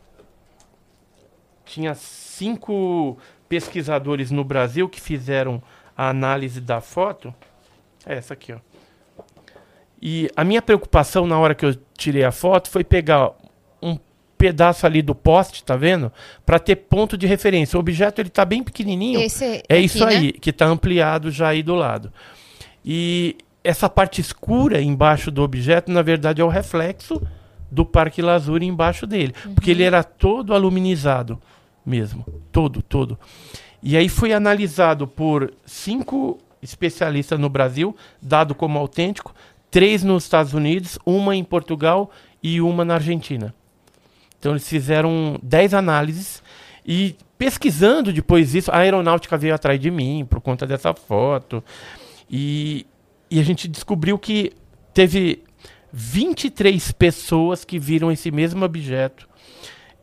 [1.66, 3.18] Tinha cinco
[3.50, 5.62] pesquisadores no Brasil que fizeram
[5.98, 7.36] a análise da foto.
[8.06, 8.60] É essa aqui, ó.
[10.02, 13.34] E a minha preocupação na hora que eu tirei a foto foi pegar
[14.38, 16.12] pedaço ali do poste, tá vendo?
[16.46, 17.78] Para ter ponto de referência.
[17.78, 19.20] O objeto ele tá bem pequenininho.
[19.20, 20.16] Esse É aqui, isso né?
[20.16, 22.12] aí, que está ampliado já aí do lado.
[22.86, 27.22] E essa parte escura embaixo do objeto, na verdade, é o reflexo
[27.70, 29.34] do Parque Lazuri embaixo dele.
[29.54, 31.42] Porque ele era todo aluminizado
[31.86, 32.26] mesmo.
[32.52, 33.18] Todo, todo.
[33.82, 39.34] E aí foi analisado por cinco especialistas no Brasil, dado como autêntico,
[39.70, 42.10] três nos Estados Unidos, uma em Portugal
[42.42, 43.54] e uma na Argentina.
[44.40, 46.44] Então eles fizeram 10 análises
[46.86, 51.64] e pesquisando depois disso, a aeronáutica veio atrás de mim por conta dessa foto.
[52.30, 52.86] E,
[53.30, 54.54] e a gente descobriu que
[54.94, 55.44] teve
[55.92, 59.28] 23 pessoas que viram esse mesmo objeto,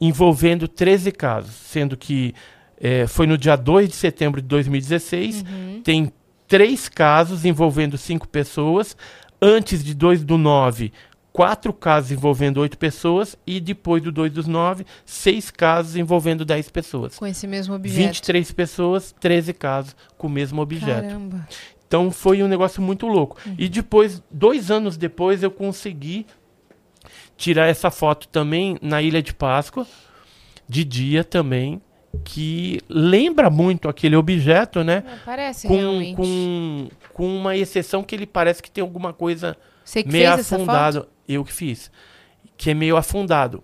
[0.01, 2.35] envolvendo 13 casos, sendo que
[2.81, 5.44] eh, foi no dia 2 de setembro de 2016,
[5.82, 6.12] tem
[6.47, 8.97] três casos envolvendo cinco pessoas,
[9.40, 10.93] antes de 2 do 9,
[11.35, 16.70] quatro casos envolvendo oito pessoas, e depois do 2 dos 9, seis casos envolvendo 10
[16.70, 17.19] pessoas.
[17.19, 18.06] Com esse mesmo objeto.
[18.06, 21.02] 23 pessoas, 13 casos com o mesmo objeto.
[21.02, 21.48] Caramba.
[21.89, 23.36] Então foi um negócio muito louco.
[23.59, 26.24] E depois, dois anos depois, eu consegui
[27.36, 29.85] tirar essa foto também na Ilha de Páscoa,
[30.69, 31.82] de dia também,
[32.23, 35.02] que lembra muito aquele objeto, né?
[35.05, 36.15] Não, parece Com, realmente.
[36.15, 41.09] com, com uma exceção que ele parece que tem alguma coisa Você que meio afundado.
[41.29, 41.91] Eu que fiz.
[42.57, 43.63] Que é meio afundado.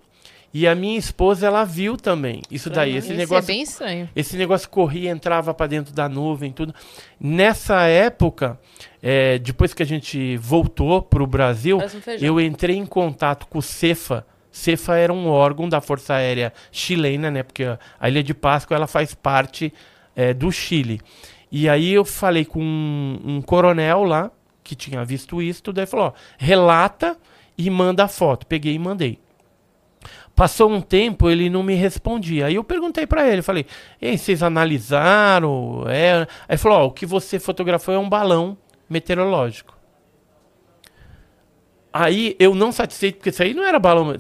[0.53, 2.43] E a minha esposa, ela viu também.
[2.51, 4.09] Isso daí, esse Esse negócio é bem estranho.
[4.17, 6.75] esse negócio corria, entrava para dentro da nuvem, tudo.
[7.21, 8.59] Nessa época,
[9.01, 12.27] é, depois que a gente voltou para o Brasil, um feijão.
[12.27, 14.27] eu entrei em contato com o Cefa.
[14.51, 17.45] Cefa era um órgão da Força Aérea chilena, né?
[17.45, 19.73] Porque a- a Ilha de Páscoa ela faz parte
[20.17, 21.01] é, do Chile.
[21.53, 24.31] E aí eu falei com um, um coronel lá
[24.65, 27.17] que tinha visto isso, tudo aí falou: ó, relata
[27.67, 28.47] e manda a foto.
[28.47, 29.19] Peguei e mandei.
[30.35, 32.47] Passou um tempo, ele não me respondia.
[32.47, 33.67] Aí eu perguntei pra ele, falei:
[34.01, 36.21] "Ei, vocês analisaram?" É.
[36.21, 38.57] Aí ele falou: "Ó, o que você fotografou é um balão
[38.89, 39.77] meteorológico."
[41.93, 44.17] Aí eu não satisfeito, porque isso aí não era balão,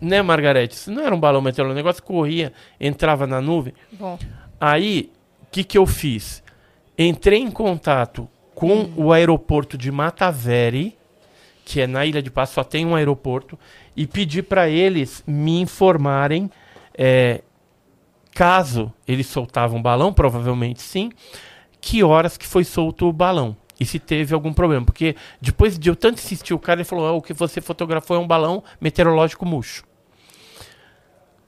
[0.00, 0.74] né, Margarete?
[0.74, 3.72] Isso não era um balão meteorológico, o negócio corria, entrava na nuvem.
[3.92, 4.18] Bom,
[4.60, 5.10] Aí,
[5.42, 6.40] o que, que eu fiz?
[6.96, 10.96] Entrei em contato com o aeroporto de Mataveri,
[11.72, 13.58] que é na Ilha de Paz, só tem um aeroporto,
[13.96, 16.50] e pedi para eles me informarem
[16.92, 17.40] é,
[18.34, 21.10] caso eles soltavam um balão, provavelmente sim,
[21.80, 23.56] que horas que foi solto o balão.
[23.80, 24.84] E se teve algum problema.
[24.84, 28.18] Porque depois de eu tanto insistir, o cara ele falou: "Ah, o que você fotografou
[28.18, 29.82] é um balão meteorológico murcho.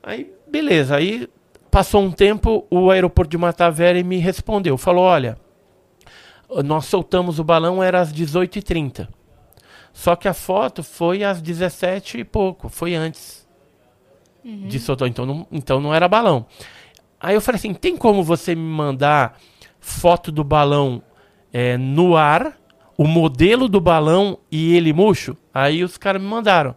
[0.02, 0.96] Aí, beleza.
[0.96, 1.28] Aí
[1.70, 4.78] passou um tempo, o aeroporto de Mataveri me respondeu.
[4.78, 5.36] Falou: olha,
[6.64, 9.06] nós soltamos o balão, era às 18h30.
[9.95, 13.49] Só que a foto foi às 17 e pouco, foi antes
[14.45, 15.09] de soltar.
[15.09, 16.45] Então não, então não era balão.
[17.19, 19.39] Aí eu falei assim: tem como você me mandar
[19.79, 21.01] foto do balão
[21.53, 22.59] é, no ar,
[22.99, 25.37] o modelo do balão e ele murcho?
[25.55, 26.75] Aí os caras me mandaram,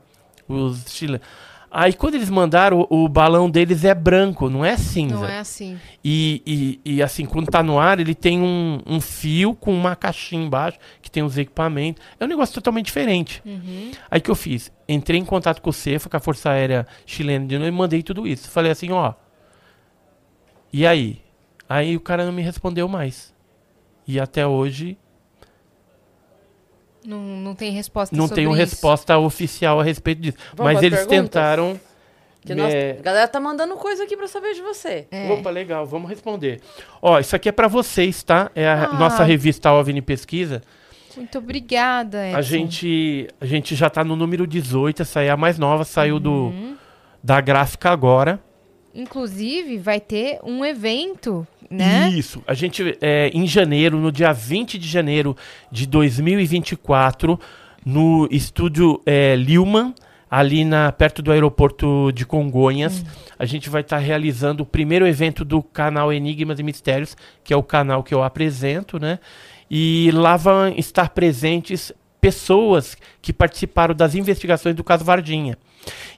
[0.47, 1.25] os chilenos.
[1.69, 5.15] Aí quando eles mandaram, o, o balão deles é branco, não é cinza.
[5.15, 5.77] Não é assim.
[6.03, 9.95] E, e, e, assim, quando tá no ar, ele tem um, um fio com uma
[9.95, 12.01] caixinha embaixo, que tem os equipamentos.
[12.19, 13.41] É um negócio totalmente diferente.
[13.45, 13.91] Uhum.
[14.09, 14.71] Aí que eu fiz?
[14.87, 18.01] Entrei em contato com o CEFA, com a Força Aérea Chilena de novo, e mandei
[18.01, 18.49] tudo isso.
[18.49, 19.13] Falei assim, ó.
[20.71, 21.21] E aí?
[21.67, 23.33] Aí o cara não me respondeu mais.
[24.07, 24.97] E até hoje
[27.05, 28.57] Não, não tem resposta não tenho isso.
[28.59, 30.37] resposta oficial a respeito disso.
[30.55, 31.19] Vamos Mas eles perguntas?
[31.23, 31.79] tentaram.
[32.45, 35.05] Que nós- A galera tá mandando coisa aqui pra saber de você.
[35.11, 35.29] É.
[35.31, 36.61] Opa, legal, vamos responder.
[37.01, 38.49] Ó, isso aqui é pra vocês, tá?
[38.55, 38.93] É a Ah.
[38.93, 40.61] nossa revista OVNI Pesquisa.
[41.15, 42.37] Muito obrigada, Edson.
[42.37, 45.83] A gente, a gente já tá no número 18, essa aí é a mais nova,
[45.83, 46.53] saiu do,
[47.23, 48.39] da gráfica agora.
[48.93, 52.09] Inclusive, vai ter um evento, né?
[52.09, 52.43] Isso.
[52.47, 55.35] A gente, é, em janeiro, no dia 20 de janeiro
[55.71, 57.39] de 2024,
[57.85, 59.93] no estúdio é, Lilman,
[60.29, 63.03] ali na, perto do aeroporto de Congonhas,
[63.39, 67.57] a gente vai estar realizando o primeiro evento do canal Enigmas e Mistérios, que é
[67.57, 69.19] o canal que eu apresento, né?
[69.69, 75.57] E lá vão estar presentes pessoas que participaram das investigações do caso Vardinha.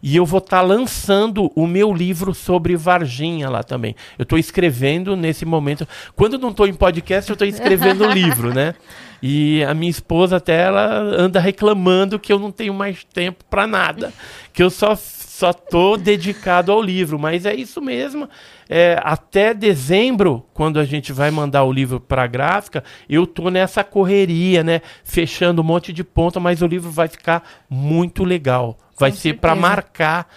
[0.02, 3.96] E eu vou estar lançando o meu livro sobre Varginha lá também.
[4.18, 5.88] Eu estou escrevendo nesse momento.
[6.16, 8.76] Quando não estou em podcast, eu estou escrevendo o livro, né?
[9.22, 13.68] E a minha esposa até ela anda reclamando que eu não tenho mais tempo para
[13.68, 14.14] nada,
[14.54, 14.96] que eu só
[15.40, 18.28] só tô dedicado ao livro, mas é isso mesmo.
[18.68, 23.50] É, até dezembro, quando a gente vai mandar o livro para a gráfica, eu tô
[23.50, 24.82] nessa correria, né?
[25.02, 28.78] Fechando um monte de ponta, mas o livro vai ficar muito legal.
[29.00, 30.28] Vai Com ser para marcar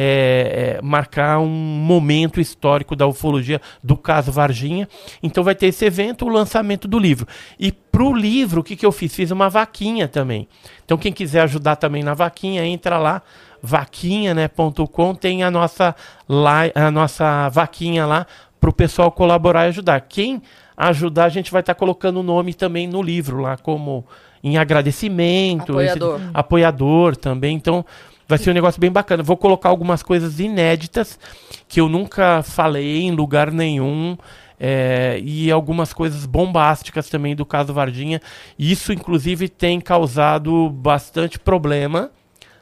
[0.00, 4.88] é, é, marcar um momento histórico da ufologia do caso Varginha.
[5.20, 7.26] Então vai ter esse evento, o lançamento do livro.
[7.58, 9.12] E pro livro, o que, que eu fiz?
[9.12, 10.46] Fiz uma vaquinha também.
[10.84, 13.22] Então quem quiser ajudar também na vaquinha, entra lá,
[13.62, 15.94] vaquinha.com, tem a nossa,
[16.28, 18.26] li- a nossa vaquinha lá
[18.60, 20.00] pro pessoal colaborar e ajudar.
[20.02, 20.42] Quem
[20.76, 24.04] ajudar, a gente vai estar colocando o nome também no livro lá, como
[24.42, 25.80] em agradecimento.
[25.80, 26.20] esse- Apoiador.
[26.32, 27.56] apoiador também.
[27.56, 27.84] Então,
[28.28, 29.22] vai ser um negócio bem bacana.
[29.22, 31.18] Vou colocar algumas coisas inéditas
[31.66, 34.16] que eu nunca falei em lugar nenhum.
[34.60, 38.20] é, e algumas coisas bombásticas também do caso Vardinha.
[38.58, 42.10] Isso, inclusive, tem causado bastante problema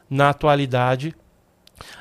[0.09, 1.15] na atualidade.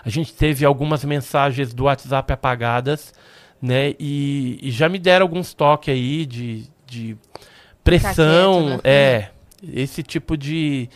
[0.04, 3.14] A gente teve algumas mensagens do WhatsApp apagadas,
[3.62, 3.94] né?
[3.98, 7.18] E, e já me deram alguns toques aí de, de
[7.84, 8.80] pressão, né?
[8.84, 9.30] é,
[9.74, 10.90] esse tipo de,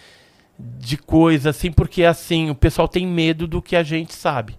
[0.59, 4.57] de coisa, assim, porque assim, o pessoal tem medo do que a gente sabe.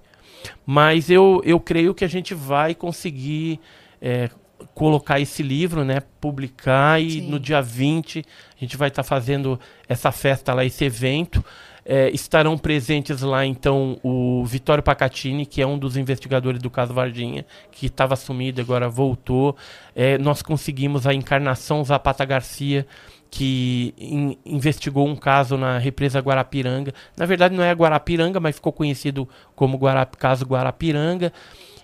[0.65, 3.61] Mas eu, eu creio que a gente vai conseguir
[4.01, 4.31] é,
[4.75, 6.01] colocar esse livro, né?
[6.21, 7.29] Publicar e Sim.
[7.29, 8.25] no dia 20
[8.57, 9.59] a gente vai estar fazendo
[9.89, 11.45] essa festa lá, esse evento.
[11.85, 16.93] É, estarão presentes lá, então, o Vitório Pacatini, que é um dos investigadores do caso
[16.93, 19.57] Vardinha, que estava sumido, agora voltou.
[19.97, 22.87] É, nós conseguimos a encarnação Zapata Garcia,
[23.31, 26.93] que in- investigou um caso na represa Guarapiranga.
[27.17, 31.33] Na verdade, não é Guarapiranga, mas ficou conhecido como Guarap caso Guarapiranga.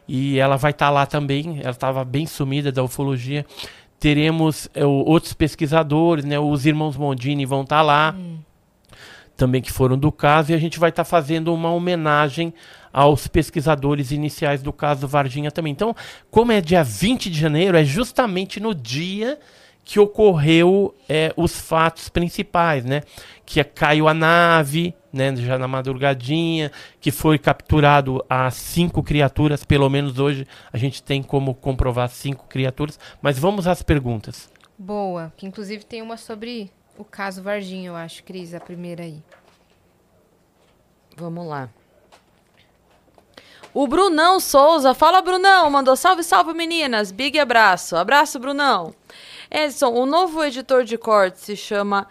[0.08, 1.60] E ela vai estar lá também.
[1.60, 3.46] Ela estava bem sumida da ufologia.
[3.98, 6.38] Teremos é, outros pesquisadores, né?
[6.38, 8.14] Os irmãos Mondini vão estar lá
[9.36, 12.54] também que foram do caso, e a gente vai estar fazendo uma homenagem
[12.90, 15.72] aos pesquisadores iniciais do caso Varginha também.
[15.72, 15.94] Então,
[16.30, 19.38] como é dia 20 de janeiro, é justamente no dia
[19.86, 23.02] que ocorreu é, os fatos principais, né?
[23.46, 25.34] Que é, caiu a nave, né?
[25.36, 31.22] Já na madrugadinha, que foi capturado as cinco criaturas, pelo menos hoje a gente tem
[31.22, 32.98] como comprovar cinco criaturas.
[33.22, 34.50] Mas vamos às perguntas.
[34.76, 35.32] Boa.
[35.36, 36.68] Que inclusive tem uma sobre
[36.98, 39.22] o caso Varginha, eu acho, Cris, a primeira aí.
[41.16, 41.68] Vamos lá.
[43.72, 48.92] O Brunão Souza, fala Brunão, mandou salve, salve meninas, big abraço, abraço Brunão.
[49.56, 52.06] Edson, o novo editor de cortes se chama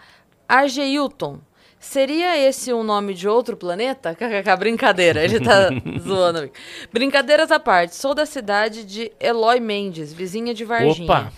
[0.48, 1.38] Argeilton.
[1.78, 4.16] Seria esse um nome de outro planeta?
[4.18, 5.68] KKK, brincadeira, ele tá
[6.02, 6.50] zoando.
[6.92, 11.04] Brincadeiras à parte, sou da cidade de Eloy Mendes, vizinha de Varginha.
[11.04, 11.32] Opa!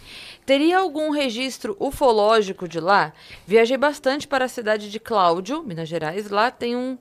[0.46, 3.12] Teria algum registro ufológico de lá?
[3.46, 6.30] Viajei bastante para a cidade de Cláudio, Minas Gerais.
[6.30, 6.96] Lá tem um,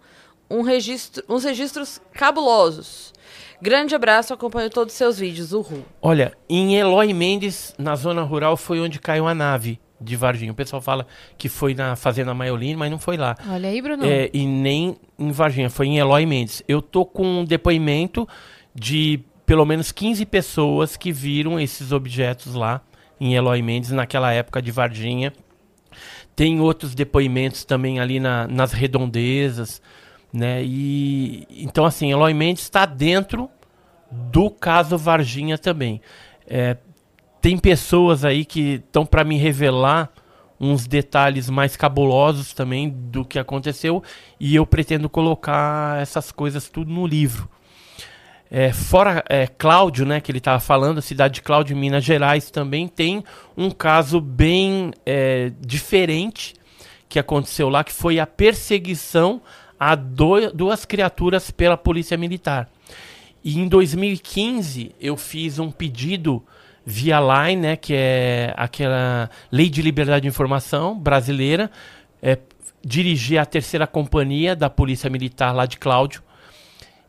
[0.50, 3.14] um registro, uns registros cabulosos.
[3.62, 5.52] Grande abraço, acompanho todos os seus vídeos.
[5.52, 5.84] Uhul.
[6.02, 10.52] Olha, em Eloy Mendes, na zona rural, foi onde caiu a nave de Varginha.
[10.52, 11.08] O pessoal fala
[11.38, 13.36] que foi na Fazenda Maiolini, mas não foi lá.
[13.50, 14.06] Olha aí, Bruno.
[14.06, 16.62] É, e nem em Varginha, foi em Eloy Mendes.
[16.68, 18.28] Eu tô com um depoimento
[18.76, 22.82] de pelo menos 15 pessoas que viram esses objetos lá
[23.20, 25.34] em Eloy Mendes naquela época de Varginha.
[26.36, 29.82] Tem outros depoimentos também ali na- nas redondezas.
[30.32, 30.64] Né?
[30.64, 33.50] E então assim, Eloy Mendes está dentro
[34.12, 36.02] do caso Varginha também.
[36.46, 36.78] É,
[37.42, 40.10] tem pessoas aí que estão para me revelar
[40.60, 44.04] uns detalhes mais cabulosos também do que aconteceu
[44.40, 47.50] e eu pretendo colocar essas coisas tudo no livro.
[48.50, 52.50] É, fora é, Cláudio, né, que ele estava falando, a cidade de Cláudio, Minas Gerais,
[52.50, 53.24] também tem
[53.58, 56.56] um caso bem é, diferente
[57.10, 59.42] que aconteceu lá, que foi a perseguição
[59.80, 62.70] a duas criaturas pela polícia militar.
[63.44, 66.44] E em 2015 eu fiz um pedido
[66.86, 71.70] via Line, né, que é aquela lei de liberdade de informação brasileira,
[72.22, 72.38] é,
[72.84, 76.24] dirigir a terceira companhia da Polícia Militar lá de Cláudio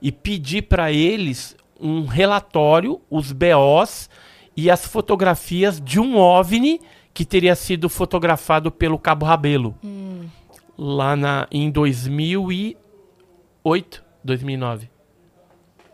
[0.02, 4.10] e pedir para eles um relatório, os BOs
[4.56, 6.80] e as fotografias de um OVNI
[7.14, 9.76] que teria sido fotografado pelo Cabo Rabelo.
[9.84, 10.26] Hum.
[10.78, 14.88] Lá na, em 2008, 2009.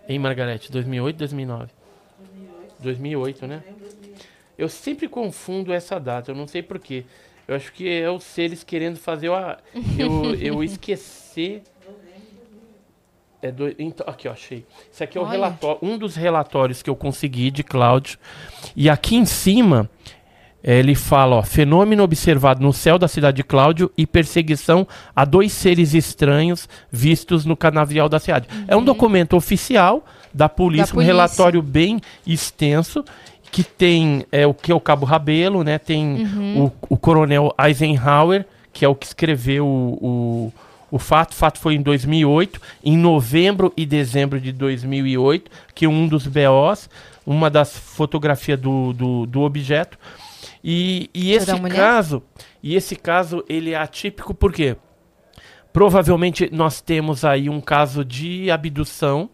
[0.07, 1.73] Em Margarete, 2008, 2009.
[2.81, 3.63] 2008, né?
[4.57, 7.05] Eu sempre confundo essa data, eu não sei porquê.
[7.47, 9.35] Eu acho que é os seres querendo fazer eu,
[9.99, 11.63] eu, eu esquecer.
[13.43, 14.65] É do, então, aqui, ó, achei.
[14.91, 18.19] Isso aqui é o relatório, um dos relatórios que eu consegui de Cláudio.
[18.75, 19.91] E aqui em cima,
[20.65, 25.53] ele fala, ó, fenômeno observado no céu da cidade de Cláudio e perseguição a dois
[25.53, 28.49] seres estranhos vistos no canavial da cidade.
[28.51, 28.65] Uhum.
[28.67, 33.05] É um documento oficial da polícia, da polícia, um relatório bem extenso
[33.53, 35.79] que tem é, o que é o Cabo Rabelo, né?
[35.79, 36.65] Tem uhum.
[36.65, 40.53] o, o, coronel Eisenhower, que é o que escreveu o, o,
[40.91, 41.33] o fato.
[41.33, 46.91] O fato foi em 2008, em novembro e dezembro de 2008, que um dos BOs,
[47.25, 49.99] uma das fotografias do, do, do objeto.
[50.67, 52.23] E, e esse caso,
[52.63, 54.79] e esse caso ele é atípico porque
[55.71, 59.29] provavelmente nós temos aí um caso de abdução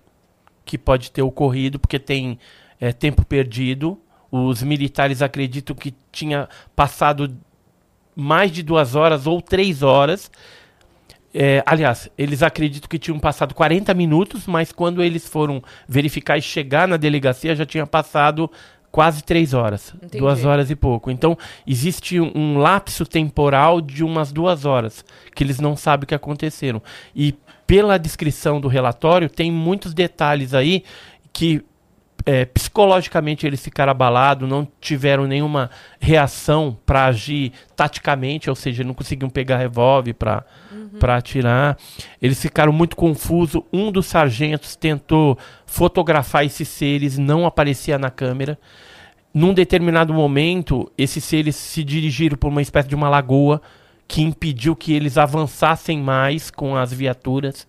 [0.64, 2.36] que pode ter ocorrido porque tem
[2.80, 3.96] é, tempo perdido.
[4.28, 7.36] Os militares acreditam que tinha passado
[8.16, 10.32] mais de duas horas ou três horas.
[11.32, 16.42] É, aliás, eles acreditam que tinham passado 40 minutos, mas quando eles foram verificar e
[16.42, 18.50] chegar na delegacia já tinha passado
[18.90, 20.18] quase três horas, Entendi.
[20.18, 21.10] duas horas e pouco.
[21.10, 21.36] Então
[21.66, 25.04] existe um, um, lapso temporal de umas duas horas
[25.34, 26.82] que eles não sabem o que aconteceram.
[27.14, 27.34] E
[27.66, 30.82] pela descrição do relatório tem muitos detalhes aí
[31.32, 31.64] que
[32.26, 38.94] é, psicologicamente eles ficaram abalados, não tiveram nenhuma reação para agir taticamente, ou seja, não
[38.94, 40.98] conseguiam pegar revólver para uhum.
[41.08, 41.76] atirar.
[42.20, 43.62] Eles ficaram muito confusos.
[43.72, 48.58] Um dos sargentos tentou fotografar esses seres, não aparecia na câmera.
[49.32, 53.62] Num determinado momento, esses seres se dirigiram por uma espécie de uma lagoa
[54.08, 57.66] que impediu que eles avançassem mais com as viaturas.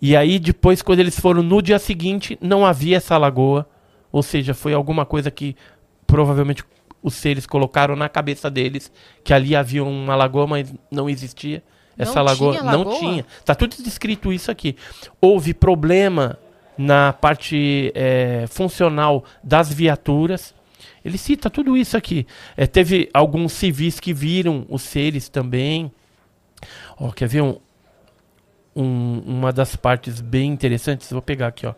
[0.00, 3.68] E aí, depois, quando eles foram no dia seguinte, não havia essa lagoa.
[4.10, 5.54] Ou seja, foi alguma coisa que
[6.06, 6.64] provavelmente
[7.02, 8.90] os seres colocaram na cabeça deles
[9.22, 11.62] que ali havia uma lagoa, mas não existia.
[11.96, 13.26] Essa não lagoa, tinha lagoa não tinha.
[13.44, 14.76] Tá tudo descrito isso aqui.
[15.20, 16.38] Houve problema
[16.76, 20.54] na parte é, funcional das viaturas.
[21.04, 22.26] Ele cita tudo isso aqui.
[22.56, 25.90] É, teve alguns civis que viram os seres também.
[26.98, 27.58] Ó, quer ver um,
[28.78, 31.10] um, uma das partes bem interessantes?
[31.10, 31.74] Vou pegar aqui, ó.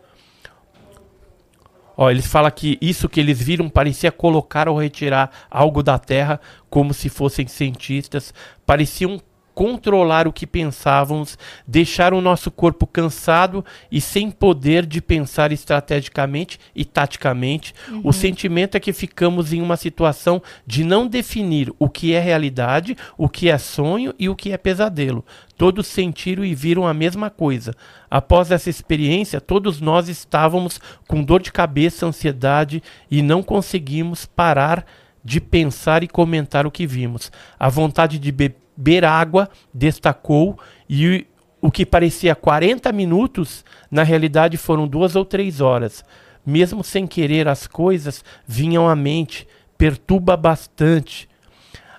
[1.97, 6.39] Ó, eles falam que isso que eles viram parecia colocar ou retirar algo da terra
[6.69, 8.33] como se fossem cientistas,
[8.65, 9.21] pareciam
[9.53, 11.37] controlar o que pensávamos,
[11.67, 17.73] deixar o nosso corpo cansado e sem poder de pensar estrategicamente e taticamente.
[17.89, 18.01] Uhum.
[18.05, 22.95] O sentimento é que ficamos em uma situação de não definir o que é realidade,
[23.17, 25.23] o que é sonho e o que é pesadelo.
[25.61, 27.75] Todos sentiram e viram a mesma coisa.
[28.09, 32.81] Após essa experiência, todos nós estávamos com dor de cabeça, ansiedade
[33.11, 34.83] e não conseguimos parar
[35.23, 37.31] de pensar e comentar o que vimos.
[37.59, 40.57] A vontade de beber água, destacou,
[40.89, 41.27] e
[41.61, 46.03] o que parecia 40 minutos, na realidade foram duas ou três horas.
[46.43, 49.47] Mesmo sem querer, as coisas vinham à mente,
[49.77, 51.29] perturba bastante.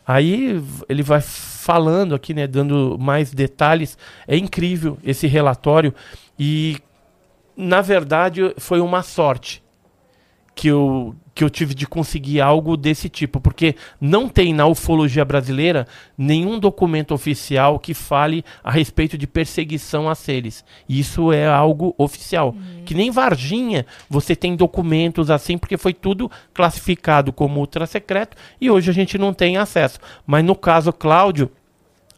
[0.05, 1.21] Aí ele vai
[1.63, 3.97] falando aqui, né, dando mais detalhes.
[4.27, 5.95] É incrível esse relatório
[6.37, 6.77] e
[7.57, 9.63] na verdade foi uma sorte
[10.57, 15.25] que eu que eu tive de conseguir algo desse tipo, porque não tem na ufologia
[15.25, 15.87] brasileira
[16.17, 20.65] nenhum documento oficial que fale a respeito de perseguição a seres.
[20.89, 22.49] Isso é algo oficial.
[22.51, 22.83] Uhum.
[22.85, 28.71] Que nem Varginha, você tem documentos assim, porque foi tudo classificado como ultra secreto e
[28.71, 29.99] hoje a gente não tem acesso.
[30.27, 31.51] Mas no caso Cláudio,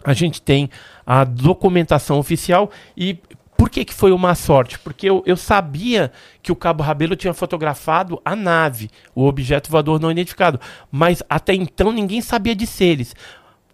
[0.04, 0.68] a gente tem
[1.06, 3.18] a documentação oficial e
[3.56, 4.78] Por que, que foi uma sorte?
[4.78, 6.10] Porque eu, eu sabia
[6.42, 10.60] que o Cabo Rabelo tinha fotografado a nave, o objeto voador não identificado.
[10.90, 13.14] Mas até então ninguém sabia de seres.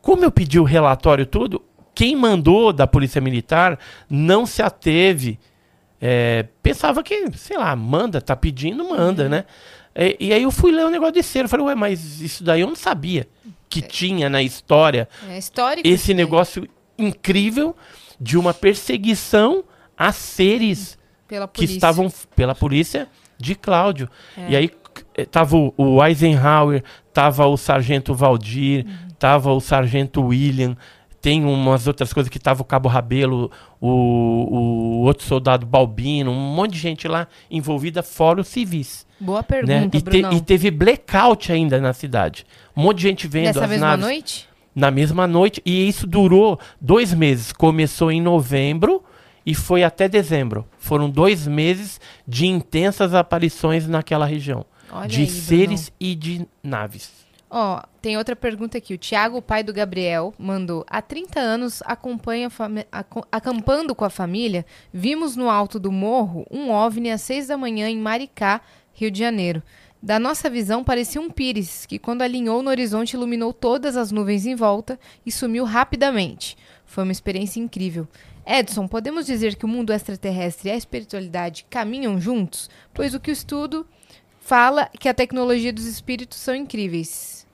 [0.03, 1.63] Como eu pedi o relatório todo,
[1.95, 3.79] quem mandou da Polícia Militar
[4.09, 5.39] não se ateve.
[6.01, 9.45] é, pensava que, sei lá, manda, tá pedindo, manda, né?
[9.95, 11.47] É, e aí eu fui ler o negócio de cera.
[11.47, 13.27] Eu falei, ué, mas isso daí eu não sabia
[13.69, 15.87] que tinha na história É histórico.
[15.87, 16.17] esse daí.
[16.17, 16.67] negócio
[16.99, 17.75] incrível
[18.21, 19.65] de uma perseguição
[19.97, 20.99] a seres
[21.53, 24.09] que estavam pela polícia de Cláudio.
[24.37, 24.51] É.
[24.51, 24.71] E aí
[25.17, 26.83] eh, tava o, o Eisenhower,
[27.13, 29.09] tava o sargento Valdir, Uhum.
[29.19, 30.77] tava o sargento William,
[31.23, 36.35] tem umas outras coisas que tava o Cabo Rabelo, o, o outro soldado Balbino, um
[36.55, 39.07] monte de gente lá envolvida, fora os civis.
[39.21, 39.43] Boa Né?
[39.43, 42.47] pergunta, E, te- e teve blackout ainda na cidade.
[42.77, 44.49] Um monte de gente vendo Nessa as mesma naves noite?
[44.75, 47.53] Na mesma noite e isso durou dois meses.
[47.53, 49.03] Começou em novembro
[49.45, 50.67] e foi até dezembro.
[50.79, 57.11] Foram dois meses de intensas aparições naquela região, Olha de aí, seres e de naves.
[57.53, 58.95] Ó, tem outra pergunta aqui.
[58.95, 60.85] O Tiago, o pai do Gabriel, mandou.
[60.89, 62.49] Há 30 anos, acompanha
[63.33, 67.89] acampando com a família, vimos no alto do morro um OVNI às 6 da manhã
[67.89, 68.61] em Maricá,
[68.93, 69.63] Rio de Janeiro.
[70.03, 74.47] Da nossa visão, parecia um pires, que quando alinhou no horizonte iluminou todas as nuvens
[74.47, 76.57] em volta e sumiu rapidamente.
[76.87, 78.09] Foi uma experiência incrível.
[78.47, 82.71] Edson, podemos dizer que o mundo extraterrestre e a espiritualidade caminham juntos?
[82.95, 83.87] Pois o que o estudo
[84.41, 87.47] fala é que a tecnologia dos espíritos são incríveis.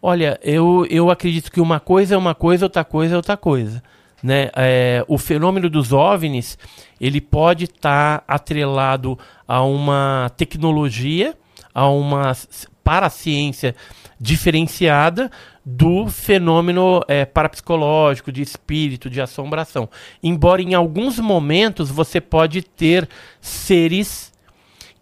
[0.00, 3.82] Olha, eu, eu acredito que uma coisa é uma coisa, outra coisa é outra coisa.
[4.22, 4.50] Né?
[4.54, 6.58] É, o fenômeno dos OVNIs,
[7.00, 9.18] ele pode estar atrelado
[9.48, 11.36] a uma tecnologia,
[11.76, 13.76] a uma s- paraciência
[14.18, 15.30] diferenciada
[15.62, 19.86] do fenômeno é, parapsicológico, de espírito, de assombração.
[20.22, 23.06] Embora em alguns momentos você pode ter
[23.42, 24.32] seres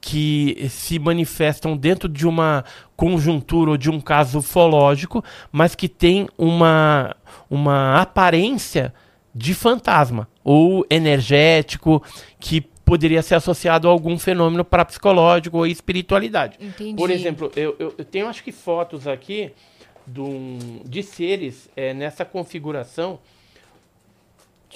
[0.00, 2.64] que se manifestam dentro de uma
[2.96, 5.22] conjuntura ou de um caso ufológico,
[5.52, 7.14] mas que tem uma,
[7.48, 8.92] uma aparência
[9.32, 12.02] de fantasma ou energético
[12.40, 16.58] que poderia ser associado a algum fenômeno parapsicológico ou espiritualidade.
[16.60, 16.94] Entendi.
[16.96, 19.52] Por exemplo, eu, eu- eu tenho acho que fotos aqui
[20.06, 23.18] de, de seres é, nessa configuração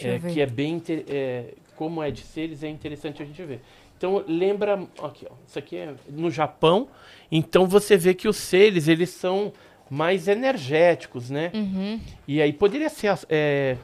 [0.00, 3.60] é, que é bem é, como é de seres é interessante a gente ver.
[3.96, 6.88] Então lembra aqui, ó, isso aqui é no Japão.
[7.32, 9.52] Então você vê que os seres eles são
[9.90, 11.50] mais energéticos, né?
[11.52, 12.00] Uhum.
[12.26, 13.76] E aí poderia ser é,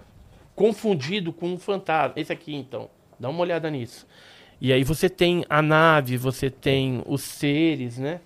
[0.54, 2.14] confundido com um fantasma.
[2.16, 2.88] Esse aqui então,
[3.18, 4.06] dá uma olhada nisso.
[4.60, 8.20] E aí você tem a nave, você tem os seres, né?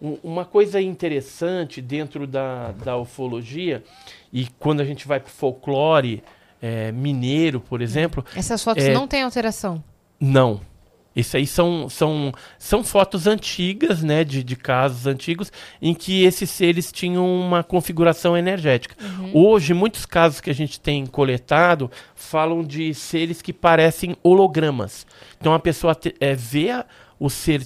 [0.00, 3.82] Um- Uma coisa interessante dentro da, da ufologia,
[4.32, 6.22] e quando a gente vai para folclore
[6.60, 8.92] é, mineiro, por exemplo, Essas fotos É.
[8.94, 9.82] não têm alteração.
[10.20, 10.60] não.
[11.14, 16.50] Isso aí são, são, são fotos antigas, né, de, de casos antigos, em que esses
[16.50, 18.96] seres tinham uma configuração energética.
[19.32, 25.06] Hoje, muitos casos que a gente tem coletado falam de seres que parecem hologramas.
[25.40, 26.84] Então a pessoa te- é, vê a-
[27.20, 27.64] o ser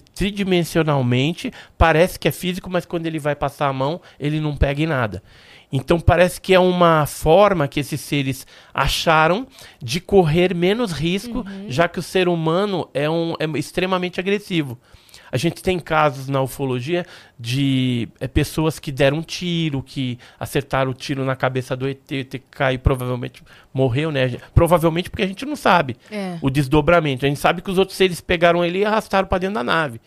[0.58, 4.82] tridimensionalmente, parece que é físico, mas quando ele vai passar a mão, ele não pega
[4.82, 5.22] em nada.
[5.70, 9.46] Então parece que é uma forma que esses seres acharam
[9.82, 14.78] de correr menos risco, já que o ser humano é, um, é extremamente agressivo.
[15.30, 17.04] A gente tem casos na ufologia
[17.38, 22.00] de é, pessoas que deram um tiro, que acertaram o tiro na cabeça do ET,
[22.10, 23.42] o ET caiu, provavelmente
[23.72, 24.38] morreu, né?
[24.54, 26.38] Provavelmente porque a gente não sabe É.
[26.40, 27.26] o desdobramento.
[27.26, 30.00] A gente sabe que os outros seres pegaram ele e arrastaram para dentro da nave.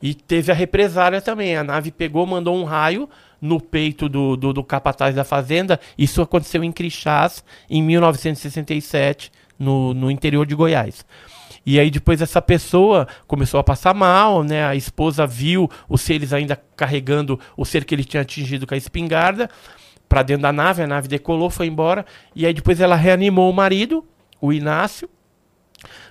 [0.00, 1.56] E teve a represália também.
[1.56, 3.08] A nave pegou, mandou um raio
[3.40, 5.80] no peito do, do, do capataz da fazenda.
[5.96, 11.04] Isso aconteceu em Crixás, em 1967, no, no interior de Goiás.
[11.64, 14.64] E aí depois essa pessoa começou a passar mal, né?
[14.64, 18.78] A esposa viu os seres ainda carregando o ser que ele tinha atingido com a
[18.78, 19.48] espingarda
[20.08, 20.82] para dentro da nave.
[20.82, 22.04] A nave decolou, foi embora.
[22.34, 24.04] E aí depois ela reanimou o marido,
[24.40, 25.08] o Inácio,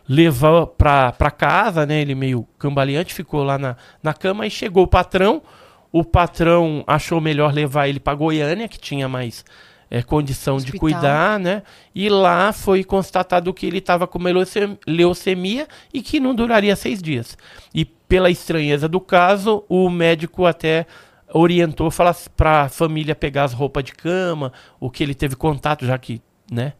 [0.08, 2.02] levou pra casa, né?
[2.02, 5.42] Ele meio cambaleante, ficou lá na, na cama e chegou o patrão.
[5.92, 9.44] O patrão achou melhor levar ele para Goiânia, que tinha mais
[9.90, 10.80] é, condição de Hospital.
[10.80, 11.64] cuidar, né?
[11.96, 16.76] E lá foi constatado que ele estava com uma leuce- leucemia e que não duraria
[16.76, 17.38] seis dias.
[17.74, 20.86] E pela estranheza do caso, o médico até
[21.34, 21.90] orientou
[22.36, 26.22] para a família pegar as roupas de cama, o que ele teve contato, já que,
[26.52, 26.74] né?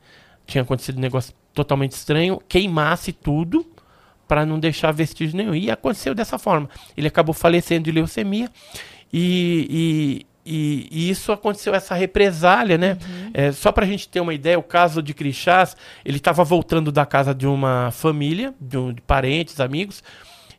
[0.46, 3.66] Tinha acontecido um negócio totalmente estranho, queimasse tudo
[4.28, 5.56] para não deixar vestígio nenhum.
[5.56, 6.70] E aconteceu dessa forma.
[6.96, 8.50] Ele acabou falecendo de leucemia
[9.12, 12.98] e, e, e- isso aconteceu, essa represália, né?
[13.34, 16.92] É, só para a gente ter uma ideia, o caso de Crixás, ele estava voltando
[16.92, 20.04] da casa de uma família, de, um, de parentes, amigos,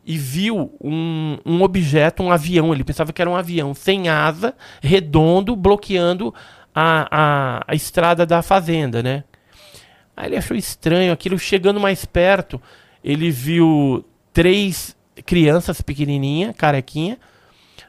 [0.05, 2.73] e viu um, um objeto, um avião.
[2.73, 6.35] Ele pensava que era um avião sem asa, redondo, bloqueando
[6.75, 9.25] a, a, a estrada da fazenda, né?
[10.17, 11.39] Aí ele achou estranho aquilo.
[11.39, 12.61] Chegando mais perto,
[13.03, 17.19] ele viu três crianças pequenininha, carequinha.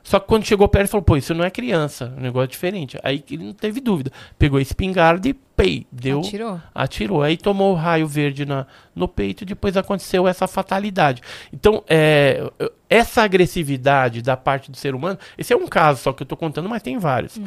[0.04, 2.98] Só que quando chegou perto, ele falou: pô, isso não é criança, um negócio diferente.
[3.04, 4.12] Aí ele não teve dúvida.
[4.38, 6.20] Pegou a espingarda e pei, deu.
[6.20, 6.62] Atirou.
[6.74, 7.24] Atirou.
[7.24, 8.66] Aí tomou o raio verde na,
[8.96, 11.22] no peito e depois aconteceu essa fatalidade.
[11.54, 12.50] Então, é,
[12.90, 16.38] essa agressividade da parte do ser humano, esse é um caso só que eu estou
[16.38, 17.40] contando, mas tem vários.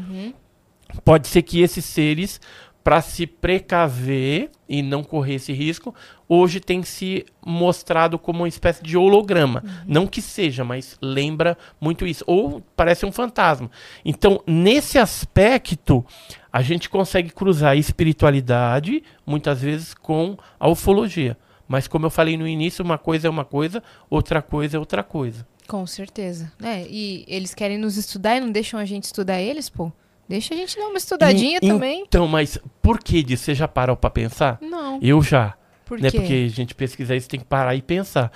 [1.05, 2.41] Pode ser que esses seres,
[2.85, 5.95] para se precaver e não correr esse risco,
[6.35, 9.63] hoje tem se mostrado como uma espécie de holograma.
[9.87, 12.25] Não que seja, mas lembra muito isso.
[12.27, 13.71] Ou parece um fantasma.
[14.05, 16.05] Então, nesse aspecto,
[16.53, 21.37] a gente consegue cruzar a espiritualidade, muitas vezes, com a ufologia.
[21.67, 25.03] Mas, como eu falei no início, uma coisa é uma coisa, outra coisa é outra
[25.03, 25.47] coisa.
[25.67, 26.53] Com certeza.
[26.63, 29.91] É, e eles querem nos estudar e não deixam a gente estudar eles, pô.
[30.29, 32.03] Deixa a gente dar uma estudadinha E- também.
[32.07, 33.45] Então, mas por que disso?
[33.45, 34.59] Você já parou para pensar?
[34.61, 34.99] Não.
[35.03, 35.55] Eu já.
[35.85, 36.11] Por né?
[36.11, 36.19] quê?
[36.19, 38.33] Porque a gente pesquisar isso tem que parar e pensar.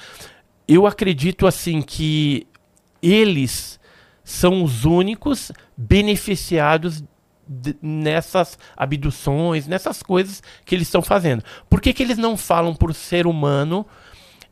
[0.66, 2.46] Eu acredito assim que
[3.02, 3.78] eles
[4.22, 7.02] são os únicos beneficiados
[7.80, 11.42] nessas abduções, nessas coisas que eles estão fazendo.
[11.70, 13.86] Por que, que eles não falam por ser humano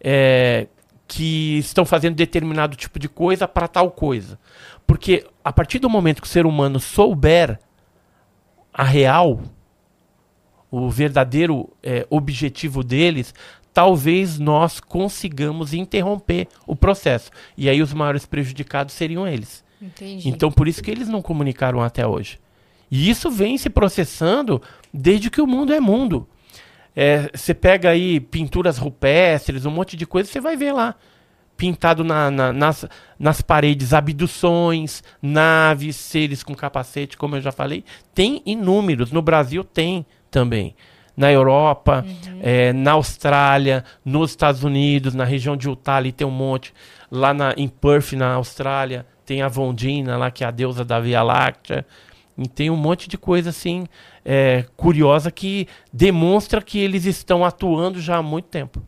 [0.00, 0.66] é,
[1.06, 4.38] que estão fazendo determinado tipo de coisa para tal coisa?
[4.86, 7.58] Porque a partir do momento que o ser humano souber
[8.72, 9.42] a real,
[10.76, 13.34] o verdadeiro é, objetivo deles,
[13.72, 17.30] talvez nós consigamos interromper o processo.
[17.56, 19.64] E aí os maiores prejudicados seriam eles.
[19.80, 20.28] Entendi.
[20.28, 22.38] Então por isso que eles não comunicaram até hoje.
[22.90, 24.62] E isso vem se processando
[24.92, 26.26] desde que o mundo é mundo.
[26.94, 30.94] É, Você pega aí pinturas rupestres, um monte de coisa, você vai ver lá.
[31.56, 32.86] Pintado na- na- nas,
[33.18, 37.84] nas paredes, abduções, naves, seres com capacete, como eu já falei.
[38.14, 39.10] Tem inúmeros.
[39.12, 40.06] No Brasil tem
[40.36, 40.76] também.
[41.16, 42.04] Na Europa,
[42.42, 46.74] é, na Austrália, nos Estados Unidos, na região de Utah ali tem um monte.
[47.10, 51.00] Lá na, em Perth, na Austrália, tem a Vondina lá, que é a deusa da
[51.00, 51.86] Via Láctea.
[52.36, 53.86] E tem um monte de coisa assim
[54.22, 58.82] é, curiosa que demonstra que eles estão atuando já há muito tempo.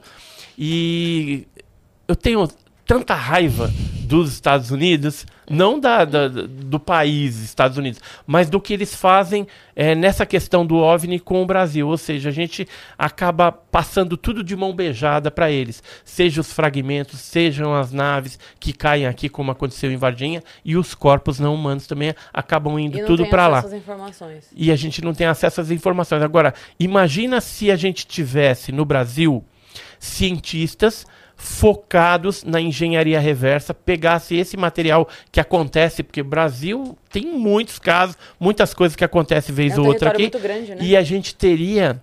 [0.57, 1.47] E
[2.07, 2.47] eu tenho
[2.85, 3.71] tanta raiva
[4.03, 9.47] dos Estados Unidos, não da, da- do país Estados Unidos, mas do que eles fazem
[9.75, 11.87] é, nessa questão do OVNI com o Brasil.
[11.87, 12.67] Ou seja, a gente
[12.97, 15.81] acaba passando tudo de mão beijada para eles.
[16.05, 20.93] Seja os fragmentos, sejam as naves que caem aqui, como aconteceu em Varginha, e os
[20.93, 24.45] corpos não humanos também acabam indo E não tudo tem para lá acesso às informações.
[24.55, 26.21] e a gente não tem acesso às informações.
[26.21, 29.43] Agora, imagina se a gente tivesse no Brasil
[29.99, 31.05] cientistas
[31.35, 38.17] focados na engenharia reversa, pegasse esse material que acontece, porque o Brasil tem muitos casos,
[38.39, 40.77] muitas coisas que acontecem vez É um ou outra aqui, muito grande, né?
[40.81, 42.01] e a gente teria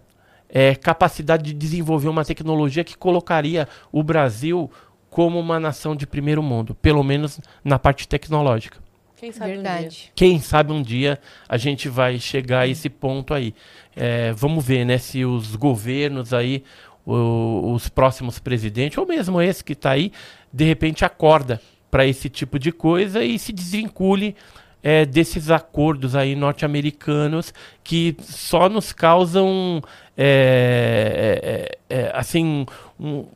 [0.48, 4.70] é, capacidade de desenvolver uma tecnologia que colocaria o Brasil
[5.08, 8.78] como uma nação de primeiro mundo, pelo menos na parte tecnológica.
[9.20, 9.62] Quem sabe um dia.
[9.62, 10.12] Verdade.
[10.14, 13.54] Quem sabe um dia a gente vai chegar a esse ponto aí.
[13.94, 16.64] É, vamos ver, né, se os governos aí,
[17.10, 20.12] os próximos presidentes, ou mesmo esse que está aí,
[20.52, 21.60] de repente acorda
[21.90, 24.36] para esse tipo de coisa e se desvincule
[24.82, 29.82] é, desses acordos aí norte-americanos que só nos causam
[30.16, 32.66] é, é, é, assim
[32.98, 33.26] um,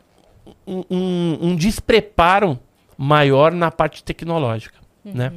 [0.67, 2.59] um, um, um despreparo
[2.97, 5.33] maior na parte tecnológica, né?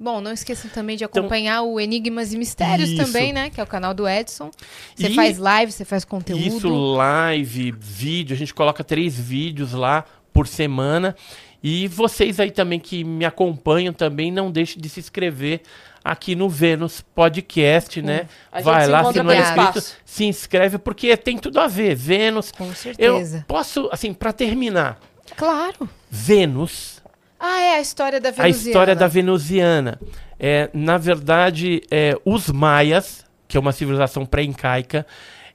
[0.00, 3.04] Bom, não esqueçam também de Então- acompanhar o Enigmas e Mistérios Isso.
[3.04, 3.50] também, né?
[3.50, 4.50] Que é o canal do Edson.
[4.94, 6.44] Você E- faz live, você faz conteúdo.
[6.46, 11.16] Isso, live, vídeo, a gente coloca três vídeos lá por semana.
[11.62, 15.62] E vocês aí também que me acompanham também, não deixem de se inscrever
[16.04, 18.28] aqui no Vênus Podcast, né?
[18.52, 21.96] A Vai lá, se não é inscrito, se inscreve, porque tem tudo a ver.
[21.96, 22.52] Vênus.
[22.52, 23.44] Com Eu certeza.
[23.48, 25.00] posso, assim, para terminar,
[25.36, 25.88] Claro.
[26.08, 26.97] Vênus
[27.38, 28.68] Ah, é a história da a venusiana.
[28.68, 30.00] história da venusiana.
[30.38, 35.06] É, na verdade, é, os maias, que é uma civilização pré-incaica,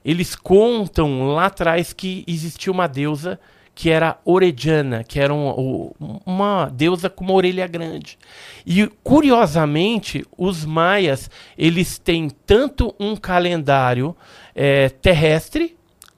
[0.04, 3.38] eles contam lá atrás que existia uma deusa
[3.74, 5.90] que era Orejana, que era um-
[6.24, 8.16] uma deusa com uma orelha grande.
[8.64, 11.28] E, curiosamente, os maias,
[11.58, 14.14] eles têm tanto um calendário
[14.54, 15.76] é, terrestre,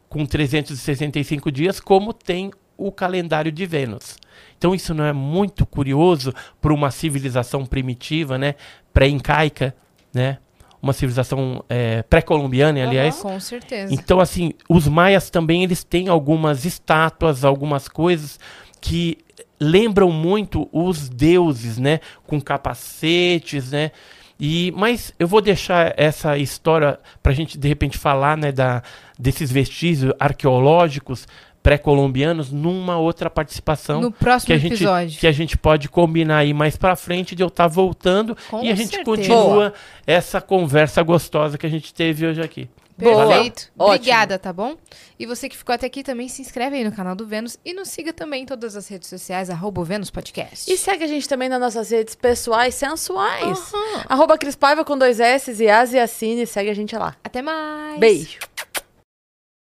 [0.09, 4.17] com 365 dias, como tem o calendário de Vênus.
[4.59, 8.55] Então isso não é muito curioso para uma civilização primitiva, né,
[8.93, 9.75] pré-incaica,
[10.13, 10.39] né,
[10.81, 13.17] uma civilização é, pré-colombiana, aliás.
[13.17, 13.93] Com certeza.
[13.93, 18.39] Então assim, os maias também eles têm algumas estátuas, algumas coisas
[18.81, 19.19] que
[19.59, 23.91] lembram muito os deuses, né, com capacetes, né.
[24.39, 28.83] E, mas eu vou deixar essa história para a gente de repente falar né, da,
[29.19, 31.27] desses vestígios arqueológicos
[31.67, 35.19] pré-colombianos numa outra participação No próximo que a gente episódio.
[35.19, 38.71] que a gente pode combinar aí mais para frente de eu estar voltando Com e
[38.71, 39.05] a gente certeza.
[39.05, 39.75] continua
[40.07, 42.69] essa conversa gostosa que a gente teve hoje aqui.
[42.97, 43.27] Boa.
[43.27, 43.69] Perfeito.
[43.77, 43.95] Ótimo.
[43.97, 44.77] Obrigada, tá bom?
[45.19, 47.75] E você que ficou até aqui também se inscreve aí no canal do Vênus e
[47.75, 50.73] nos siga também em todas as redes sociais, arroba Vênus Podcast.
[50.73, 53.73] E segue a gente também nas nossas redes pessoais sensuais.
[54.09, 56.47] Arroba Cris Paiva com dois S e As e Assine.
[56.47, 57.17] Segue a gente lá.
[57.25, 57.99] Até mais.
[57.99, 58.39] Beijo.